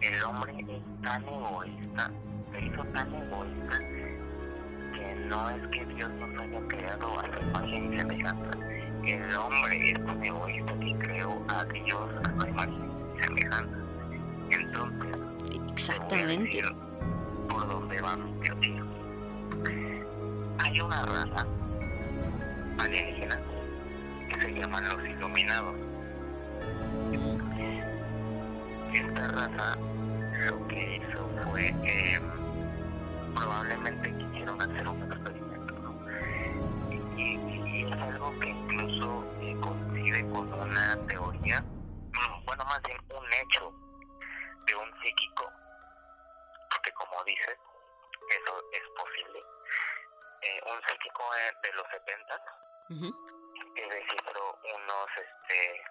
el 0.00 0.24
hombre 0.24 0.54
es 0.58 0.95
tan 1.06 1.22
egoísta, 1.22 2.10
se 2.52 2.66
hizo 2.66 2.84
tan 2.86 3.14
egoísta, 3.14 3.78
que 4.92 5.14
no 5.28 5.50
es 5.50 5.68
que 5.68 5.86
Dios 5.86 6.10
nos 6.14 6.40
haya 6.40 6.60
creado 6.66 7.20
a 7.20 7.24
su 7.32 7.42
imagen 7.42 7.92
y 7.92 7.98
semejanza. 7.98 8.50
El 9.06 9.36
hombre 9.36 9.90
es 9.90 10.04
tan 10.04 10.24
egoísta 10.24 10.78
que 10.80 10.98
creó 10.98 11.44
a 11.48 11.64
Dios 11.66 12.08
a 12.24 12.40
su 12.40 12.48
imagen 12.48 12.90
y 13.16 13.22
semejanza. 13.22 13.76
Entonces, 14.50 15.22
Exactamente. 15.70 16.62
por 17.48 17.68
dónde 17.68 18.00
va 18.00 18.16
mi 18.16 18.32
teoría. 18.40 18.84
Hay 20.58 20.80
una 20.80 21.02
raza 21.04 21.46
alienígena 22.78 23.40
que 24.28 24.40
se 24.40 24.54
llaman 24.54 24.88
los 24.88 25.08
iluminados. 25.08 25.74
Esta 28.92 29.28
raza 29.28 29.78
lo 30.38 30.66
que 30.68 30.96
hizo 30.96 31.30
fue 31.44 31.66
eh, 31.68 32.20
probablemente 33.34 34.16
quisieron 34.18 34.60
hacer 34.60 34.88
un 34.88 35.02
experimento, 35.02 35.74
¿no? 35.80 35.94
Y, 36.90 37.36
y 37.78 37.84
es 37.84 38.02
algo 38.02 38.38
que 38.40 38.48
incluso 38.48 39.24
eh, 39.40 39.56
coincide 39.60 40.28
con 40.30 40.52
una 40.52 41.06
teoría, 41.06 41.60
mm, 41.62 42.44
bueno, 42.46 42.64
más 42.64 42.82
bien 42.82 42.98
un 43.10 43.32
hecho 43.32 43.72
de 44.66 44.74
un 44.76 44.90
psíquico, 45.02 45.52
porque 46.70 46.92
como 46.92 47.24
dices, 47.24 47.56
eso 48.30 48.62
es 48.72 48.82
posible. 48.96 49.40
Eh, 50.42 50.60
un 50.66 50.80
psíquico 50.82 51.22
de 51.62 51.72
los 51.72 51.86
70 51.90 52.42
Ujú. 52.90 53.16
que 53.74 53.86
descifró 53.88 54.58
unos 54.62 55.06
este 55.16 55.82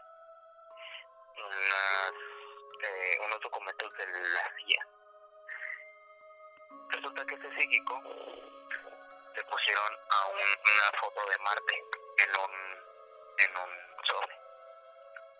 unas 1.36 2.14
eh, 2.86 3.18
unos 3.26 3.40
documentos 3.42 3.92
de 3.98 4.06
la 4.08 4.54
CIA 4.58 4.88
resulta 6.90 7.26
que 7.26 7.36
ese 7.36 7.56
psíquico 7.56 8.02
le 9.36 9.44
pusieron 9.46 9.94
a 10.12 10.28
un- 10.28 10.74
una 10.74 11.00
foto 11.00 11.26
de 11.30 11.38
Marte 11.40 11.84
en 12.18 12.30
un 12.30 12.86
en 13.38 13.52
un 13.58 14.06
sobre 14.08 14.40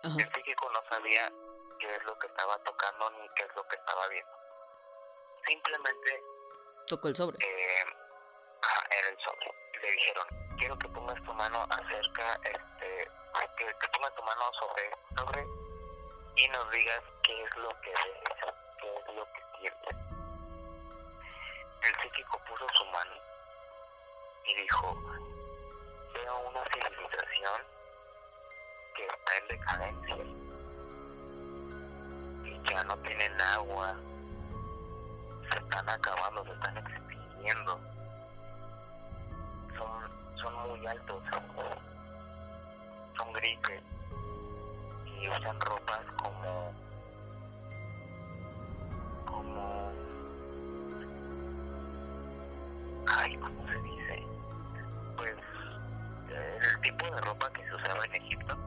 Ajá. 0.04 0.18
el 0.20 0.34
psíquico 0.34 0.70
no 0.72 0.84
sabía 0.90 1.32
qué 1.80 1.96
es 1.96 2.04
lo 2.04 2.18
que 2.20 2.28
estaba 2.28 2.58
tocando 2.64 3.10
ni 3.12 3.30
qué 3.36 3.44
es 3.44 3.56
lo 3.56 3.66
que 3.68 3.76
estaba 3.78 4.08
viendo 4.10 4.32
simplemente 5.48 6.24
Tocó 6.88 7.08
el 7.08 7.16
sobre. 7.16 7.38
eh, 7.44 7.86
ajá, 8.62 8.88
era 8.92 9.08
el 9.10 9.18
sobre. 9.24 9.52
Le 9.82 9.92
dijeron, 9.92 10.28
quiero 10.58 10.78
que 10.78 10.90
pongas 10.90 11.24
tu 11.24 11.34
mano 11.34 11.66
acerca, 11.70 12.40
este, 12.44 13.10
que, 13.58 13.66
que 13.66 13.88
pongas 13.90 14.14
tu 14.16 14.24
mano 14.24 14.52
sobre 14.60 14.92
sobre 15.18 15.48
y 16.38 16.48
nos 16.50 16.72
digas 16.72 17.02
qué 17.26 17.44
es 17.44 17.58
lo 17.58 17.70
que 17.82 17.90
ves, 17.90 18.54
qué 18.80 18.96
es 18.96 19.16
lo 19.16 19.26
que 19.26 19.42
sientes. 19.60 19.96
El 21.82 21.96
psíquico 22.02 22.40
puso 22.48 22.68
su 22.74 22.86
mano 22.86 23.16
y 24.46 24.56
dijo, 24.62 24.96
veo 26.14 26.50
una 26.50 26.64
civilización 26.66 27.62
que 28.96 29.06
está 29.08 29.38
en 29.38 29.48
decadencia 29.48 30.26
y 32.44 32.70
ya 32.70 32.84
no 32.84 32.98
tienen 33.00 33.42
agua, 33.42 33.96
se 35.52 35.58
están 35.58 35.90
acabando, 35.90 36.44
se 36.46 36.52
están 36.52 36.78
extinguiendo. 36.78 37.80
Son, 39.78 40.38
son 40.38 40.70
muy 40.70 40.88
altos, 40.88 41.24
son 43.18 43.34
grises 43.34 43.82
y 45.20 45.28
usan 45.28 45.60
ropas 45.60 46.06
como, 46.22 46.85
como, 49.36 49.92
ay, 53.08 53.38
¿cómo 53.38 53.72
se 53.72 53.82
dice? 53.82 54.24
Pues 55.18 55.36
eh, 56.30 56.60
el 56.72 56.82
tipo 56.82 57.06
de 57.14 57.22
ropa 57.22 57.52
que 57.52 57.68
se 57.68 57.76
usaba 57.76 58.06
en 58.06 58.16
Egipto 58.16 58.58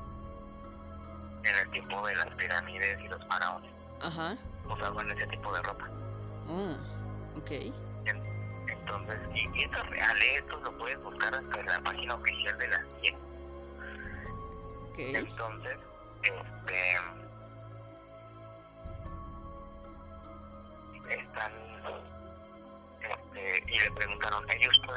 en 1.44 1.56
el 1.56 1.70
tiempo 1.70 2.06
de 2.06 2.16
las 2.16 2.26
pirámides 2.34 3.00
y 3.00 3.08
los 3.08 3.24
faraones, 3.26 3.70
Ajá. 4.02 4.36
usaban 4.68 5.10
ese 5.10 5.26
tipo 5.28 5.52
de 5.54 5.62
ropa. 5.62 5.88
Oh, 6.48 6.76
ok. 7.38 7.50
Entonces, 8.68 9.18
y, 9.34 9.62
esto 9.62 9.78
es 9.78 9.86
real, 9.90 10.16
¿eh? 10.18 10.36
esto 10.36 10.60
lo 10.60 10.76
puedes 10.78 11.00
buscar 11.02 11.34
hasta 11.34 11.60
en 11.60 11.66
la 11.66 11.80
página 11.80 12.14
oficial 12.14 12.58
de 12.58 12.68
la 12.68 12.84
CIA. 13.00 13.18
Ok. 14.88 14.98
Entonces, 14.98 15.76
este. 16.22 17.17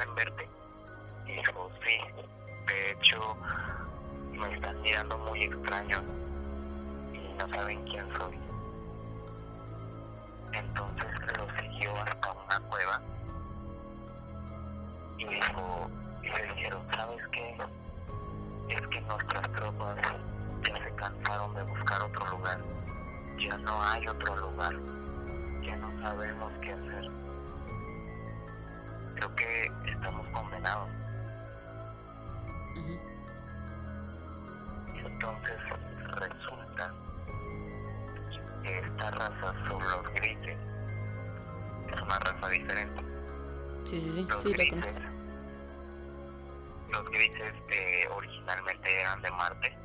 Pueden 0.02 0.16
verte? 0.16 0.49
Y 1.26 1.32
dijo, 1.34 1.72
sí. 1.86 1.99
De 2.68 2.91
hecho, 2.91 3.38
me 4.32 4.54
están 4.54 4.82
mirando 4.82 5.18
muy 5.20 5.43
extraño 5.43 6.04
y 7.14 7.34
no 7.38 7.49
saben 7.49 7.84
quién 7.86 8.08
soy. 8.16 8.39
Entonces 10.54 11.38
lo 11.38 11.60
siguió 11.60 11.95
hasta 11.97 12.32
una 12.32 12.60
cueva 12.70 13.02
y 15.18 15.26
dijo, 15.26 15.89
y 16.24 16.28
le 16.28 16.54
dijeron, 16.56 16.88
¿sabes 16.93 17.28
qué? 17.32 17.58
Es 18.70 18.88
que 18.88 19.02
nuestras 19.02 19.52
tropas 19.54 19.97
ya 20.64 20.84
se 20.84 20.95
cansaron 20.95 21.54
de 21.54 21.64
buscar 21.64 22.02
otro 22.02 22.38
lugar. 22.38 22.60
Ya 23.39 23.58
no 23.58 23.84
hay 23.84 24.08
otro 24.08 24.36
lugar. 24.38 24.74
Ya 25.64 25.76
no 25.78 26.02
sabemos 26.02 26.52
qué 26.62 26.74
hacer. 26.74 27.20
Sí. 44.56 44.72
Los 46.89 47.06
grises, 47.10 47.54
originalmente 48.12 49.02
eran 49.02 49.22
de 49.22 49.32
Marte. 49.32 49.78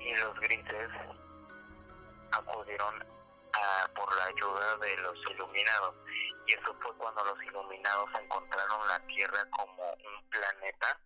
Y 0.00 0.14
los 0.16 0.40
grises 0.40 0.88
acudieron 2.32 3.02
a, 3.52 3.88
por 3.94 4.16
la 4.16 4.24
ayuda 4.24 4.76
de 4.78 4.96
los 4.98 5.16
iluminados. 5.30 5.94
Y 6.46 6.54
eso 6.54 6.74
fue 6.80 6.96
cuando 6.96 7.24
los 7.24 7.42
iluminados 7.44 8.08
encontraron 8.20 8.88
la 8.88 8.98
Tierra 9.06 9.44
como 9.50 9.92
un 9.92 10.30
planeta 10.30 11.00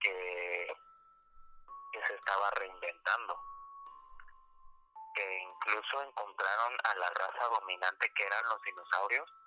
que 0.00 0.76
se 2.06 2.14
estaba 2.14 2.50
reinventando. 2.58 3.38
Que 5.14 5.38
incluso 5.38 6.02
encontraron 6.02 6.72
a 6.84 6.94
la 6.96 7.10
raza 7.10 7.48
dominante 7.60 8.12
que 8.12 8.26
eran 8.26 8.48
los 8.48 8.60
dinosaurios 8.62 9.43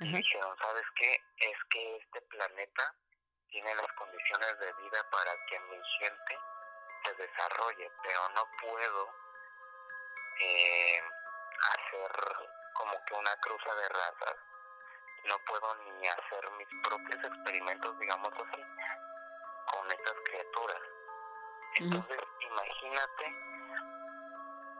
y 0.00 0.16
dijeron, 0.16 0.56
¿sabes 0.58 0.84
qué? 0.94 1.24
Es 1.38 1.64
que 1.70 1.96
este 1.96 2.22
planeta 2.22 2.94
tiene 3.48 3.74
las 3.74 3.92
condiciones 3.94 4.58
de 4.60 4.72
vida 4.74 5.10
para 5.10 5.32
que 5.46 5.60
mi 5.60 5.80
gente 5.98 6.38
se 7.04 7.14
desarrolle, 7.14 7.90
pero 8.02 8.28
no 8.36 8.44
puedo 8.60 9.14
eh, 10.40 11.02
hacer 11.72 12.12
como 12.74 13.04
que 13.04 13.14
una 13.14 13.36
cruza 13.40 13.74
de 13.74 13.88
razas. 13.88 14.36
No 15.24 15.36
puedo 15.46 15.74
ni 15.76 16.06
hacer 16.06 16.50
mis 16.52 16.68
propios 16.84 17.24
experimentos, 17.24 17.98
digamos 17.98 18.32
así, 18.32 18.62
con 19.66 19.90
estas 19.90 20.14
criaturas. 20.26 20.80
Entonces, 21.76 22.18
imagínate, 22.40 23.24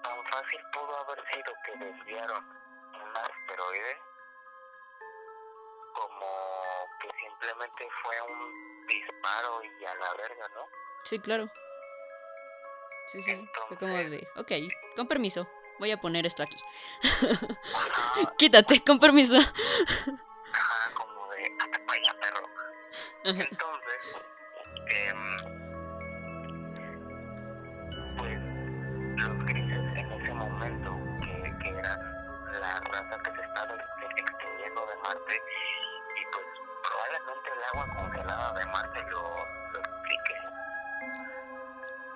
tan 0.03 0.25
fácil 0.27 0.65
pudo 0.73 0.97
haber 0.97 1.29
sido 1.33 1.53
que 1.65 1.77
desviaron 1.77 2.45
un 2.95 3.17
asteroide 3.17 4.08
como 5.99 6.27
que 7.01 7.09
simplemente 7.21 7.89
fue 8.03 8.15
un 8.23 8.87
disparo 8.87 9.63
y 9.65 9.85
a 9.85 9.95
la 9.95 10.15
verga, 10.15 10.49
¿no? 10.55 10.69
Sí, 11.05 11.19
claro. 11.19 11.51
Sí, 13.07 13.23
sí, 13.23 13.37
sí. 13.37 13.49
Fue 13.69 13.77
como 13.79 13.97
de, 13.97 14.27
ok, 14.37 14.53
con 14.97 15.09
permiso. 15.09 15.49
Voy 15.79 15.91
a 15.93 16.01
poner 16.01 16.27
esto 16.27 16.43
aquí. 16.43 16.57
Ajá, 17.03 18.35
Quítate, 18.39 18.83
con 18.85 18.99
permiso. 18.99 19.37
ajá, 19.37 20.95
como 20.95 21.27
de 21.29 21.45
hasta 21.45 21.87
para 21.87 21.99
allá, 22.01 22.21
perro. 22.21 22.47
Ajá. 23.25 23.49
Entonces, 23.51 23.78
agua 37.73 37.87
congelada 37.97 38.53
de 38.55 38.67
Marte 38.67 39.01
lo, 39.11 39.23
lo 39.73 39.79
explique. 39.79 40.35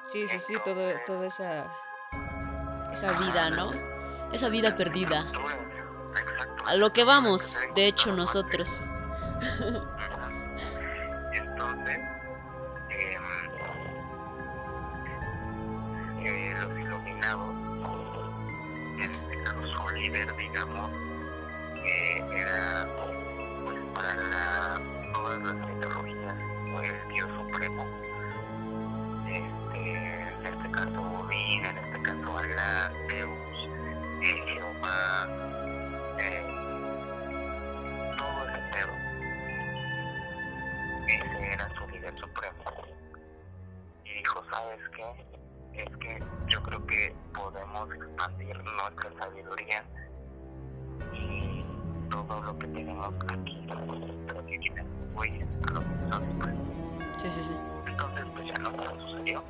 Sí, 0.07 0.29
sí, 0.29 0.39
sí, 0.39 0.55
todo, 0.65 0.93
toda 1.07 1.27
esa, 1.27 1.67
esa 2.93 3.13
vida, 3.19 3.51
¿no? 3.51 3.71
Esa 4.33 4.49
vida 4.49 4.77
perdida. 4.77 5.25
A 6.67 6.75
lo 6.75 6.93
que 6.93 7.05
vamos, 7.05 7.59
de 7.75 7.87
hecho, 7.87 8.13
nosotros. 8.13 8.85
expandir 48.33 48.57
nuestra 48.65 49.11
sabiduría 49.19 49.85
y 51.13 51.65
todo 52.11 52.43
lo 52.43 52.59
que 52.59 52.67
tenemos 52.69 53.13
aquí, 53.29 53.67
pero 54.27 54.47
que 54.47 54.59
tienen 54.59 54.87
güeyes, 55.15 55.49
a 55.69 55.73
los 55.73 55.85
que 55.85 56.13
son, 56.13 56.39
pues. 56.39 56.55
Sí, 57.19 57.31
sí, 57.31 57.43
sí. 57.43 57.57
Entonces, 57.87 58.27
pues 58.35 58.47
ya 58.47 58.55
no 58.55 58.71
sucedió. 59.01 59.45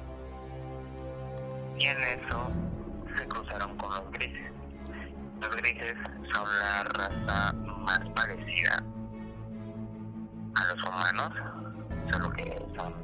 Y 1.78 1.86
en 1.86 1.98
eso 1.98 2.52
se 3.16 3.26
cruzaron 3.28 3.76
con 3.76 3.90
los 3.90 4.10
grises. 4.12 4.52
Los 5.40 5.56
grises 5.56 5.96
son 6.32 6.48
la 6.58 6.84
raza 6.84 7.52
más 7.52 8.00
parecida 8.14 8.84
a 10.54 10.74
los 10.74 10.84
humanos, 10.84 11.32
solo 12.12 12.30
que 12.30 12.64
son 12.76 12.94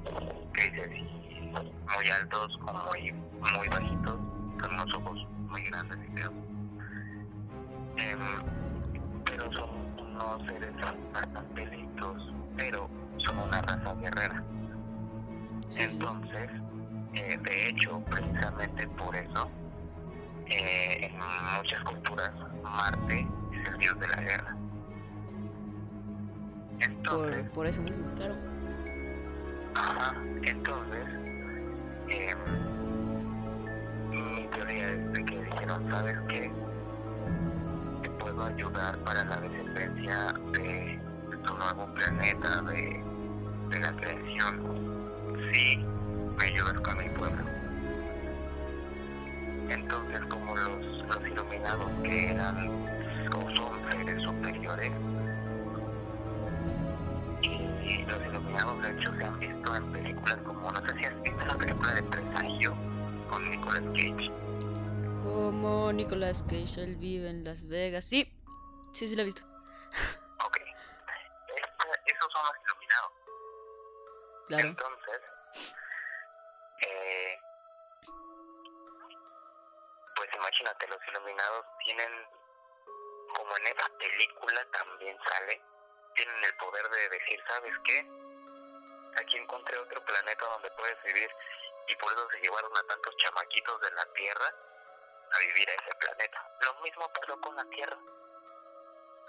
grises 0.52 0.90
y 0.92 1.50
muy 1.50 2.08
altos 2.20 2.58
o 2.66 2.72
muy, 2.88 3.12
muy 3.12 3.68
bajitos, 3.68 4.16
con 4.60 4.74
unos 4.74 4.94
ojos 4.94 5.26
muy 5.49 5.62
grandes 5.62 5.99
y 6.07 6.16
feos. 6.16 6.32
Em, 7.99 8.18
pero 9.24 9.53
son 9.53 9.70
unos 10.01 10.42
seres 10.46 10.72
bastante 11.12 11.66
listos, 11.66 12.32
pero 12.57 12.88
son 13.24 13.38
una 13.38 13.61
raza 13.62 13.94
guerrera. 13.94 14.42
Sí, 15.68 15.82
sí. 15.88 15.99
Entonces, 16.01 16.49
eh, 17.14 17.38
de 17.42 17.68
hecho, 17.68 18.01
precisamente 18.11 18.86
por 18.88 19.14
eso, 19.16 19.51
eh, 20.46 21.01
en 21.11 21.12
muchas 21.57 21.82
culturas, 21.82 22.32
Marte 22.62 23.26
es 23.53 23.68
el 23.68 23.78
dios 23.78 23.99
de 23.99 24.09
la 24.09 24.20
guerra. 24.22 24.57
Entonces, 26.80 27.42
Por, 27.42 27.53
por 27.53 27.66
eso 27.66 27.82
mismo, 27.82 28.07
claro. 28.14 28.36
ajá, 29.74 30.14
entonces, 30.42 31.05
eh, 32.09 32.34
¿sabes 35.91 36.18
qué? 36.28 36.51
Te 38.03 38.11
puedo 38.11 38.45
ayudar 38.45 38.99
para 38.99 39.24
la 39.24 39.41
descendencia 39.41 40.32
de 40.53 41.01
tu 41.45 41.57
nuevo 41.57 41.86
planeta, 41.95 42.62
de, 42.62 43.03
de 43.70 43.80
la 43.80 43.93
creación, 43.97 45.11
si 45.53 45.76
me 46.39 46.45
ayudas 46.45 46.80
con 46.80 46.99
mi 46.99 47.09
pueblo. 47.11 47.45
Entonces, 49.68 50.20
como 50.26 50.57
los, 50.57 50.86
los 51.09 51.28
iluminados 51.28 51.91
que 52.03 52.30
eran 52.30 52.70
o 53.34 53.57
son 53.57 53.91
seres 53.91 54.22
superiores, 54.22 54.93
y 57.43 58.05
los 58.05 58.26
iluminados 58.26 58.82
de 58.82 58.91
hecho 58.93 59.12
se 59.16 59.24
han 59.24 59.39
visto 59.39 59.76
en 59.76 59.93
películas 59.93 60.39
como, 60.45 60.72
no 60.72 60.80
sé 60.86 60.99
si 60.99 61.05
has 61.05 61.22
visto 61.22 61.47
la 61.47 61.55
película 61.57 61.95
de 61.95 62.03
Presagio 62.03 62.74
con 63.28 63.51
Nicolas 63.51 63.82
Cage. 63.95 64.47
Como 65.39 65.93
Nicolas 65.93 66.43
Cage, 66.43 66.82
él 66.82 66.97
vive 66.97 67.30
en 67.30 67.45
Las 67.45 67.68
Vegas. 67.68 68.05
Sí, 68.05 68.26
sí, 68.93 69.07
sí, 69.07 69.14
lo 69.14 69.22
he 69.22 69.24
visto. 69.24 69.43
Ok. 70.45 70.57
Esta- 71.47 72.01
esos 72.07 72.32
son 72.32 72.43
los 72.45 72.55
iluminados. 72.66 73.12
Claro. 74.49 74.68
Entonces, 74.68 75.20
eh, 76.80 77.41
pues 80.16 80.28
imagínate, 80.34 80.89
los 80.89 80.99
iluminados 81.07 81.66
tienen, 81.84 82.26
como 83.36 83.57
en 83.59 83.66
esa 83.68 83.89
película 83.97 84.66
también 84.72 85.16
sale, 85.22 85.62
tienen 86.16 86.45
el 86.45 86.57
poder 86.57 86.89
de 86.91 87.09
decir, 87.11 87.41
¿sabes 87.47 87.78
qué? 87.84 87.99
Aquí 89.22 89.36
encontré 89.36 89.78
otro 89.78 90.05
planeta 90.05 90.45
donde 90.47 90.70
puedes 90.72 91.01
vivir 91.05 91.30
y 91.86 91.95
por 91.95 92.12
eso 92.12 92.28
se 92.32 92.41
llevaron 92.41 92.76
a 92.76 92.82
tantos 92.89 93.16
chamaquitos 93.18 93.80
de 93.82 93.91
la 93.93 94.05
Tierra 94.14 94.53
a 95.30 95.38
vivir 95.38 95.70
a 95.70 95.74
ese 95.74 95.94
planeta. 95.96 96.50
Lo 96.62 96.82
mismo 96.82 97.12
pasó 97.12 97.40
con 97.40 97.56
la 97.56 97.64
Tierra. 97.70 97.98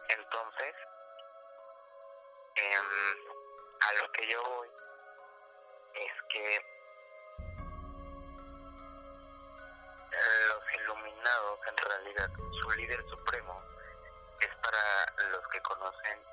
Entonces, 0.10 0.76
em, 2.56 2.86
a 3.88 3.94
lo 4.02 4.12
que 4.12 4.28
yo 4.28 4.44
voy 4.44 4.70
es 5.94 6.12
que 6.30 6.66
los 10.48 10.82
iluminados 10.82 11.60
en 11.68 11.78
realidad 11.78 12.32
su 12.62 12.72
líder 12.72 13.04
supremo 13.10 13.62
es 14.42 14.56
para 14.58 15.30
los 15.32 15.48
que 15.50 15.62
conocen 15.62 16.24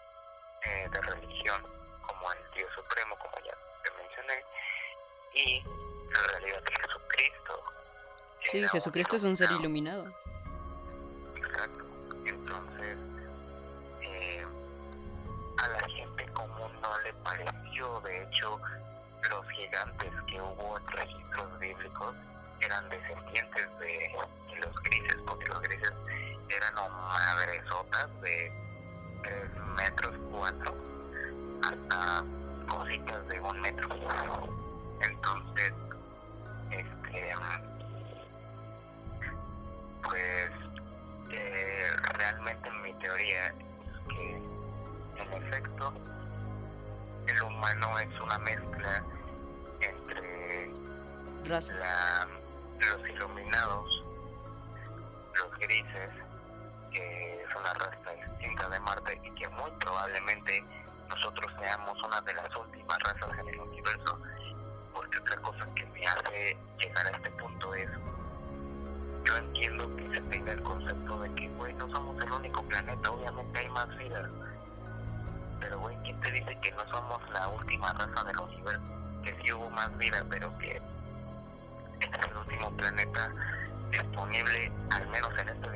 eh, 0.62 0.88
de 0.90 1.02
religión 1.02 1.85
Sí, 8.56 8.68
Jesucristo 8.68 9.16
es 9.16 9.24
un 9.24 9.36
ser 9.36 9.50
iluminado. 9.52 10.06
Exacto. 11.34 11.84
Entonces, 12.24 12.96
eh, 14.00 14.46
a 15.58 15.68
la 15.68 15.88
gente 15.88 16.26
común 16.32 16.72
no 16.80 16.98
le 17.04 17.12
pareció. 17.22 18.00
De 18.00 18.22
hecho, 18.22 18.58
los 19.28 19.48
gigantes 19.50 20.10
que 20.26 20.40
hubo 20.40 20.78
en 20.78 20.86
registros 20.86 21.58
bíblicos 21.58 22.14
eran 22.60 22.88
descendientes 22.88 23.78
de, 23.78 24.10
los 24.58 24.74
grises, 24.84 25.18
porque 25.26 25.46
los 25.48 25.60
grises 25.60 25.92
eran 26.48 26.74
madresotas 26.74 28.08
de 28.22 28.50
3 29.22 29.50
metros 29.76 30.14
4 30.30 30.75
La, 51.56 52.28
los 52.80 53.08
iluminados, 53.08 54.04
los 55.36 55.58
grises, 55.58 56.10
que 56.92 57.42
es 57.44 57.54
una 57.56 57.72
raza 57.72 58.12
distinta 58.12 58.68
de 58.68 58.78
Marte 58.80 59.18
y 59.24 59.30
que 59.30 59.48
muy 59.48 59.70
probablemente 59.80 60.62
nosotros 61.08 61.50
seamos 61.58 61.96
una 62.02 62.20
de 62.20 62.34
las 62.34 62.54
últimas 62.54 62.98
razas 62.98 63.38
en 63.38 63.48
el 63.48 63.58
universo, 63.58 64.20
porque 64.92 65.18
otra 65.18 65.36
cosa 65.38 65.66
que 65.74 65.86
me 65.86 66.06
hace 66.06 66.58
llegar 66.78 67.06
a 67.06 67.10
este 67.10 67.30
punto 67.30 67.74
es 67.74 67.88
yo 69.24 69.36
entiendo 69.38 69.96
que 69.96 70.08
se 70.14 70.20
tenga 70.20 70.52
el 70.52 70.62
concepto 70.62 71.20
de 71.20 71.34
que, 71.36 71.48
güey, 71.48 71.72
no 71.72 71.88
somos 71.88 72.22
el 72.22 72.32
único 72.32 72.62
planeta, 72.64 73.10
obviamente 73.10 73.58
hay 73.58 73.68
más 73.70 73.96
vida. 73.96 74.30
Pero, 75.60 75.78
güey, 75.78 75.96
¿quién 76.02 76.20
te 76.20 76.32
dice 76.32 76.58
que 76.60 76.70
no 76.72 76.86
somos 76.90 77.18
la 77.30 77.48
última 77.48 77.94
raza 77.94 78.24
del 78.24 78.40
universo? 78.40 78.92
Que 79.24 79.34
sí 79.42 79.52
hubo 79.52 79.70
más 79.70 79.96
vida, 79.96 80.22
pero 80.28 80.56
que 80.58 80.82
planeta 82.86 83.32
disponible, 83.90 84.70
al 84.90 85.08
menos 85.08 85.36
en 85.38 85.48
esta 85.48 85.72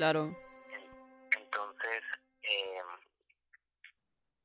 Claro. 0.00 0.34
Entonces, 1.36 2.02
eh, 2.40 2.82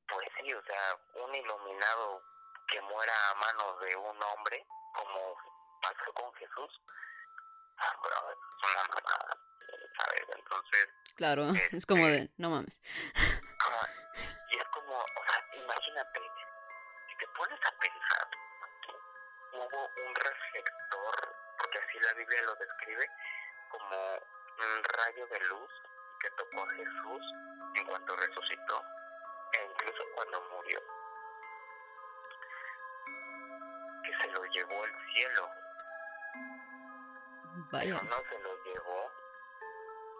pues 0.05 0.27
sí, 0.37 0.53
o 0.53 0.61
sea, 0.63 0.99
un 1.23 1.33
iluminado 1.33 2.21
que 2.67 2.81
muera 2.81 3.13
a 3.31 3.35
manos 3.35 3.79
de 3.79 3.95
un 3.95 4.21
hombre, 4.21 4.67
como 4.91 5.37
pasó 5.81 6.11
con 6.13 6.33
Jesús, 6.33 6.81
ah, 7.77 7.95
bro, 8.03 8.31
es 8.31 8.69
una 8.69 8.83
mamada, 8.95 9.39
¿sabes? 9.97 10.25
Entonces... 10.35 10.89
Claro, 11.15 11.43
es 11.71 11.85
como 11.85 12.05
de, 12.05 12.29
no 12.35 12.49
mames. 12.49 12.81
y 14.51 14.57
es 14.57 14.65
como, 14.73 14.93
o 14.93 15.23
sea, 15.25 15.63
imagínate, 15.63 16.19
si 17.07 17.15
te 17.17 17.27
pones 17.29 17.59
a 17.65 17.71
pensar, 17.79 18.27
hubo 19.53 19.89
un 20.05 20.15
reflector, 20.15 21.35
porque 21.59 21.77
así 21.77 21.97
la 22.01 22.13
Biblia 22.15 22.41
lo 22.41 22.55
describe, 22.55 23.09
como 23.69 24.34
un 24.57 24.83
rayo 24.83 25.27
de 25.27 25.39
luz 25.47 25.71
que 26.19 26.29
tocó 26.31 26.63
a 26.63 26.69
Jesús 26.71 27.21
en 27.75 27.85
cuanto 27.85 28.15
resucitó 28.15 28.83
e 29.53 29.65
incluso 29.71 30.03
cuando 30.15 30.41
murió, 30.51 30.79
que 34.03 34.13
se 34.15 34.27
lo 34.31 34.43
llevó 34.45 34.83
al 34.83 35.13
cielo, 35.13 35.49
Vaya. 37.71 37.99
pero 37.99 38.03
no 38.03 38.29
se 38.29 38.39
lo 38.39 38.63
llevó 38.63 39.11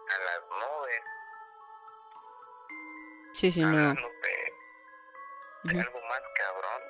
a 0.08 0.18
las 0.24 0.42
nubes, 0.50 1.02
Sí, 3.32 3.52
sí, 3.52 3.60
no. 3.60 3.70
de, 3.70 4.54
de 5.64 5.80
algo 5.80 6.00
más 6.08 6.22
cabrón, 6.36 6.82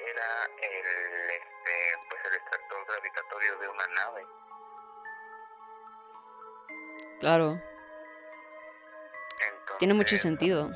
era 0.00 0.44
el, 0.62 1.30
este, 1.30 1.98
pues 2.10 2.24
el 2.24 2.34
extractor 2.34 2.86
gravitatorio 2.88 3.58
de 3.58 3.68
una 3.68 3.86
nave. 3.86 4.26
Claro, 7.26 7.60
Entonces, 9.34 9.78
tiene 9.80 9.94
mucho 9.94 10.16
sentido. 10.16 10.70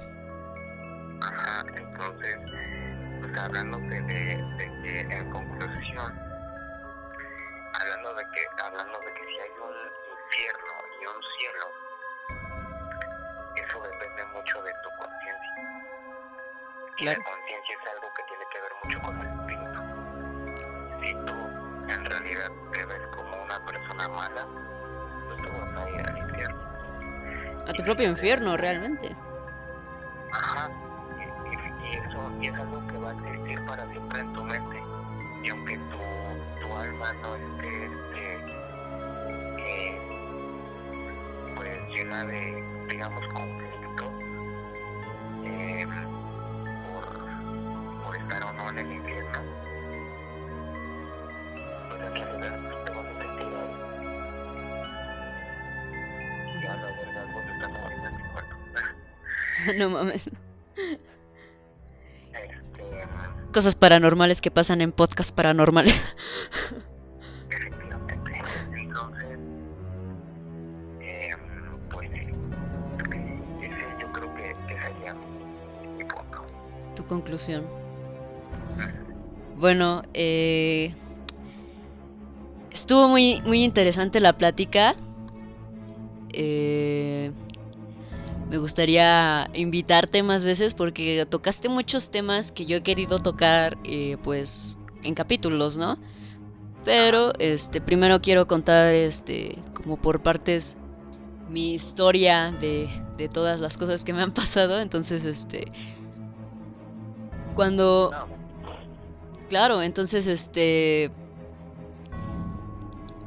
Propio 28.01 28.09
infierno, 28.09 28.57
realmente. 28.57 29.20
No 59.81 59.89
mames. 59.91 60.27
Este, 60.27 60.39
Cosas 63.53 63.75
paranormales 63.75 64.41
que 64.41 64.51
pasan 64.51 64.81
en 64.81 64.93
podcast 64.93 65.35
paranormales. 65.35 66.15
efectivamente. 67.51 68.33
Entonces, 68.77 69.39
eh, 71.01 71.31
pues, 71.91 72.11
ese 73.63 73.87
yo 74.01 74.13
creo 74.13 74.35
que, 74.37 74.55
que 74.69 74.79
sería 74.79 75.15
mi 75.97 76.05
punto. 76.05 76.47
Tu 76.95 77.05
conclusión. 77.07 77.65
Bueno, 79.57 80.03
eh, 80.15 80.95
estuvo 82.71 83.09
muy, 83.09 83.41
muy 83.45 83.65
interesante 83.65 84.21
la 84.21 84.35
plática. 84.35 84.95
Eh, 86.33 87.10
me 88.51 88.59
gustaría 88.59 89.49
invitarte 89.55 90.23
más 90.23 90.45
veces 90.45 90.75
porque 90.75 91.25
tocaste 91.31 91.69
muchos 91.69 92.11
temas 92.11 92.53
que 92.53 92.67
yo 92.67 92.77
he 92.79 92.83
querido 92.83 93.19
tocar, 93.19 93.79
eh, 93.85 94.17
pues, 94.23 94.79
en 95.03 95.15
capítulos, 95.15 95.79
¿no? 95.79 95.99
Pero, 96.85 97.33
este, 97.39 97.81
primero 97.81 98.21
quiero 98.21 98.47
contar, 98.47 98.93
este, 98.93 99.57
como 99.73 99.97
por 99.97 100.23
partes, 100.23 100.77
mi 101.49 101.75
historia 101.75 102.53
de, 102.53 102.89
de 103.17 103.29
todas 103.29 103.61
las 103.61 103.77
cosas 103.77 104.05
que 104.05 104.13
me 104.13 104.23
han 104.23 104.33
pasado. 104.35 104.81
Entonces, 104.81 105.25
este, 105.25 105.73
cuando 107.55 108.11
Claro, 109.51 109.83
entonces 109.83 110.29
este... 110.29 111.11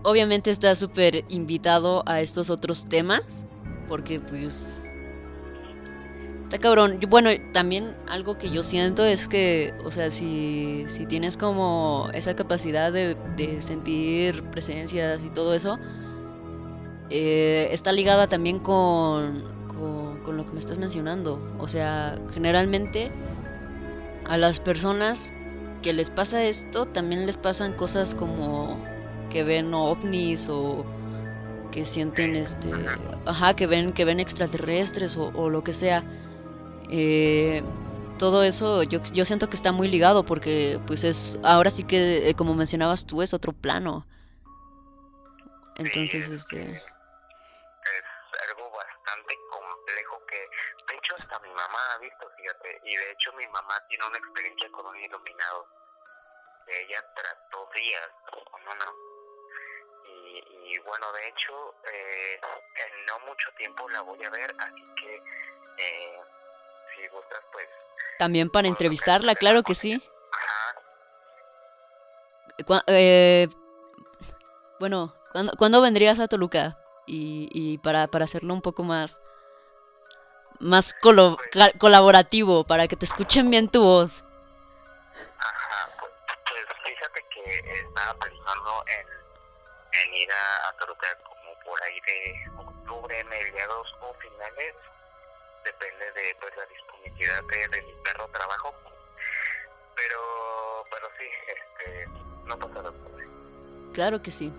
Obviamente 0.03 0.51
está 0.51 0.73
súper 0.73 1.25
invitado 1.27 2.01
a 2.05 2.21
estos 2.21 2.49
otros 2.49 2.87
temas, 2.87 3.45
porque 3.89 4.21
pues... 4.21 4.81
Está 6.53 6.67
cabrón. 6.67 6.99
Bueno, 7.09 7.31
también 7.51 7.95
algo 8.07 8.37
que 8.37 8.51
yo 8.51 8.61
siento 8.61 9.03
es 9.03 9.27
que, 9.27 9.73
o 9.83 9.89
sea, 9.89 10.11
si, 10.11 10.83
si 10.85 11.07
tienes 11.07 11.35
como 11.35 12.09
esa 12.13 12.35
capacidad 12.35 12.91
de, 12.91 13.17
de 13.35 13.59
sentir 13.59 14.43
presencias 14.51 15.23
y 15.23 15.31
todo 15.31 15.55
eso, 15.55 15.79
eh, 17.09 17.69
está 17.71 17.91
ligada 17.91 18.27
también 18.27 18.59
con, 18.59 19.45
con, 20.23 20.37
lo 20.37 20.45
que 20.45 20.51
me 20.51 20.59
estás 20.59 20.77
mencionando. 20.77 21.41
O 21.57 21.67
sea, 21.67 22.19
generalmente 22.31 23.11
a 24.25 24.37
las 24.37 24.59
personas 24.59 25.33
que 25.81 25.91
les 25.91 26.11
pasa 26.11 26.43
esto, 26.43 26.85
también 26.85 27.25
les 27.25 27.37
pasan 27.37 27.73
cosas 27.73 28.13
como 28.13 28.77
que 29.31 29.43
ven 29.43 29.73
ovnis 29.73 30.49
o 30.49 30.85
que 31.71 31.83
sienten 31.83 32.35
este, 32.35 32.69
ajá, 33.25 33.55
que 33.55 33.65
ven 33.65 33.91
que 33.91 34.05
ven 34.05 34.19
extraterrestres 34.19 35.17
o 35.17 35.49
lo 35.49 35.63
que 35.63 35.73
sea. 35.73 36.03
Eh, 36.89 37.63
todo 38.19 38.43
eso 38.43 38.83
yo, 38.83 38.99
yo 39.11 39.25
siento 39.25 39.49
que 39.49 39.55
está 39.55 39.71
muy 39.71 39.87
ligado 39.87 40.23
porque 40.23 40.79
pues 40.85 41.03
es 41.03 41.39
ahora 41.43 41.69
sí 41.69 41.83
que 41.83 42.29
eh, 42.29 42.35
como 42.35 42.53
mencionabas 42.55 43.05
tú 43.05 43.21
es 43.21 43.33
otro 43.33 43.53
plano. 43.53 44.07
Entonces 45.75 46.27
Sí, 46.27 46.33
este 46.33 46.61
es 46.61 48.05
algo 48.49 48.69
bastante 48.71 49.35
complejo 49.49 50.25
que, 50.27 50.37
de 50.87 50.95
hecho, 50.95 51.15
hasta 51.17 51.39
mi 51.39 51.49
mamá 51.49 51.79
ha 51.93 51.97
visto, 51.99 52.29
fíjate, 52.37 52.81
y 52.85 52.95
de 52.95 53.11
hecho 53.11 53.33
mi 53.33 53.47
mamá 53.47 53.75
tiene 53.89 54.05
una 54.05 54.17
experiencia 54.17 54.69
con 54.71 54.85
un 54.85 54.97
iluminado. 54.97 55.67
que 56.67 56.81
Ella 56.81 57.03
trató 57.15 57.69
días 57.73 58.09
con 58.31 58.63
y 60.65 60.79
bueno, 60.79 61.11
de 61.13 61.27
hecho, 61.27 61.75
eh, 61.91 62.39
en 62.75 63.05
no 63.05 63.19
mucho 63.27 63.51
tiempo 63.57 63.87
la 63.89 64.01
voy 64.01 64.23
a 64.23 64.29
ver, 64.29 64.55
así 64.57 64.83
que 64.95 65.21
eh, 65.77 66.19
si 66.95 67.07
gustas, 67.09 67.39
pues, 67.51 67.65
también 68.17 68.49
para 68.49 68.67
entrevistarla, 68.67 69.35
claro 69.35 69.63
que 69.63 69.75
sí. 69.75 70.01
ajá, 72.67 72.83
eh, 72.87 73.47
bueno, 74.79 75.13
¿cuándo, 75.31 75.53
cuándo 75.57 75.81
vendrías 75.81 76.19
a 76.19 76.27
Toluca? 76.27 76.77
Y, 77.05 77.49
y 77.51 77.77
para, 77.79 78.07
para 78.07 78.25
hacerlo 78.25 78.53
un 78.53 78.61
poco 78.61 78.83
más, 78.83 79.19
más 80.59 80.93
colo- 80.93 81.37
ca- 81.51 81.71
colaborativo, 81.77 82.63
para 82.65 82.87
que 82.87 82.95
te 82.95 83.05
escuchen 83.05 83.49
bien 83.49 83.67
tu 83.69 83.83
voz. 83.83 84.23
Ajá, 85.39 85.89
pues, 85.99 86.11
pues 86.45 86.65
fíjate 86.85 87.25
que 87.33 87.73
estaba 87.81 88.13
pensando 88.19 88.83
en, 88.87 89.07
en 90.01 90.13
ir 90.15 90.31
a, 90.31 90.69
a 90.69 90.73
Toluca 90.77 91.07
como 91.23 91.59
por 91.65 91.83
ahí 91.83 91.99
de 92.01 92.33
octubre, 92.57 93.23
mediados 93.25 93.87
o 94.01 94.13
finales, 94.15 94.75
depende 95.63 96.11
de 96.11 96.35
pues 96.39 96.53
la 96.57 96.65
disponibilidad 96.65 97.43
de, 97.43 97.67
de 97.77 97.81
mi 97.83 97.93
perro 98.03 98.27
trabajo, 98.29 98.73
pero 99.95 100.85
pero 100.91 101.07
sí, 101.17 101.25
este, 101.47 102.07
no 102.45 102.59
pasa 102.59 102.83
nada. 102.83 102.93
Claro 103.93 104.21
que 104.21 104.31
sí. 104.31 104.51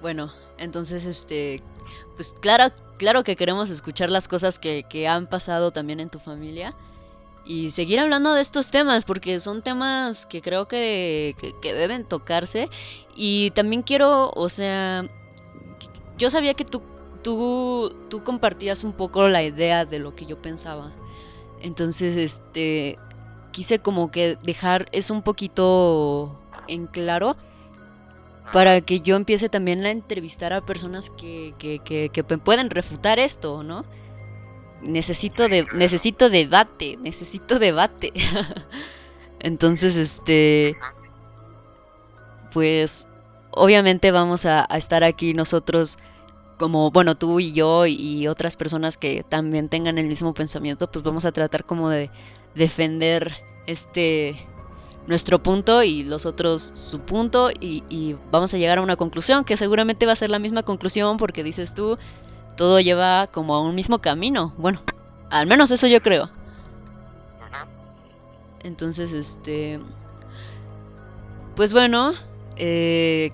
bueno, 0.00 0.32
entonces 0.58 1.04
este, 1.04 1.62
pues 2.16 2.34
claro, 2.40 2.74
claro 2.98 3.24
que 3.24 3.36
queremos 3.36 3.70
escuchar 3.70 4.10
las 4.10 4.28
cosas 4.28 4.58
que, 4.58 4.84
que 4.84 5.08
han 5.08 5.26
pasado 5.26 5.70
también 5.70 6.00
en 6.00 6.10
tu 6.10 6.18
familia 6.18 6.74
y 7.44 7.70
seguir 7.70 8.00
hablando 8.00 8.32
de 8.34 8.40
estos 8.40 8.70
temas 8.70 9.04
porque 9.04 9.40
son 9.40 9.62
temas 9.62 10.26
que 10.26 10.40
creo 10.40 10.66
que, 10.66 11.34
que, 11.60 11.74
deben 11.74 12.04
tocarse 12.04 12.68
y 13.14 13.50
también 13.50 13.82
quiero, 13.82 14.30
o 14.30 14.48
sea, 14.48 15.04
yo 16.16 16.30
sabía 16.30 16.54
que 16.54 16.64
tú, 16.64 16.82
tú, 17.24 17.92
tú 18.08 18.22
compartías 18.22 18.84
un 18.84 18.92
poco 18.92 19.28
la 19.28 19.42
idea 19.42 19.84
de 19.84 19.98
lo 19.98 20.14
que 20.14 20.26
yo 20.26 20.40
pensaba. 20.40 20.92
Entonces, 21.60 22.16
este, 22.16 22.96
quise 23.50 23.80
como 23.80 24.12
que 24.12 24.38
dejar 24.44 24.86
eso 24.92 25.12
un 25.12 25.22
poquito 25.22 26.40
en 26.68 26.86
claro 26.86 27.36
para 28.52 28.80
que 28.82 29.00
yo 29.00 29.16
empiece 29.16 29.48
también 29.48 29.84
a 29.84 29.90
entrevistar 29.90 30.52
a 30.52 30.64
personas 30.64 31.10
que, 31.10 31.54
que, 31.58 31.80
que, 31.80 32.10
que 32.10 32.22
pueden 32.22 32.70
refutar 32.70 33.18
esto, 33.18 33.64
¿no? 33.64 33.84
necesito 34.84 35.48
de 35.48 35.66
necesito 35.72 36.30
debate, 36.30 36.96
necesito 37.00 37.58
debate. 37.58 38.12
Entonces, 39.40 39.96
este 39.96 40.76
pues 42.52 43.06
obviamente 43.50 44.10
vamos 44.10 44.46
a, 44.46 44.64
estar 44.76 45.02
aquí 45.04 45.34
nosotros 45.34 45.98
como, 46.58 46.90
bueno, 46.90 47.16
tú 47.16 47.40
y 47.40 47.52
yo 47.52 47.86
y 47.86 48.26
otras 48.28 48.56
personas 48.56 48.96
que 48.96 49.24
también 49.24 49.68
tengan 49.68 49.98
el 49.98 50.06
mismo 50.06 50.34
pensamiento, 50.34 50.90
pues 50.90 51.02
vamos 51.02 51.24
a 51.24 51.32
tratar 51.32 51.64
como 51.64 51.88
de 51.88 52.10
defender 52.54 53.32
este 53.66 54.36
nuestro 55.06 55.42
punto 55.42 55.82
y 55.82 56.02
los 56.02 56.24
otros 56.24 56.62
su 56.62 57.00
punto 57.00 57.50
y, 57.50 57.84
y, 57.90 58.16
vamos 58.30 58.54
a 58.54 58.56
llegar 58.56 58.78
a 58.78 58.82
una 58.82 58.96
conclusión 58.96 59.44
que 59.44 59.56
seguramente 59.56 60.06
va 60.06 60.12
a 60.12 60.16
ser 60.16 60.30
la 60.30 60.38
misma 60.38 60.62
conclusión 60.62 61.18
porque 61.18 61.42
dices 61.42 61.74
tú, 61.74 61.98
todo 62.56 62.80
lleva 62.80 63.26
como 63.26 63.54
a 63.54 63.60
un 63.60 63.74
mismo 63.74 63.98
camino. 64.00 64.54
Bueno, 64.56 64.80
al 65.30 65.46
menos 65.46 65.70
eso 65.70 65.86
yo 65.86 66.00
creo. 66.00 66.30
Entonces, 68.62 69.12
este... 69.12 69.78
Pues 71.54 71.72
bueno, 71.72 72.12
eh, 72.56 73.30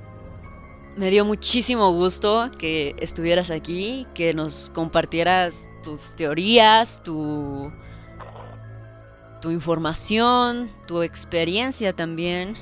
me 1.00 1.10
dio 1.10 1.24
muchísimo 1.24 1.92
gusto 1.94 2.50
que 2.58 2.94
estuvieras 2.98 3.50
aquí, 3.50 4.06
que 4.14 4.34
nos 4.34 4.70
compartieras 4.74 5.70
tus 5.82 6.14
teorías, 6.14 7.02
tu, 7.02 7.72
tu 9.40 9.50
información, 9.50 10.70
tu 10.86 11.00
experiencia 11.02 11.94
también. 11.94 12.54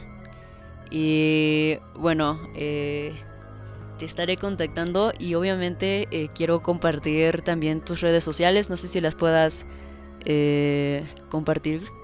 Y 0.88 1.78
bueno, 1.96 2.40
eh, 2.54 3.12
te 3.98 4.04
estaré 4.04 4.36
contactando 4.36 5.12
y 5.18 5.34
obviamente 5.34 6.06
eh, 6.12 6.28
quiero 6.32 6.62
compartir 6.62 7.42
también 7.42 7.84
tus 7.84 8.00
redes 8.02 8.22
sociales. 8.22 8.70
No 8.70 8.76
sé 8.76 8.86
si 8.86 9.00
las 9.00 9.16
puedas 9.16 9.66
eh, 10.24 11.04
compartir. 11.28 11.97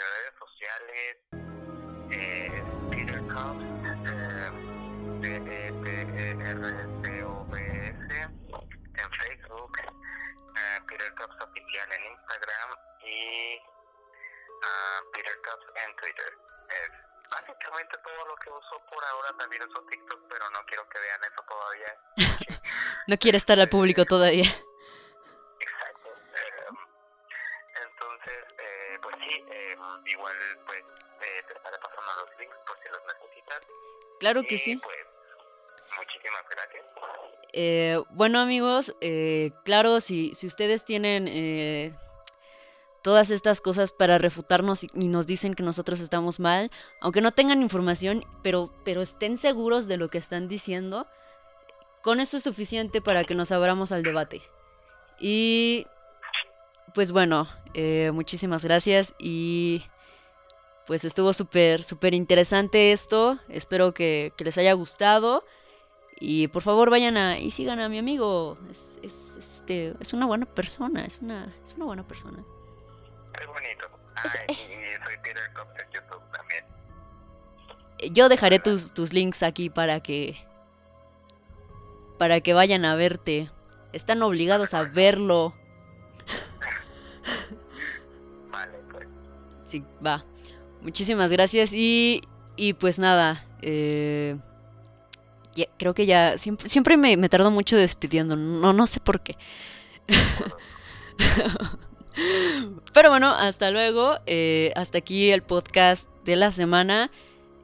Mis 0.00 0.08
redes 0.08 0.34
sociales, 0.38 1.16
eh, 2.12 2.64
Peter 2.90 3.20
RCOBS 7.10 7.60
en 8.96 9.10
Facebook, 9.12 9.72
uh, 9.82 10.86
Peter 10.86 11.14
Cups 11.14 11.36
Oficial 11.42 11.92
en 11.92 12.04
Instagram 12.12 12.70
y 13.04 13.58
uh, 14.56 15.10
Peter 15.12 15.36
Cups 15.42 15.66
en 15.84 15.96
Twitter. 15.96 16.32
Es 16.68 16.90
básicamente 17.30 17.98
todo 18.02 18.26
lo 18.26 18.36
que 18.36 18.50
uso 18.50 18.82
por 18.90 19.04
ahora. 19.04 19.36
También 19.38 19.62
uso 19.68 19.84
TikTok, 19.86 20.28
pero 20.28 20.50
no 20.50 20.64
quiero 20.66 20.88
que 20.88 20.98
vean 20.98 21.20
eso 21.24 21.42
todavía. 21.46 21.94
no 23.06 23.16
quiere 23.18 23.38
estar 23.38 23.60
al 23.60 23.68
público 23.68 24.04
todavía. 24.04 24.46
Igual 30.06 30.36
pues 30.66 30.80
eh, 30.80 31.42
te 31.46 31.54
estaré 31.54 31.78
pasando 31.78 32.26
los 32.26 32.38
links 32.38 32.56
por 32.66 32.76
si 32.82 32.88
los 32.88 33.00
necesitas. 33.06 33.60
Claro 34.18 34.42
que 34.42 34.58
sí. 34.58 34.76
Pues, 34.76 34.96
Muchísimas 35.96 36.44
gracias. 36.50 36.84
Eh, 37.52 38.00
bueno 38.10 38.38
amigos, 38.40 38.94
eh, 39.00 39.50
claro, 39.64 40.00
si, 40.00 40.34
si 40.34 40.46
ustedes 40.46 40.84
tienen 40.84 41.26
eh, 41.26 41.92
todas 43.02 43.30
estas 43.30 43.60
cosas 43.60 43.92
para 43.92 44.18
refutarnos 44.18 44.84
y, 44.84 45.08
nos 45.08 45.26
dicen 45.26 45.54
que 45.54 45.62
nosotros 45.62 46.00
estamos 46.00 46.38
mal, 46.38 46.70
aunque 47.00 47.20
no 47.20 47.32
tengan 47.32 47.62
información, 47.62 48.24
pero, 48.42 48.72
pero 48.84 49.02
estén 49.02 49.36
seguros 49.36 49.88
de 49.88 49.96
lo 49.96 50.08
que 50.08 50.18
están 50.18 50.46
diciendo, 50.48 51.06
con 52.02 52.20
eso 52.20 52.36
es 52.36 52.44
suficiente 52.44 53.00
para 53.00 53.24
que 53.24 53.34
nos 53.34 53.52
abramos 53.52 53.90
al 53.90 54.02
debate. 54.02 54.42
Y 55.18 55.86
pues 56.94 57.12
bueno, 57.12 57.48
muchísimas 58.12 58.64
gracias 58.64 59.14
y 59.18 59.84
pues 60.86 61.04
estuvo 61.04 61.32
súper, 61.32 61.84
súper 61.84 62.14
interesante 62.14 62.92
esto. 62.92 63.38
Espero 63.48 63.94
que, 63.94 64.32
que 64.36 64.44
les 64.44 64.58
haya 64.58 64.72
gustado. 64.72 65.44
Y 66.18 66.48
por 66.48 66.62
favor 66.62 66.90
vayan 66.90 67.16
a 67.16 67.38
y 67.38 67.50
sigan 67.50 67.80
a 67.80 67.88
mi 67.88 67.98
amigo. 67.98 68.58
Es, 68.70 69.00
es, 69.02 69.36
este, 69.38 69.94
es 70.00 70.12
una 70.12 70.26
buena 70.26 70.46
persona, 70.46 71.04
es 71.04 71.18
una, 71.22 71.46
es 71.62 71.74
una 71.76 71.86
buena 71.86 72.06
persona. 72.06 72.44
Es 73.40 73.46
bonito. 73.46 73.88
Ah, 74.16 74.28
y 74.48 74.54
soy 74.54 75.16
Peter 75.22 75.52
Cops 75.54 75.80
en 75.80 75.92
YouTube 75.92 76.22
también. 76.32 76.64
Yo 78.12 78.28
dejaré 78.28 78.58
tus, 78.58 78.92
tus 78.92 79.12
links 79.14 79.42
aquí 79.42 79.70
para 79.70 80.00
que 80.00 80.44
para 82.18 82.42
que 82.42 82.52
vayan 82.52 82.84
a 82.84 82.96
verte. 82.96 83.50
Están 83.92 84.22
obligados 84.22 84.74
a 84.74 84.82
verlo. 84.92 85.54
Sí, 89.70 89.84
va. 90.04 90.24
Muchísimas 90.82 91.30
gracias 91.30 91.72
y, 91.72 92.22
y 92.56 92.72
pues 92.72 92.98
nada, 92.98 93.46
eh, 93.62 94.36
creo 95.78 95.94
que 95.94 96.06
ya 96.06 96.38
siempre, 96.38 96.68
siempre 96.68 96.96
me, 96.96 97.16
me 97.16 97.28
tardo 97.28 97.52
mucho 97.52 97.76
despidiendo, 97.76 98.34
no, 98.34 98.72
no 98.72 98.86
sé 98.88 98.98
por 98.98 99.22
qué. 99.22 99.34
Pero 102.92 103.10
bueno, 103.10 103.30
hasta 103.30 103.70
luego. 103.70 104.16
Eh, 104.26 104.72
hasta 104.74 104.98
aquí 104.98 105.30
el 105.30 105.42
podcast 105.42 106.10
de 106.24 106.34
la 106.34 106.50
semana. 106.50 107.12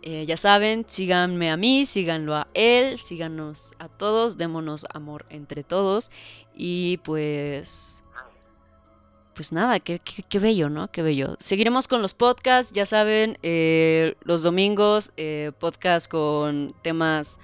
Eh, 0.02 0.26
ya 0.26 0.36
saben, 0.36 0.84
síganme 0.86 1.50
a 1.50 1.56
mí, 1.56 1.86
síganlo 1.86 2.36
a 2.36 2.46
él, 2.54 2.98
síganos 2.98 3.74
a 3.80 3.88
todos, 3.88 4.36
démonos 4.36 4.86
amor 4.94 5.26
entre 5.30 5.64
todos. 5.64 6.12
Y 6.54 6.98
pues... 6.98 8.04
Pues 9.36 9.52
nada, 9.52 9.80
qué, 9.80 10.00
qué, 10.00 10.38
bello, 10.38 10.70
¿no? 10.70 10.90
Qué 10.90 11.02
bello. 11.02 11.36
Seguiremos 11.38 11.86
con 11.88 12.00
los 12.00 12.14
podcasts, 12.14 12.72
ya 12.72 12.86
saben, 12.86 13.38
eh, 13.42 14.14
los 14.22 14.42
domingos, 14.42 15.12
podcast 15.58 16.10
con 16.10 16.72
temas 16.82 17.38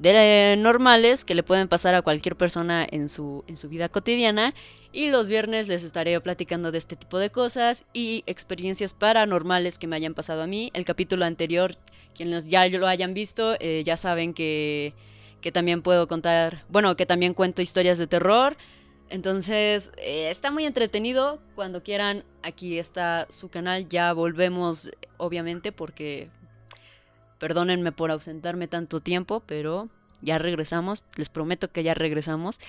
de 0.00 0.56
normales 0.56 1.26
que 1.26 1.34
le 1.34 1.42
pueden 1.42 1.68
pasar 1.68 1.94
a 1.94 2.00
cualquier 2.00 2.34
persona 2.34 2.86
en 2.90 3.10
su, 3.10 3.44
en 3.48 3.58
su 3.58 3.68
vida 3.68 3.90
cotidiana. 3.90 4.54
Y 4.92 5.10
los 5.10 5.28
viernes 5.28 5.68
les 5.68 5.84
estaré 5.84 6.18
platicando 6.22 6.72
de 6.72 6.78
este 6.78 6.96
tipo 6.96 7.18
de 7.18 7.28
cosas 7.28 7.84
y 7.92 8.24
experiencias 8.26 8.94
paranormales 8.94 9.78
que 9.78 9.86
me 9.86 9.96
hayan 9.96 10.14
pasado 10.14 10.42
a 10.42 10.46
mí. 10.46 10.70
El 10.72 10.86
capítulo 10.86 11.26
anterior, 11.26 11.76
quienes 12.14 12.48
ya 12.48 12.66
lo 12.68 12.86
hayan 12.86 13.12
visto, 13.12 13.56
eh, 13.60 13.82
ya 13.84 13.98
saben 13.98 14.32
que, 14.32 14.94
que 15.42 15.52
también 15.52 15.82
puedo 15.82 16.08
contar, 16.08 16.64
bueno, 16.70 16.96
que 16.96 17.04
también 17.04 17.34
cuento 17.34 17.60
historias 17.60 17.98
de 17.98 18.06
terror. 18.06 18.56
Entonces, 19.10 19.92
eh, 19.98 20.30
está 20.30 20.50
muy 20.50 20.64
entretenido. 20.64 21.40
Cuando 21.54 21.82
quieran, 21.82 22.24
aquí 22.42 22.78
está 22.78 23.26
su 23.28 23.50
canal. 23.50 23.88
Ya 23.88 24.12
volvemos, 24.12 24.90
obviamente, 25.18 25.72
porque 25.72 26.30
Perdónenme 27.40 27.90
por 27.90 28.10
ausentarme 28.10 28.68
tanto 28.68 29.00
tiempo, 29.00 29.40
pero 29.40 29.88
ya 30.20 30.36
regresamos. 30.36 31.06
Les 31.16 31.30
prometo 31.30 31.72
que 31.72 31.82
ya 31.82 31.94
regresamos. 31.94 32.60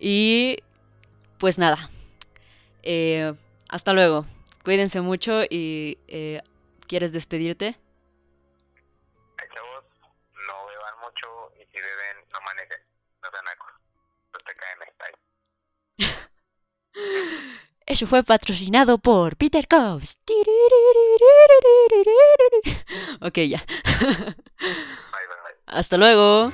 Y 0.00 0.60
pues 1.38 1.58
nada. 1.58 1.90
Eh, 2.82 3.34
hasta 3.68 3.92
luego. 3.92 4.24
Cuídense 4.64 5.02
mucho 5.02 5.42
y 5.44 5.98
eh, 6.08 6.40
¿quieres 6.88 7.12
despedirte? 7.12 7.76
Chavos, 9.54 9.84
no 10.32 10.66
beban 10.68 10.94
mucho 11.04 11.52
y 11.56 11.66
si 11.70 11.82
beben, 11.82 12.26
no 12.32 12.40
manejen. 12.46 12.83
Eso 17.86 18.06
fue 18.06 18.22
patrocinado 18.22 18.98
por 18.98 19.36
Peter 19.36 19.68
Cobbs. 19.68 20.18
Ok, 23.20 23.38
ya. 23.40 23.62
Hasta 25.66 25.96
luego. 25.96 26.50